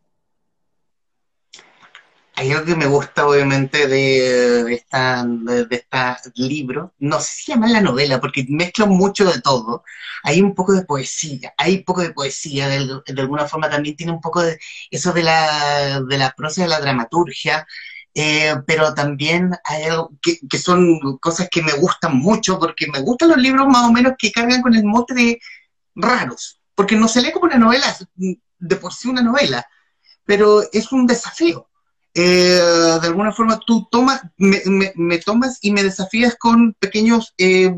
Hay 2.35 2.51
algo 2.51 2.65
que 2.65 2.75
me 2.75 2.87
gusta 2.87 3.27
obviamente 3.27 3.87
de, 3.87 4.73
esta, 4.73 5.23
de, 5.25 5.67
esta 5.69 6.19
libro, 6.35 6.93
no 6.99 7.19
sé 7.19 7.31
si 7.33 7.51
llama 7.51 7.67
la 7.67 7.81
novela, 7.81 8.19
porque 8.19 8.45
mezcla 8.49 8.85
mucho 8.85 9.25
de 9.31 9.41
todo. 9.41 9.83
Hay 10.23 10.41
un 10.41 10.55
poco 10.55 10.73
de 10.73 10.83
poesía, 10.85 11.53
hay 11.57 11.77
un 11.77 11.83
poco 11.83 12.01
de 12.01 12.13
poesía, 12.13 12.67
de, 12.67 13.01
de 13.05 13.21
alguna 13.21 13.47
forma 13.47 13.69
también 13.69 13.95
tiene 13.95 14.13
un 14.13 14.21
poco 14.21 14.41
de 14.41 14.57
eso 14.89 15.11
de 15.13 15.23
la, 15.23 16.01
de 16.01 16.17
la 16.17 16.31
prosa 16.31 16.63
de 16.63 16.69
la 16.69 16.79
dramaturgia, 16.79 17.67
eh, 18.13 18.55
pero 18.65 18.93
también 18.93 19.51
hay 19.63 19.83
algo 19.83 20.11
que, 20.21 20.39
que, 20.49 20.57
son 20.57 21.17
cosas 21.19 21.47
que 21.51 21.61
me 21.61 21.73
gustan 21.73 22.17
mucho, 22.17 22.59
porque 22.59 22.87
me 22.87 23.01
gustan 23.01 23.29
los 23.29 23.37
libros 23.37 23.67
más 23.67 23.87
o 23.87 23.91
menos 23.91 24.13
que 24.17 24.31
cargan 24.31 24.61
con 24.61 24.73
el 24.75 24.83
mote 24.83 25.13
de 25.13 25.39
raros, 25.95 26.59
porque 26.75 26.95
no 26.95 27.07
se 27.07 27.21
lee 27.21 27.31
como 27.31 27.45
una 27.45 27.57
novela, 27.57 27.95
de 28.61 28.77
por 28.77 28.93
sí 28.93 29.09
una 29.09 29.21
novela, 29.21 29.65
pero 30.25 30.61
es 30.71 30.91
un 30.93 31.05
desafío. 31.05 31.67
Eh, 32.13 32.61
de 33.01 33.07
alguna 33.07 33.33
forma 33.33 33.59
tú 33.59 33.87
tomas, 33.91 34.21
me, 34.37 34.61
me, 34.95 35.17
tomas 35.19 35.59
y 35.61 35.71
me 35.71 35.83
desafías 35.83 36.35
con 36.37 36.73
pequeños 36.73 37.33
eh, 37.37 37.73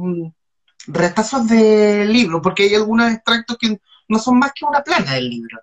retazos 0.88 1.48
del 1.48 2.12
libro, 2.12 2.42
porque 2.42 2.64
hay 2.64 2.76
algunos 2.76 3.12
extractos 3.12 3.58
que 3.58 3.80
no 4.08 4.20
son 4.20 4.40
más 4.40 4.52
que 4.54 4.66
una 4.66 4.84
plana 4.84 5.14
del 5.14 5.30
libro 5.30 5.60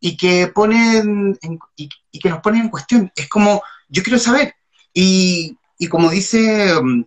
y 0.00 0.16
que 0.16 0.48
ponen 0.48 1.38
y, 1.76 1.88
y, 2.10 2.18
que 2.18 2.28
nos 2.28 2.40
ponen 2.40 2.62
en 2.62 2.68
cuestión. 2.68 3.12
Es 3.14 3.28
como 3.28 3.62
yo 3.88 4.02
quiero 4.02 4.18
saber. 4.18 4.54
Y, 4.94 5.56
como 5.90 6.10
dice 6.10 6.74
um, 6.76 7.04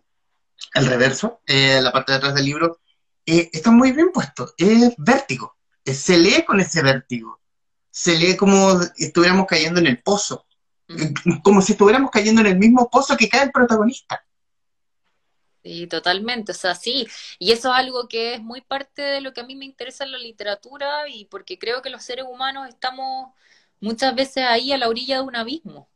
el 0.73 0.85
reverso, 0.85 1.41
eh, 1.45 1.79
la 1.81 1.91
parte 1.91 2.11
de 2.11 2.17
atrás 2.17 2.35
del 2.35 2.45
libro, 2.45 2.79
eh, 3.25 3.49
está 3.51 3.71
muy 3.71 3.91
bien 3.91 4.11
puesto. 4.13 4.53
Es 4.57 4.93
vértigo. 4.97 5.55
Eh, 5.83 5.93
se 5.93 6.17
lee 6.17 6.45
con 6.45 6.59
ese 6.59 6.83
vértigo. 6.83 7.39
Se 7.95 8.13
lee 8.17 8.35
como 8.35 8.81
si 8.81 9.05
estuviéramos 9.05 9.47
cayendo 9.47 9.79
en 9.79 9.87
el 9.87 10.03
pozo. 10.03 10.45
Como 11.45 11.61
si 11.61 11.71
estuviéramos 11.71 12.11
cayendo 12.11 12.41
en 12.41 12.47
el 12.47 12.57
mismo 12.57 12.89
pozo 12.89 13.15
que 13.15 13.29
cae 13.29 13.43
el 13.43 13.51
protagonista. 13.51 14.21
Sí, 15.63 15.87
totalmente, 15.87 16.51
o 16.51 16.55
sea, 16.55 16.75
sí, 16.75 17.07
y 17.39 17.53
eso 17.53 17.69
es 17.69 17.79
algo 17.79 18.09
que 18.09 18.33
es 18.33 18.41
muy 18.41 18.59
parte 18.59 19.01
de 19.01 19.21
lo 19.21 19.33
que 19.33 19.39
a 19.39 19.45
mí 19.45 19.55
me 19.55 19.63
interesa 19.63 20.03
en 20.03 20.11
la 20.11 20.17
literatura 20.17 21.07
y 21.07 21.23
porque 21.25 21.57
creo 21.57 21.81
que 21.81 21.89
los 21.89 22.03
seres 22.03 22.25
humanos 22.29 22.67
estamos 22.67 23.33
muchas 23.79 24.13
veces 24.13 24.43
ahí 24.43 24.73
a 24.73 24.77
la 24.77 24.89
orilla 24.89 25.15
de 25.15 25.23
un 25.23 25.35
abismo. 25.37 25.89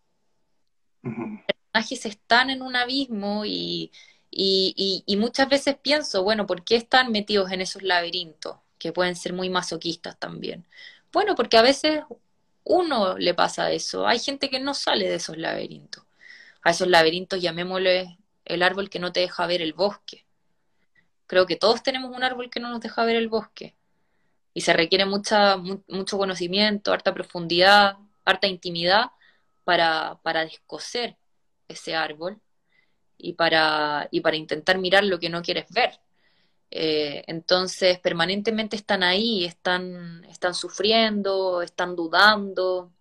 Los 1.04 1.14
personajes 1.46 2.06
están 2.06 2.50
en 2.50 2.62
un 2.62 2.78
abismo 2.78 3.44
y, 3.46 3.92
y, 4.32 5.18
muchas 5.18 5.50
veces 5.50 5.76
pienso, 5.76 6.24
bueno, 6.24 6.48
¿por 6.48 6.64
qué 6.64 6.78
están 6.78 7.12
metidos 7.12 7.52
en 7.52 7.60
esos 7.60 7.84
laberintos? 7.84 8.56
Que 8.78 8.94
pueden 8.94 9.18
ser 9.18 9.34
muy 9.34 9.50
masoquistas 9.50 10.18
también. 10.18 10.66
Bueno, 11.12 11.36
porque 11.36 11.58
a 11.58 11.62
veces 11.62 12.02
uno 12.64 13.18
le 13.18 13.34
pasa 13.34 13.72
eso. 13.72 14.08
Hay 14.08 14.20
gente 14.20 14.50
que 14.50 14.60
no 14.60 14.74
sale 14.74 15.10
de 15.10 15.16
esos 15.16 15.38
laberintos. 15.38 16.06
A 16.62 16.72
esos 16.72 16.88
laberintos 16.88 17.42
llamémosle 17.42 18.20
el 18.46 18.64
árbol 18.64 18.90
que 18.90 19.00
no 19.00 19.12
te 19.12 19.22
deja 19.22 19.48
ver 19.48 19.62
el 19.62 19.74
bosque. 19.74 20.26
Creo 21.28 21.46
que 21.46 21.56
todos 21.56 21.84
tenemos 21.84 22.16
un 22.16 22.24
árbol 22.24 22.50
que 22.50 22.60
no 22.60 22.70
nos 22.70 22.82
deja 22.82 23.06
ver 23.06 23.16
el 23.16 23.30
bosque. 23.30 23.76
Y 24.54 24.62
se 24.62 24.74
requiere 24.74 25.06
mucha, 25.06 25.58
mucho 25.58 26.18
conocimiento, 26.18 26.92
harta 26.92 27.14
profundidad, 27.14 27.98
harta 28.26 28.48
intimidad 28.48 29.12
para, 29.64 30.20
para 30.24 30.42
descoser 30.46 31.18
ese 31.68 31.96
árbol 31.96 32.42
y 33.18 33.34
para, 33.34 34.08
y 34.12 34.22
para 34.22 34.38
intentar 34.38 34.80
mirar 34.80 35.04
lo 35.04 35.20
que 35.20 35.30
no 35.30 35.42
quieres 35.42 35.66
ver. 35.70 36.00
Eh, 36.72 37.24
entonces, 37.28 38.00
permanentemente 38.00 38.76
están 38.76 39.04
ahí, 39.04 39.46
están, 39.46 40.24
están 40.26 40.54
sufriendo, 40.54 41.62
están 41.62 41.96
dudando, 41.96 42.92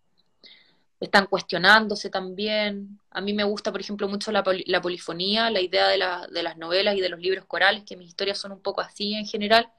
están 1.00 1.26
cuestionándose 1.26 2.10
también. 2.10 3.00
A 3.10 3.20
mí 3.20 3.32
me 3.32 3.44
gusta, 3.44 3.70
por 3.70 3.80
ejemplo, 3.80 4.08
mucho 4.08 4.32
la, 4.32 4.42
la 4.66 4.80
polifonía, 4.80 5.50
la 5.50 5.60
idea 5.60 5.88
de, 5.88 5.98
la, 5.98 6.26
de, 6.26 6.42
las 6.42 6.56
novelas 6.56 6.96
y 6.96 7.00
de 7.00 7.08
los 7.08 7.20
libros 7.20 7.44
corales, 7.46 7.84
que 7.84 7.96
mis 7.96 8.08
historias 8.08 8.38
son 8.38 8.52
un 8.52 8.60
poco 8.60 8.80
así 8.80 9.14
en 9.14 9.26
general, 9.26 9.70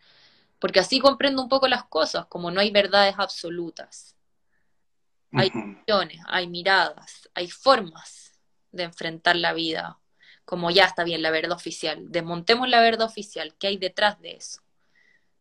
porque 0.60 0.80
así 0.80 1.00
comprendo 1.00 1.42
un 1.42 1.50
poco 1.50 1.68
las 1.68 1.86
cosas, 1.86 2.26
como 2.28 2.52
no 2.52 2.62
hay 2.62 2.72
verdades 2.72 3.16
absolutas. 3.18 4.16
Hay 5.32 5.52
visiones, 5.52 6.22
hay 6.28 6.48
miradas, 6.48 7.30
hay 7.36 7.50
formas 7.50 8.40
de 8.72 8.84
enfrentar 8.84 9.36
la 9.36 9.54
vida 9.54 9.99
como 10.50 10.72
ya 10.72 10.86
está 10.86 11.04
bien 11.04 11.22
la 11.22 11.30
verdad 11.30 11.52
oficial, 11.52 12.06
desmontemos 12.10 12.68
la 12.68 12.82
verdad 12.82 13.06
oficial, 13.06 13.54
¿qué 13.60 13.68
hay 13.68 13.78
detrás 13.78 14.20
de 14.20 14.32
eso? 14.32 14.62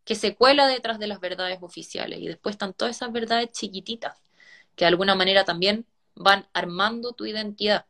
¿Qué 0.04 0.14
se 0.14 0.34
cuela 0.34 0.66
detrás 0.66 0.98
de 0.98 1.06
las 1.06 1.18
verdades 1.18 1.60
oficiales? 1.62 2.18
Y 2.20 2.28
después 2.28 2.52
están 2.52 2.74
todas 2.74 2.94
esas 2.94 3.10
verdades 3.10 3.50
chiquititas, 3.50 4.18
que 4.76 4.84
de 4.84 4.88
alguna 4.90 5.14
manera 5.14 5.46
también 5.46 5.86
van 6.14 6.46
armando 6.52 7.14
tu 7.14 7.24
identidad. 7.24 7.86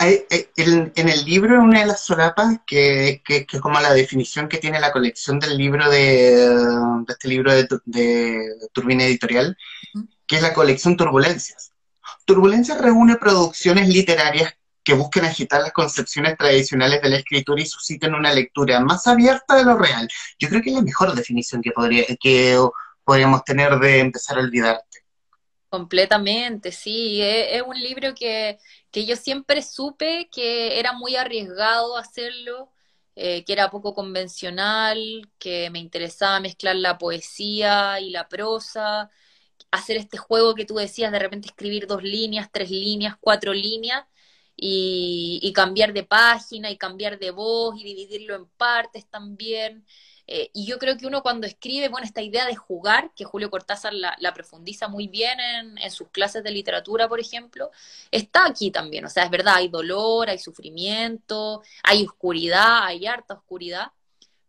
en, 0.00 0.92
el 1.08 1.24
libro, 1.24 1.62
una 1.62 1.80
de 1.80 1.86
las 1.86 2.04
solapas, 2.04 2.58
que, 2.66 3.22
es 3.26 3.60
como 3.62 3.80
la 3.80 3.94
definición 3.94 4.50
que 4.50 4.58
tiene 4.58 4.80
la 4.80 4.92
colección 4.92 5.38
del 5.40 5.56
libro 5.56 5.88
de, 5.88 6.46
este 7.08 7.28
libro 7.28 7.54
de, 7.54 7.66
de 7.86 8.68
Turbina 8.74 9.06
Editorial, 9.06 9.56
que 10.26 10.36
es 10.36 10.42
la 10.42 10.52
colección 10.52 10.94
Turbulencias. 10.94 11.72
Turbulencias 12.26 12.78
reúne 12.78 13.16
producciones 13.16 13.88
literarias 13.88 14.54
que 14.84 14.94
busquen 14.94 15.24
agitar 15.24 15.62
las 15.62 15.72
concepciones 15.72 16.36
tradicionales 16.36 17.00
de 17.00 17.08
la 17.08 17.16
escritura 17.16 17.62
y 17.62 17.66
susciten 17.66 18.14
una 18.14 18.32
lectura 18.32 18.80
más 18.80 19.06
abierta 19.06 19.56
de 19.56 19.64
lo 19.64 19.76
real. 19.76 20.06
Yo 20.38 20.48
creo 20.48 20.60
que 20.60 20.70
es 20.70 20.76
la 20.76 20.82
mejor 20.82 21.14
definición 21.14 21.62
que, 21.62 21.72
podría, 21.72 22.04
que 22.20 22.58
podríamos 23.02 23.42
tener 23.44 23.78
de 23.78 24.00
empezar 24.00 24.36
a 24.36 24.40
olvidarte. 24.40 25.04
Completamente, 25.74 26.70
sí. 26.70 27.20
Es, 27.20 27.62
un 27.62 27.80
libro 27.80 28.14
que, 28.14 28.58
yo 28.92 29.16
siempre 29.16 29.60
supe 29.62 30.28
que 30.30 30.78
era 30.78 30.92
muy 30.92 31.16
arriesgado 31.16 31.96
hacerlo, 31.96 32.70
eh, 33.16 33.44
que 33.44 33.54
era 33.54 33.70
poco 33.70 33.94
convencional, 33.94 35.28
que 35.38 35.70
me 35.70 35.80
interesaba 35.80 36.38
mezclar 36.38 36.76
la 36.76 36.96
poesía 36.96 37.98
y 38.00 38.10
la 38.10 38.28
prosa, 38.28 39.10
hacer 39.72 39.96
este 39.96 40.16
juego 40.16 40.54
que 40.54 40.64
tú 40.64 40.76
decías, 40.76 41.10
de 41.10 41.18
repente 41.18 41.48
escribir 41.48 41.88
dos 41.88 42.04
líneas, 42.04 42.50
tres 42.52 42.70
líneas, 42.70 43.16
cuatro 43.20 43.52
líneas, 43.52 44.04
y, 44.56 45.52
cambiar 45.54 45.92
de 45.92 46.04
página 46.04 46.70
y 46.70 46.76
cambiar 46.76 47.18
de 47.18 47.30
voz 47.30 47.76
y 47.78 47.84
dividirlo 47.84 48.34
en 48.34 48.46
partes 48.46 49.06
también. 49.08 49.84
Eh, 50.26 50.50
y 50.54 50.64
yo 50.66 50.78
creo 50.78 50.96
que 50.96 51.06
uno 51.06 51.22
cuando 51.22 51.46
escribe, 51.46 51.88
bueno, 51.88 52.06
esta 52.06 52.22
idea 52.22 52.46
de 52.46 52.56
jugar, 52.56 53.12
que 53.14 53.24
Julio 53.24 53.50
Cortázar 53.50 53.92
la, 53.92 54.34
profundiza 54.34 54.88
muy 54.88 55.06
bien 55.08 55.38
en, 55.40 55.78
en, 55.78 55.90
sus 55.90 56.08
clases 56.08 56.42
de 56.42 56.50
literatura, 56.50 57.08
por 57.08 57.20
ejemplo, 57.20 57.70
está 58.10 58.46
aquí 58.46 58.70
también. 58.70 59.04
O 59.04 59.10
sea, 59.10 59.24
es 59.24 59.30
verdad, 59.30 59.56
hay 59.56 59.68
dolor, 59.68 60.30
hay 60.30 60.38
sufrimiento, 60.38 61.62
hay 61.82 62.04
oscuridad, 62.04 62.84
hay 62.84 63.06
harta 63.06 63.34
oscuridad, 63.34 63.92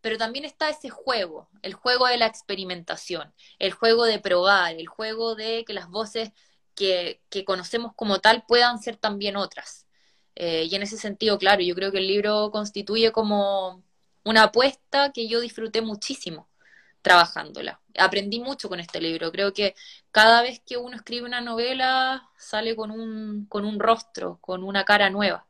pero 0.01 0.17
también 0.17 0.45
está 0.45 0.69
ese 0.69 0.89
juego, 0.89 1.49
el 1.61 1.73
juego 1.73 2.07
de 2.07 2.17
la 2.17 2.27
experimentación, 2.27 3.33
el 3.59 3.71
juego 3.73 4.05
de 4.05 4.19
probar, 4.19 4.75
el 4.75 4.87
juego 4.87 5.35
de 5.35 5.65
que 5.65 5.73
las 5.73 5.89
voces 5.89 6.31
que 6.75 7.21
conocemos 7.45 7.93
como 7.95 8.19
tal 8.19 8.43
puedan 8.47 8.79
ser 8.79 8.97
también 8.97 9.37
otras. 9.37 9.84
Eh, 10.35 10.67
y 10.69 10.75
en 10.75 10.83
ese 10.83 10.97
sentido, 10.97 11.37
claro, 11.37 11.61
yo 11.61 11.75
creo 11.75 11.91
que 11.91 11.99
el 11.99 12.07
libro 12.07 12.51
constituye 12.51 13.11
como 13.11 13.83
una 14.23 14.43
apuesta 14.43 15.11
que 15.11 15.27
yo 15.27 15.39
disfruté 15.39 15.81
muchísimo 15.81 16.49
trabajándola. 17.01 17.79
Aprendí 17.97 18.39
mucho 18.39 18.67
con 18.67 18.79
este 18.79 18.99
libro. 18.99 19.31
Creo 19.31 19.53
que 19.53 19.75
cada 20.11 20.41
vez 20.41 20.61
que 20.65 20.77
uno 20.77 20.95
escribe 20.95 21.27
una 21.27 21.39
novela 21.39 22.29
sale 22.37 22.75
con 22.75 22.89
un, 22.89 23.45
con 23.47 23.63
un 23.63 23.79
rostro, 23.79 24.39
con 24.41 24.63
una 24.63 24.83
cara 24.85 25.11
nueva. 25.11 25.45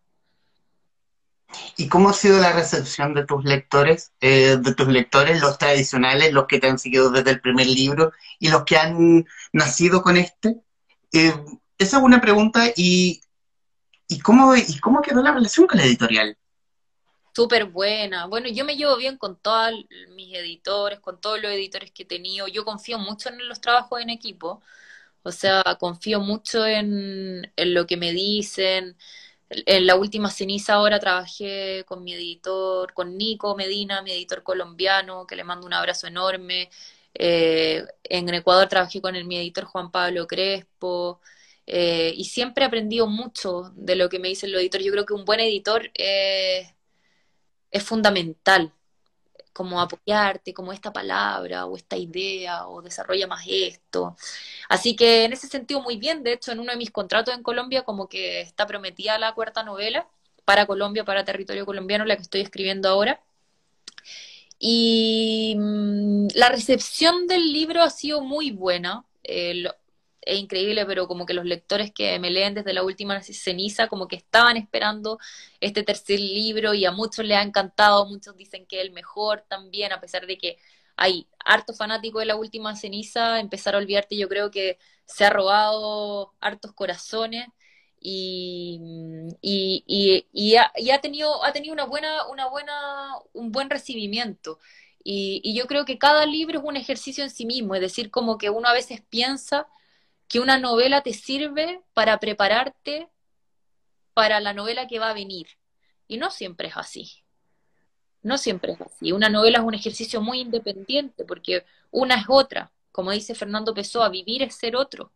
¿Y 1.78 1.88
cómo 1.88 2.10
ha 2.10 2.14
sido 2.14 2.40
la 2.40 2.52
recepción 2.52 3.14
de 3.14 3.26
tus 3.26 3.46
lectores, 3.46 4.12
eh, 4.20 4.58
de 4.60 4.74
tus 4.76 4.88
lectores, 4.88 5.40
los 5.40 5.58
tradicionales, 5.58 6.34
los 6.34 6.46
que 6.48 6.60
te 6.60 6.68
han 6.68 6.78
seguido 6.78 7.10
desde 7.10 7.32
el 7.32 7.40
primer 7.40 7.68
libro 7.68 8.12
y 8.40 8.50
los 8.50 8.66
que 8.66 8.78
han 8.78 9.26
nacido 9.54 10.02
con 10.02 10.18
este? 10.18 10.58
Eh, 11.14 11.34
esa 11.78 11.98
es 11.98 12.04
una 12.04 12.20
pregunta 12.20 12.66
y 12.76 13.22
¿Y 14.08 14.20
cómo, 14.20 14.56
¿Y 14.56 14.80
cómo 14.80 15.02
quedó 15.02 15.22
la 15.22 15.34
relación 15.34 15.68
con 15.68 15.78
la 15.80 15.86
editorial? 15.86 16.38
Súper 17.36 17.66
buena. 17.66 18.28
Bueno, 18.28 18.48
yo 18.50 18.64
me 18.64 18.78
llevo 18.78 18.96
bien 18.96 19.18
con 19.18 19.38
todos 19.38 19.74
mis 20.16 20.34
editores, 20.36 21.00
con 21.02 21.20
todos 21.20 21.42
los 21.42 21.52
editores 21.52 21.92
que 21.92 22.04
he 22.04 22.06
tenido. 22.06 22.48
Yo 22.48 22.64
confío 22.64 22.98
mucho 22.98 23.30
en 23.30 23.48
los 23.50 23.60
trabajos 23.60 24.02
en 24.02 24.10
equipo. 24.10 24.62
O 25.24 25.32
sea, 25.32 25.64
confío 25.80 26.22
mucho 26.22 26.66
en, 26.66 27.52
en 27.56 27.74
lo 27.74 27.88
que 27.88 27.98
me 27.98 28.14
dicen. 28.14 28.98
En 29.50 29.86
la 29.88 29.96
última 29.96 30.30
ceniza 30.32 30.76
ahora 30.76 31.00
trabajé 31.00 31.84
con 31.88 32.04
mi 32.04 32.14
editor, 32.14 32.94
con 32.94 33.18
Nico 33.18 33.56
Medina, 33.56 34.02
mi 34.02 34.12
editor 34.12 34.44
colombiano, 34.44 35.28
que 35.28 35.36
le 35.36 35.44
mando 35.44 35.68
un 35.68 35.74
abrazo 35.74 36.08
enorme. 36.08 36.70
Eh, 37.14 37.86
en 38.04 38.30
Ecuador 38.34 38.68
trabajé 38.70 39.02
con 39.02 39.16
el, 39.16 39.26
mi 39.26 39.38
editor 39.38 39.66
Juan 39.66 39.92
Pablo 39.92 40.28
Crespo. 40.28 41.22
Eh, 41.68 42.14
y 42.16 42.26
siempre 42.26 42.64
he 42.64 42.68
aprendido 42.68 43.08
mucho 43.08 43.72
de 43.76 43.96
lo 43.96 44.10
que 44.10 44.20
me 44.20 44.30
dice 44.30 44.46
el 44.46 44.56
editor. 44.56 44.82
Yo 44.82 44.92
creo 44.92 45.06
que 45.06 45.14
un 45.14 45.26
buen 45.26 45.40
editor 45.40 45.92
es 47.72 47.84
fundamental, 47.84 48.72
como 49.54 49.82
apoyarte, 49.82 50.54
como 50.54 50.74
esta 50.74 50.92
palabra 50.94 51.66
o 51.66 51.78
esta 51.78 51.98
idea 51.98 52.68
o 52.68 52.82
desarrolla 52.82 53.28
más 53.28 53.46
esto. 53.48 54.16
Así 54.70 54.96
que 54.96 55.26
en 55.26 55.34
ese 55.34 55.48
sentido 55.48 55.82
muy 55.82 55.98
bien, 55.98 56.24
de 56.24 56.34
hecho 56.34 56.52
en 56.52 56.60
uno 56.60 56.72
de 56.72 56.78
mis 56.78 56.92
contratos 56.92 57.34
en 57.34 57.44
Colombia 57.44 57.84
como 57.84 58.10
que 58.10 58.42
está 58.42 58.68
prometida 58.68 59.18
la 59.20 59.34
cuarta 59.34 59.64
novela 59.64 60.08
para 60.46 60.66
Colombia, 60.68 61.06
para 61.06 61.26
territorio 61.26 61.66
colombiano, 61.66 62.06
la 62.06 62.16
que 62.16 62.24
estoy 62.24 62.42
escribiendo 62.42 62.90
ahora. 62.90 63.22
Y 64.60 65.56
mm, 65.58 66.28
la 66.36 66.50
recepción 66.50 67.28
del 67.28 67.52
libro 67.54 67.82
ha 67.82 67.90
sido 67.90 68.22
muy 68.22 68.52
buena. 68.52 69.06
Es 70.26 70.40
increíble, 70.40 70.86
pero 70.86 71.08
como 71.08 71.26
que 71.26 71.34
los 71.34 71.46
lectores 71.46 71.92
que 71.92 72.18
me 72.20 72.32
leen 72.32 72.56
desde 72.56 72.74
la 72.74 72.84
última 72.84 73.22
ceniza, 73.22 73.88
como 73.88 74.08
que 74.08 74.16
estaban 74.18 74.58
esperando 74.58 75.20
este 75.62 75.84
tercer 75.84 76.20
libro 76.20 76.74
y 76.74 76.86
a 76.86 76.92
muchos 76.92 77.26
les 77.26 77.38
ha 77.38 77.44
encantado, 77.44 78.08
muchos 78.08 78.36
dicen 78.36 78.66
que 78.66 78.80
es 78.80 78.86
el 78.86 78.92
mejor 78.92 79.46
también, 79.48 79.94
a 79.94 80.02
pesar 80.02 80.26
de 80.28 80.38
que 80.38 80.58
hay 80.98 81.28
harto 81.46 81.74
fanático 81.74 82.20
de 82.20 82.26
la 82.26 82.36
última 82.36 82.76
ceniza, 82.76 83.40
empezar 83.40 83.76
a 83.76 83.78
olvidarte 83.80 84.18
yo 84.18 84.30
creo 84.30 84.52
que 84.52 84.80
se 85.06 85.26
ha 85.26 85.30
robado 85.30 86.34
hartos 86.40 86.74
corazones 86.74 87.48
y, 88.00 88.80
y, 89.42 90.26
y, 90.32 90.56
ha, 90.56 91.02
tenido, 91.02 91.44
ha 91.44 91.54
tenido 91.54 91.74
una 91.74 91.86
buena, 91.86 92.28
una 92.28 92.48
buena, 92.48 93.14
un 93.34 93.52
buen 93.52 93.70
recibimiento. 93.70 94.60
Y 95.04 95.56
yo 95.56 95.68
creo 95.68 95.86
que 95.86 96.00
cada 96.00 96.26
libro 96.26 96.60
es 96.60 96.66
un 96.66 96.78
ejercicio 96.78 97.24
en 97.24 97.30
sí 97.30 97.46
mismo, 97.46 97.76
es 97.76 97.82
decir, 97.82 98.10
como 98.12 98.38
que 98.40 98.50
uno 98.50 98.68
a 98.68 98.74
veces 98.74 99.02
piensa 99.10 99.68
que 100.28 100.40
una 100.40 100.58
novela 100.58 101.02
te 101.02 101.14
sirve 101.14 101.82
para 101.94 102.20
prepararte 102.20 103.10
para 104.14 104.40
la 104.40 104.54
novela 104.54 104.88
que 104.88 105.00
va 105.00 105.10
a 105.10 105.14
venir. 105.14 105.48
Y 106.08 106.18
no 106.18 106.32
siempre 106.32 106.70
es 106.70 106.78
así. 106.78 107.24
No 108.22 108.38
siempre 108.38 108.74
es 108.74 108.82
así. 108.82 109.12
Una 109.12 109.30
novela 109.30 109.60
es 109.60 109.64
un 109.64 109.74
ejercicio 109.74 110.22
muy 110.22 110.40
independiente 110.40 111.26
porque 111.26 111.66
una 111.92 112.16
es 112.16 112.26
otra. 112.28 112.72
Como 112.92 113.12
dice 113.12 113.36
Fernando 113.36 113.74
Pessoa, 113.74 114.10
vivir 114.10 114.42
es 114.42 114.56
ser 114.56 114.76
otro. 114.76 115.12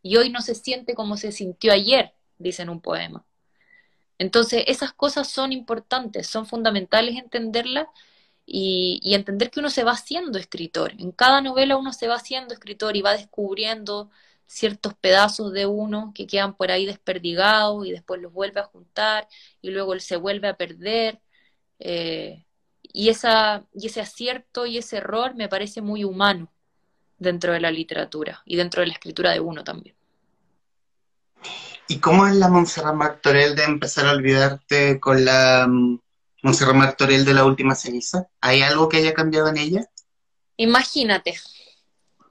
Y 0.00 0.16
hoy 0.16 0.30
no 0.30 0.40
se 0.40 0.54
siente 0.54 0.94
como 0.94 1.16
se 1.16 1.32
sintió 1.32 1.72
ayer, 1.72 2.14
dice 2.38 2.62
en 2.62 2.70
un 2.70 2.80
poema. 2.80 3.24
Entonces, 4.18 4.64
esas 4.68 4.92
cosas 4.92 5.28
son 5.28 5.52
importantes, 5.52 6.28
son 6.28 6.46
fundamentales 6.46 7.16
entenderlas 7.16 7.88
y, 8.54 9.14
entender 9.14 9.50
que 9.50 9.60
uno 9.60 9.70
se 9.70 9.82
va 9.82 9.92
haciendo 9.92 10.38
escritor. 10.38 10.92
En 10.98 11.10
cada 11.10 11.40
novela 11.40 11.78
uno 11.78 11.90
se 11.94 12.06
va 12.06 12.16
haciendo 12.16 12.52
escritor 12.52 12.96
y 12.96 13.02
va 13.02 13.12
descubriendo 13.12 14.10
ciertos 14.46 14.92
pedazos 14.92 15.54
de 15.54 15.64
uno 15.64 16.12
que 16.14 16.26
quedan 16.26 16.54
por 16.54 16.70
ahí 16.70 16.84
desperdigados 16.84 17.86
y 17.86 17.92
después 17.92 18.20
los 18.20 18.30
vuelve 18.30 18.60
a 18.60 18.64
juntar 18.64 19.26
y 19.62 19.70
luego 19.70 19.94
él 19.94 20.02
se 20.02 20.16
vuelve 20.16 20.48
a 20.48 20.56
perder. 20.58 21.18
Eh, 21.78 22.44
y, 22.82 23.08
esa, 23.08 23.64
y 23.72 23.86
ese 23.86 24.02
acierto 24.02 24.66
y 24.66 24.76
ese 24.76 24.98
error 24.98 25.34
me 25.34 25.48
parece 25.48 25.80
muy 25.80 26.04
humano 26.04 26.52
dentro 27.18 27.54
de 27.54 27.60
la 27.60 27.70
literatura 27.70 28.42
y 28.44 28.56
dentro 28.56 28.82
de 28.82 28.88
la 28.88 28.92
escritura 28.92 29.30
de 29.30 29.40
uno 29.40 29.64
también. 29.64 29.96
¿Y 31.88 32.00
cómo 32.00 32.26
es 32.26 32.36
la 32.36 32.48
Montserrat 32.48 32.94
Martorell 32.94 33.56
de 33.56 33.64
empezar 33.64 34.06
a 34.06 34.12
olvidarte 34.12 35.00
con 35.00 35.24
la 35.24 35.66
Monserrat 36.42 36.74
Martorell 36.74 37.24
de 37.24 37.34
la 37.34 37.44
última 37.44 37.74
ceniza? 37.74 38.28
¿Hay 38.40 38.62
algo 38.62 38.88
que 38.88 38.98
haya 38.98 39.14
cambiado 39.14 39.48
en 39.48 39.58
ella? 39.58 39.90
Imagínate. 40.56 41.38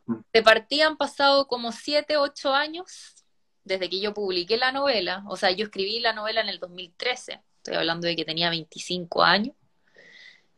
Mm. 0.06 0.16
De 0.34 0.44
partida 0.44 0.88
han 0.88 0.98
pasado 0.98 1.48
como 1.48 1.72
siete, 1.72 2.18
ocho 2.18 2.54
años 2.54 3.16
desde 3.64 3.90
que 3.90 4.00
yo 4.00 4.14
publiqué 4.14 4.58
la 4.58 4.72
novela. 4.72 5.24
O 5.28 5.38
sea, 5.38 5.52
yo 5.52 5.66
escribí 5.66 6.00
la 6.00 6.14
novela 6.14 6.42
en 6.42 6.50
el 6.50 6.60
2013. 6.60 7.42
Estoy 7.58 7.76
hablando 7.76 8.08
de 8.08 8.16
que 8.16 8.26
tenía 8.26 8.50
25 8.50 9.24
años. 9.24 9.56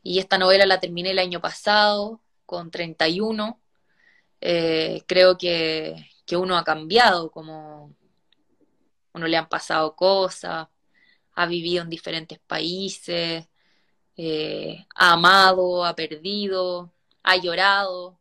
Y 0.02 0.20
esta 0.20 0.38
novela 0.38 0.66
la 0.66 0.80
terminé 0.80 1.12
el 1.12 1.20
año 1.20 1.40
pasado, 1.40 2.22
con 2.46 2.72
31. 2.72 3.62
Eh, 4.42 5.04
creo 5.08 5.38
que, 5.38 6.10
que 6.26 6.38
uno 6.38 6.58
ha 6.58 6.64
cambiado, 6.64 7.32
como 7.32 7.96
uno 9.14 9.28
le 9.28 9.38
han 9.38 9.48
pasado 9.48 9.96
cosas, 9.96 10.68
ha 11.36 11.46
vivido 11.46 11.84
en 11.84 11.90
diferentes 11.90 12.40
países, 12.40 13.48
eh, 14.18 14.86
ha 14.96 15.14
amado, 15.14 15.86
ha 15.86 15.96
perdido, 15.96 16.94
ha 17.24 17.38
llorado. 17.38 18.20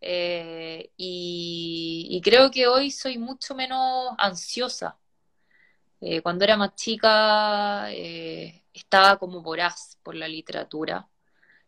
Eh, 0.00 0.92
y, 0.96 2.20
creo 2.24 2.50
que 2.50 2.66
hoy 2.68 2.90
soy 2.90 3.18
mucho 3.18 3.54
menos 3.54 4.14
ansiosa. 4.18 4.98
Eh, 6.00 6.20
cuando 6.22 6.44
era 6.44 6.56
más 6.56 6.74
chica 6.74 7.90
estaba 8.72 9.18
como 9.18 9.42
voraz 9.42 9.98
por 10.02 10.14
la 10.14 10.28
literatura. 10.28 11.08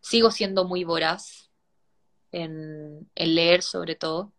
Sigo 0.01 0.31
siendo 0.31 0.65
muy 0.65 0.83
voraz 0.83 1.49
en, 2.31 3.09
en 3.15 3.35
leer 3.35 3.63
sobre 3.63 3.95
todo. 3.95 4.33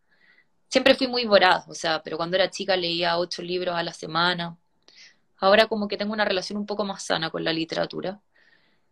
Siempre 0.68 0.95
fui 0.95 1.09
muy 1.09 1.26
voraz, 1.26 1.66
o 1.68 1.74
sea, 1.74 2.03
pero 2.03 2.16
cuando 2.18 2.36
era 2.36 2.51
chica 2.51 2.76
leía 2.76 3.18
ocho 3.18 3.43
libros 3.43 3.74
a 3.76 3.82
la 3.82 3.93
semana. 3.93 4.59
Ahora 5.39 5.66
como 5.66 5.89
que 5.89 5.97
tengo 5.97 6.12
una 6.12 6.24
relación 6.24 6.59
un 6.59 6.66
poco 6.66 6.84
más 6.84 7.05
sana 7.05 7.30
con 7.30 7.45
la 7.45 7.53
literatura. 7.53 8.20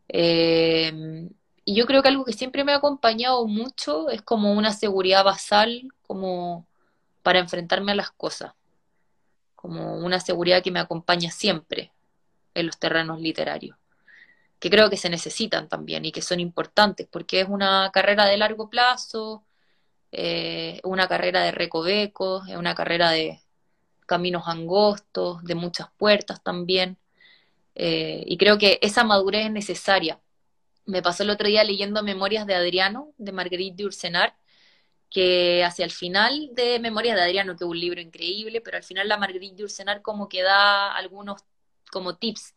Eh, 0.09 1.29
y 1.65 1.75
yo 1.75 1.87
creo 1.87 2.01
que 2.01 2.09
algo 2.09 2.25
que 2.25 2.33
siempre 2.33 2.63
me 2.63 2.73
ha 2.73 2.77
acompañado 2.77 3.45
mucho 3.47 4.09
es 4.11 4.23
como 4.23 4.53
una 4.53 4.73
seguridad 4.73 5.25
basal, 5.25 5.89
como 6.07 6.65
para 7.25 7.41
enfrentarme 7.41 7.91
a 7.91 7.97
las 7.97 8.13
cosas, 8.13 8.53
como 9.57 9.97
una 9.99 10.21
seguridad 10.21 10.63
que 10.63 10.71
me 10.71 10.79
acompaña 10.79 11.33
siempre 11.33 11.91
en 12.55 12.67
los 12.67 12.79
terrenos 12.79 13.21
literarios, 13.21 13.77
que 14.61 14.71
creo 14.71 14.89
que 14.91 14.97
se 14.97 15.11
necesitan 15.11 15.69
también 15.69 16.05
y 16.05 16.13
que 16.13 16.23
son 16.23 16.39
importantes, 16.39 17.09
porque 17.11 17.41
es 17.41 17.49
una 17.49 17.91
carrera 17.93 18.27
de 18.27 18.37
largo 18.37 18.71
plazo, 18.71 19.45
eh, 20.13 20.81
una 20.85 21.09
carrera 21.09 21.43
de 21.43 21.51
recovecos, 21.51 22.49
es 22.49 22.57
una 22.57 22.77
carrera 22.77 23.11
de 23.11 23.41
caminos 24.07 24.45
angostos, 24.47 25.43
de 25.45 25.55
muchas 25.55 25.89
puertas 25.99 26.43
también, 26.43 26.99
eh, 27.75 28.25
y 28.27 28.39
creo 28.39 28.59
que 28.59 28.79
esa 28.83 29.05
madurez 29.05 29.47
es 29.47 29.53
necesaria. 29.53 30.21
Me 30.87 31.03
pasó 31.03 31.23
el 31.25 31.31
otro 31.31 31.49
día 31.49 31.65
leyendo 31.65 32.03
Memorias 32.03 32.47
de 32.47 32.55
Adriano, 32.55 33.13
de 33.19 33.33
Marguerite 33.33 33.85
Ursenar, 33.85 34.37
que 35.11 35.65
hacia 35.65 35.85
el 35.85 35.91
final 35.93 36.51
de 36.53 36.79
Memorias 36.81 37.17
de 37.17 37.23
Adriano, 37.23 37.57
que 37.57 37.65
es 37.65 37.71
un 37.71 37.79
libro 37.81 38.01
increíble, 38.01 38.61
pero 38.61 38.77
al 38.79 38.85
final 38.85 39.09
la 39.09 39.19
Marguerite 39.19 39.65
Ursenar 39.65 40.03
como 40.03 40.29
que 40.29 40.43
da 40.43 40.95
algunos 40.95 41.43
como 41.91 42.17
tips 42.17 42.55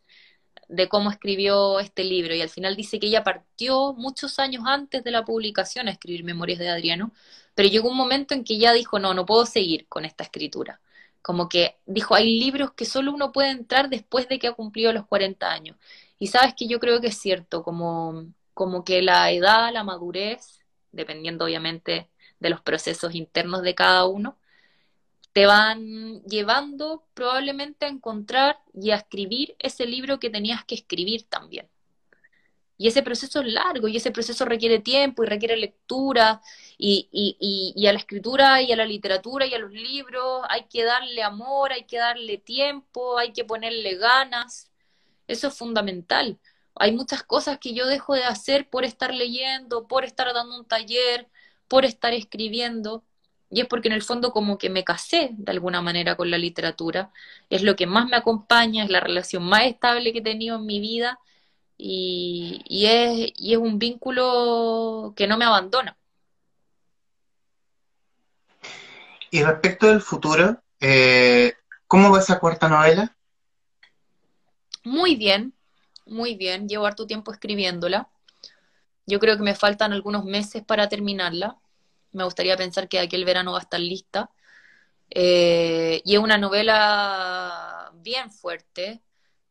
de 0.70 0.88
cómo 0.88 1.10
escribió 1.12 1.80
este 1.80 2.04
libro. 2.04 2.34
Y 2.36 2.42
al 2.42 2.50
final 2.50 2.76
dice 2.76 3.00
que 3.00 3.08
ella 3.08 3.24
partió 3.24 3.94
muchos 3.94 4.40
años 4.40 4.64
antes 4.66 5.04
de 5.04 5.12
la 5.12 5.26
publicación 5.26 5.88
a 5.88 5.92
escribir 5.92 6.24
Memorias 6.24 6.60
de 6.60 6.70
Adriano, 6.70 7.12
pero 7.56 7.70
llegó 7.70 7.90
un 7.90 7.98
momento 7.98 8.34
en 8.34 8.44
que 8.44 8.54
ella 8.56 8.72
dijo, 8.74 9.00
no, 9.00 9.14
no 9.14 9.26
puedo 9.26 9.46
seguir 9.46 9.88
con 9.88 10.06
esta 10.06 10.24
escritura. 10.24 10.80
Como 11.22 11.50
que 11.50 11.78
dijo, 11.86 12.16
hay 12.16 12.40
libros 12.40 12.74
que 12.74 12.86
solo 12.86 13.12
uno 13.14 13.32
puede 13.32 13.52
entrar 13.52 13.90
después 13.90 14.28
de 14.30 14.40
que 14.40 14.48
ha 14.48 14.54
cumplido 14.54 14.94
los 14.94 15.06
40 15.08 15.52
años. 15.52 15.78
Y 16.18 16.28
sabes 16.28 16.54
que 16.56 16.68
yo 16.68 16.80
creo 16.80 17.02
que 17.02 17.08
es 17.08 17.18
cierto, 17.18 17.64
como, 17.64 18.26
como 18.54 18.84
que 18.84 19.02
la 19.02 19.32
edad, 19.32 19.72
la 19.74 19.84
madurez, 19.84 20.60
dependiendo 20.92 21.46
obviamente 21.46 22.10
de 22.40 22.50
los 22.50 22.62
procesos 22.62 23.16
internos 23.16 23.62
de 23.64 23.76
cada 23.76 24.06
uno, 24.06 24.38
te 25.34 25.46
van 25.46 26.22
llevando 26.24 27.06
probablemente 27.14 27.86
a 27.86 27.90
encontrar 27.90 28.60
y 28.74 28.92
a 28.92 28.96
escribir 28.98 29.56
ese 29.60 29.86
libro 29.86 30.20
que 30.20 30.30
tenías 30.30 30.64
que 30.66 30.76
escribir 30.76 31.24
también. 31.30 31.70
Y 32.80 32.88
ese 32.88 33.04
proceso 33.04 33.42
es 33.42 33.54
largo 33.54 33.90
y 33.90 33.98
ese 33.98 34.10
proceso 34.10 34.46
requiere 34.46 34.80
tiempo 34.80 35.22
y 35.24 35.28
requiere 35.28 35.58
lectura 35.58 36.42
y, 36.78 37.86
a 37.86 37.92
la 37.92 38.00
escritura 38.00 38.62
y 38.62 38.72
a 38.72 38.78
la 38.78 38.86
literatura 38.86 39.46
y 39.46 39.54
a 39.54 39.60
los 39.60 39.72
libros 39.74 40.44
hay 40.48 40.64
que 40.70 40.86
darle 40.86 41.22
amor, 41.22 41.74
hay 41.74 41.84
que 41.84 41.98
darle 41.98 42.38
tiempo, 42.38 43.18
hay 43.18 43.34
que 43.34 43.44
ponerle 43.44 43.96
ganas. 43.98 44.72
Eso 45.28 45.50
es 45.50 45.58
fundamental. 45.58 46.40
Hay 46.76 46.94
muchas 46.94 47.22
cosas 47.24 47.60
que 47.60 47.74
yo 47.74 47.86
dejo 47.86 48.16
de 48.16 48.24
hacer 48.24 48.70
por 48.70 48.86
estar 48.86 49.14
leyendo, 49.14 49.86
por 49.86 50.06
estar 50.06 50.34
dando 50.34 50.58
un 50.58 50.66
taller, 50.66 51.28
por 51.68 51.84
estar 51.84 52.14
escribiendo. 52.14 53.04
Y 53.50 53.60
es 53.60 53.68
porque 53.68 53.90
en 53.90 53.96
el 53.96 54.04
fondo 54.04 54.32
como 54.32 54.58
que 54.58 54.70
me 54.70 54.86
casé 54.86 55.32
de 55.34 55.52
alguna 55.52 55.82
manera 55.82 56.16
con 56.16 56.32
la 56.32 56.38
literatura. 56.38 57.12
Es 57.50 57.62
lo 57.62 57.76
que 57.76 57.88
más 57.88 58.08
me 58.08 58.16
acompaña, 58.16 58.86
es 58.86 58.90
la 58.90 59.02
relación 59.02 59.44
más 59.44 59.64
estable 59.66 60.14
que 60.14 60.20
he 60.20 60.22
tenido 60.24 60.56
en 60.58 60.66
mi 60.66 60.80
vida 60.80 61.20
y, 61.82 62.86
es, 62.86 63.32
y 63.36 63.54
es 63.54 63.58
un 63.58 63.80
vínculo 63.80 65.14
que 65.16 65.28
no 65.28 65.38
me 65.38 65.46
abandona. 65.46 65.98
Y 69.32 69.44
respecto 69.44 69.88
del 69.88 70.02
futuro, 70.02 70.62
eh, 70.82 71.54
¿cómo 71.88 72.12
va 72.12 72.20
esa 72.20 72.40
cuarta 72.40 72.68
novela? 72.68 73.16
Muy 74.84 75.16
bien, 75.16 75.54
muy 76.06 76.36
bien. 76.36 76.68
Llevo 76.68 76.86
harto 76.86 77.08
tiempo 77.08 77.32
escribiéndola. 77.32 78.10
Yo 79.06 79.20
creo 79.20 79.38
que 79.38 79.44
me 79.44 79.56
faltan 79.56 79.94
algunos 79.94 80.26
meses 80.26 80.64
para 80.64 80.90
terminarla. 80.90 81.58
Me 82.12 82.26
gustaría 82.26 82.58
pensar 82.58 82.90
que 82.90 83.00
aquel 83.00 83.24
verano 83.24 83.54
va 83.54 83.60
a 83.60 83.62
estar 83.62 83.80
lista. 83.80 84.32
Eh, 85.12 86.02
y 86.04 86.16
es 86.16 86.20
una 86.20 86.38
novela 86.38 87.92
bien 87.96 88.32
fuerte, 88.32 89.02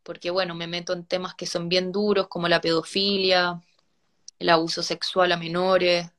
porque 0.08 0.30
bueno, 0.30 0.54
me 0.54 0.66
meto 0.66 0.94
en 0.94 1.04
temas 1.04 1.34
que 1.34 1.44
son 1.44 1.68
bien 1.68 1.92
duros, 1.92 2.28
como 2.28 2.48
la 2.48 2.62
pedofilia, 2.62 3.60
el 4.38 4.48
abuso 4.48 4.82
sexual 4.82 5.32
a 5.32 5.36
menores. 5.36 6.10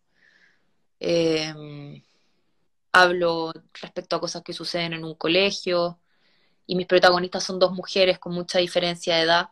Eh, 0.99 1.51
hablo 2.91 3.51
respecto 3.81 4.15
a 4.15 4.19
cosas 4.19 4.43
que 4.43 4.53
suceden 4.53 4.93
en 4.93 5.03
un 5.03 5.15
colegio 5.15 5.97
y 6.67 6.75
mis 6.75 6.85
protagonistas 6.85 7.43
son 7.43 7.57
dos 7.57 7.71
mujeres 7.71 8.19
con 8.19 8.31
mucha 8.31 8.59
diferencia 8.59 9.15
de 9.15 9.23
edad. 9.23 9.49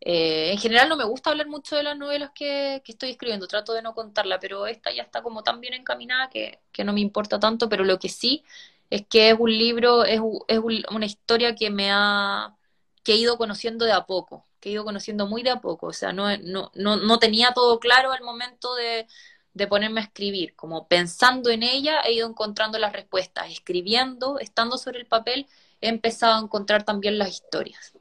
Eh, 0.00 0.52
en 0.52 0.58
general 0.58 0.88
no 0.88 0.96
me 0.96 1.04
gusta 1.04 1.28
hablar 1.28 1.48
mucho 1.48 1.76
de 1.76 1.82
las 1.82 1.98
novelas 1.98 2.30
que, 2.34 2.82
estoy 2.86 3.10
escribiendo, 3.10 3.46
trato 3.48 3.74
de 3.74 3.82
no 3.82 3.94
contarla, 3.94 4.40
pero 4.40 4.66
esta 4.66 4.90
ya 4.94 5.02
está 5.02 5.22
como 5.22 5.42
tan 5.42 5.60
bien 5.60 5.74
encaminada 5.74 6.30
que, 6.30 6.60
no 6.82 6.94
me 6.94 7.02
importa 7.02 7.38
tanto, 7.38 7.68
pero 7.68 7.84
lo 7.84 7.98
que 7.98 8.08
sí 8.08 8.44
es 8.88 9.06
que 9.06 9.28
es 9.28 9.36
un 9.38 9.50
libro, 9.50 10.04
es, 10.04 10.22
es 10.48 10.58
una 10.58 11.04
historia 11.04 11.54
que 11.54 11.68
me 11.68 11.90
ha, 11.92 12.56
que 13.02 13.12
he 13.12 13.16
ido 13.16 13.36
conociendo 13.36 13.84
de 13.84 13.92
a 13.92 14.06
poco, 14.06 14.46
que 14.60 14.68
he 14.68 14.72
ido 14.72 14.84
conociendo 14.84 15.26
muy 15.26 15.42
de 15.42 15.50
a 15.50 15.60
poco, 15.60 15.88
o 15.88 15.92
sea, 15.92 16.12
no, 16.12 16.36
no, 16.38 16.70
no, 16.74 16.96
no 16.96 17.18
tenía 17.18 17.52
todo 17.52 17.78
claro 17.80 18.12
al 18.12 18.22
momento 18.22 18.74
de, 18.74 19.06
de 19.54 19.66
ponerme 19.66 20.00
a 20.00 20.04
escribir, 20.04 20.54
como 20.54 20.86
pensando 20.88 21.50
en 21.50 21.62
ella 21.62 22.00
he 22.04 22.12
ido 22.12 22.28
encontrando 22.28 22.78
las 22.78 22.92
respuestas, 22.92 23.50
escribiendo, 23.50 24.38
estando 24.38 24.78
sobre 24.78 25.00
el 25.00 25.06
papel, 25.06 25.46
he 25.80 25.88
empezado 25.88 26.34
a 26.34 26.40
encontrar 26.42 26.84
también 26.84 27.18
las 27.18 27.30
historias. 27.30 27.92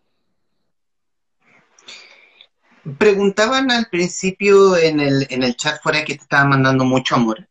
Preguntaban 2.98 3.70
al 3.70 3.88
principio 3.88 4.76
en 4.76 5.00
el, 5.00 5.28
en 5.30 5.44
el 5.44 5.56
chat 5.56 5.82
fuera 5.82 6.04
que 6.04 6.16
te 6.16 6.24
estaban 6.24 6.50
mandando 6.50 6.84
mucho 6.84 7.16
amor. 7.16 7.48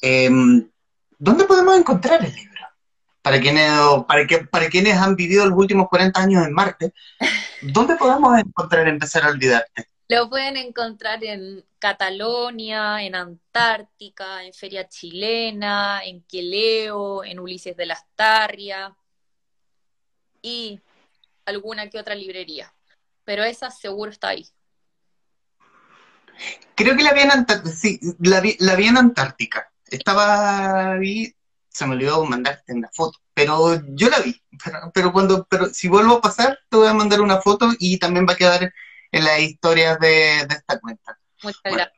Em, 0.00 0.70
¿Dónde 1.18 1.44
podemos 1.44 1.76
encontrar 1.76 2.24
el 2.24 2.34
libro? 2.34 2.51
Para 3.22 3.40
quienes, 3.40 3.70
para, 4.08 4.26
que, 4.26 4.38
para 4.38 4.68
quienes 4.68 4.96
han 4.96 5.14
vivido 5.14 5.46
los 5.46 5.56
últimos 5.56 5.88
40 5.88 6.20
años 6.20 6.46
en 6.46 6.52
Marte, 6.52 6.92
¿dónde 7.62 7.96
podemos 7.96 8.38
encontrar 8.38 8.88
Empezar 8.88 9.24
a 9.24 9.28
Olvidarte? 9.28 9.88
Lo 10.08 10.28
pueden 10.28 10.56
encontrar 10.56 11.24
en 11.24 11.64
Catalonia, 11.78 13.02
en 13.02 13.14
Antártica, 13.14 14.44
en 14.44 14.52
Feria 14.52 14.86
Chilena, 14.86 16.02
en 16.04 16.22
Queleo, 16.24 17.24
en 17.24 17.38
Ulises 17.38 17.76
de 17.76 17.86
las 17.86 18.04
Tarrias 18.14 18.92
y 20.42 20.80
alguna 21.46 21.88
que 21.88 21.98
otra 21.98 22.14
librería. 22.14 22.74
Pero 23.24 23.44
esa 23.44 23.70
seguro 23.70 24.10
está 24.10 24.28
ahí. 24.28 24.46
Creo 26.74 26.96
que 26.96 27.02
la 27.02 27.12
vi 27.12 27.20
en 27.20 27.30
Antártica, 27.30 27.74
sí, 27.74 28.00
la 28.20 28.40
vi, 28.40 28.56
en 28.60 28.98
Antártica. 28.98 29.72
Estaba 29.86 30.94
ahí, 30.94 31.34
se 31.72 31.86
me 31.86 31.94
olvidó 31.94 32.24
mandarte 32.24 32.72
una 32.72 32.90
foto, 32.92 33.18
pero 33.34 33.80
yo 33.88 34.08
la 34.08 34.20
vi. 34.20 34.40
Pero, 34.92 35.12
cuando, 35.12 35.46
pero 35.48 35.66
si 35.66 35.88
vuelvo 35.88 36.16
a 36.16 36.20
pasar, 36.20 36.58
te 36.68 36.76
voy 36.76 36.88
a 36.88 36.94
mandar 36.94 37.20
una 37.20 37.40
foto 37.40 37.70
y 37.78 37.98
también 37.98 38.26
va 38.28 38.34
a 38.34 38.36
quedar 38.36 38.72
en 39.10 39.24
las 39.24 39.40
historias 39.40 39.98
de, 39.98 40.38
esta 40.38 40.80
cuenta. 40.80 41.18
Muchas 41.42 41.60
gracias. 41.64 41.92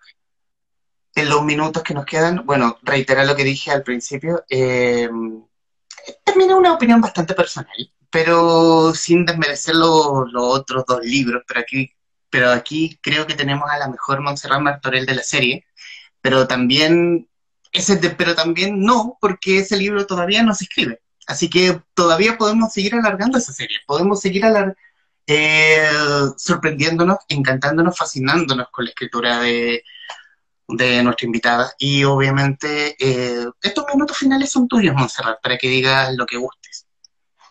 En 1.16 1.28
los 1.28 1.44
minutos 1.44 1.82
que 1.82 1.94
nos 1.94 2.06
quedan, 2.06 2.44
bueno, 2.44 2.78
reiterar 2.82 3.26
lo 3.26 3.36
que 3.36 3.44
dije 3.44 3.70
al 3.70 3.82
principio, 3.82 4.44
eh, 4.48 5.08
también 6.24 6.50
es 6.50 6.56
una 6.56 6.72
opinión 6.72 7.00
bastante 7.00 7.34
personal 7.34 7.76
pero 8.14 8.94
sin 8.94 9.26
desmerecer 9.26 9.74
los, 9.74 10.28
otros 10.36 10.84
dos 10.86 11.00
libros, 11.04 11.42
pero 11.48 11.58
aquí, 11.58 11.90
pero 12.30 12.52
aquí 12.52 12.96
creo 13.02 13.26
que 13.26 13.34
tenemos 13.34 13.68
a 13.68 13.76
la 13.76 13.88
mejor 13.88 14.20
Montserrat 14.20 14.60
Martorell 14.60 15.04
de 15.04 15.16
la 15.16 15.24
serie, 15.24 15.66
pero 16.20 16.46
también, 16.46 17.28
ese 17.74 17.96
pero 18.10 18.34
también 18.34 18.80
no, 18.80 19.18
porque 19.20 19.58
ese 19.58 19.76
libro 19.76 20.06
todavía 20.06 20.42
no 20.42 20.54
se 20.54 20.64
escribe. 20.64 21.02
Así 21.26 21.50
que 21.50 21.82
todavía 21.92 22.38
podemos 22.38 22.72
seguir 22.72 22.94
alargando 22.94 23.36
esa 23.36 23.52
serie, 23.52 23.78
podemos 23.86 24.20
seguir 24.20 24.44
eh, 25.26 25.88
sorprendiéndonos, 26.36 27.18
encantándonos, 27.28 27.96
fascinándonos 27.96 28.68
con 28.70 28.84
la 28.84 28.90
escritura 28.90 29.40
de, 29.40 29.82
de 30.68 31.02
nuestra 31.02 31.26
invitada. 31.26 31.74
Y 31.78 32.04
obviamente, 32.04 32.94
eh, 32.98 33.46
estos 33.60 33.84
minutos 33.92 34.16
finales 34.16 34.52
son 34.52 34.68
tuyos, 34.68 34.94
Montserrat, 34.94 35.40
para 35.42 35.58
que 35.58 35.68
digas 35.68 36.14
lo 36.14 36.26
que 36.26 36.36
gustes. 36.36 36.86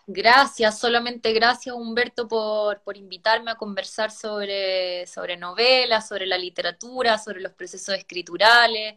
Gracias, 0.06 0.78
solamente 0.78 1.32
gracias 1.32 1.74
Humberto 1.74 2.28
por, 2.28 2.82
por 2.82 2.96
invitarme 2.96 3.50
a 3.50 3.54
conversar 3.54 4.10
sobre, 4.10 5.06
sobre 5.06 5.38
novelas, 5.38 6.06
sobre 6.08 6.26
la 6.26 6.36
literatura, 6.36 7.18
sobre 7.18 7.40
los 7.40 7.52
procesos 7.52 7.94
escriturales. 7.94 8.96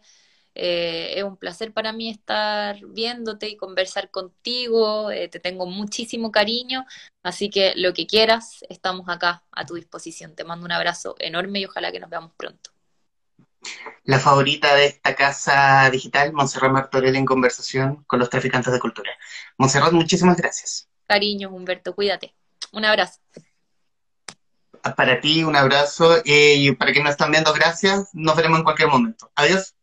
Eh, 0.60 1.20
es 1.20 1.24
un 1.24 1.38
placer 1.38 1.72
para 1.72 1.94
mí 1.94 2.10
estar 2.10 2.84
viéndote 2.88 3.48
y 3.48 3.58
conversar 3.58 4.10
contigo. 4.10 5.12
Eh, 5.12 5.28
te 5.28 5.40
tengo 5.40 5.68
muchísimo 5.68 6.32
cariño, 6.32 6.84
así 7.22 7.52
que 7.52 7.74
lo 7.76 7.94
que 7.94 8.08
quieras, 8.08 8.66
estamos 8.68 9.08
acá 9.08 9.44
a 9.52 9.68
tu 9.68 9.76
disposición. 9.76 10.34
Te 10.36 10.44
mando 10.44 10.66
un 10.66 10.72
abrazo 10.72 11.16
enorme 11.20 11.60
y 11.60 11.66
ojalá 11.66 11.92
que 11.92 12.00
nos 12.00 12.10
veamos 12.10 12.32
pronto. 12.36 12.72
La 14.04 14.20
favorita 14.20 14.74
de 14.74 14.88
esta 14.88 15.16
casa 15.16 15.92
digital, 15.92 16.34
Monserrat 16.34 16.72
Martorell 16.72 17.16
en 17.16 17.26
conversación 17.26 18.04
con 18.08 18.18
los 18.18 18.32
traficantes 18.32 18.74
de 18.74 18.80
cultura. 18.80 19.12
Monserrat, 19.60 19.92
muchísimas 19.92 20.38
gracias. 20.38 20.90
Cariño, 21.06 21.52
Humberto, 21.52 21.94
cuídate. 21.94 22.34
Un 22.72 22.84
abrazo. 22.84 23.20
Para 24.96 25.22
ti, 25.22 25.44
un 25.44 25.56
abrazo. 25.56 26.18
Eh, 26.26 26.56
y 26.56 26.72
para 26.72 26.92
quienes 26.92 27.06
nos 27.06 27.12
están 27.12 27.30
viendo, 27.30 27.54
gracias. 27.54 28.10
Nos 28.14 28.36
veremos 28.36 28.58
en 28.58 28.64
cualquier 28.64 28.90
momento. 28.90 29.30
Adiós. 29.36 29.77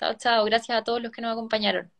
Chao, 0.00 0.14
chao. 0.14 0.44
Gracias 0.46 0.78
a 0.78 0.82
todos 0.82 1.02
los 1.02 1.12
que 1.12 1.20
nos 1.20 1.32
acompañaron. 1.32 1.92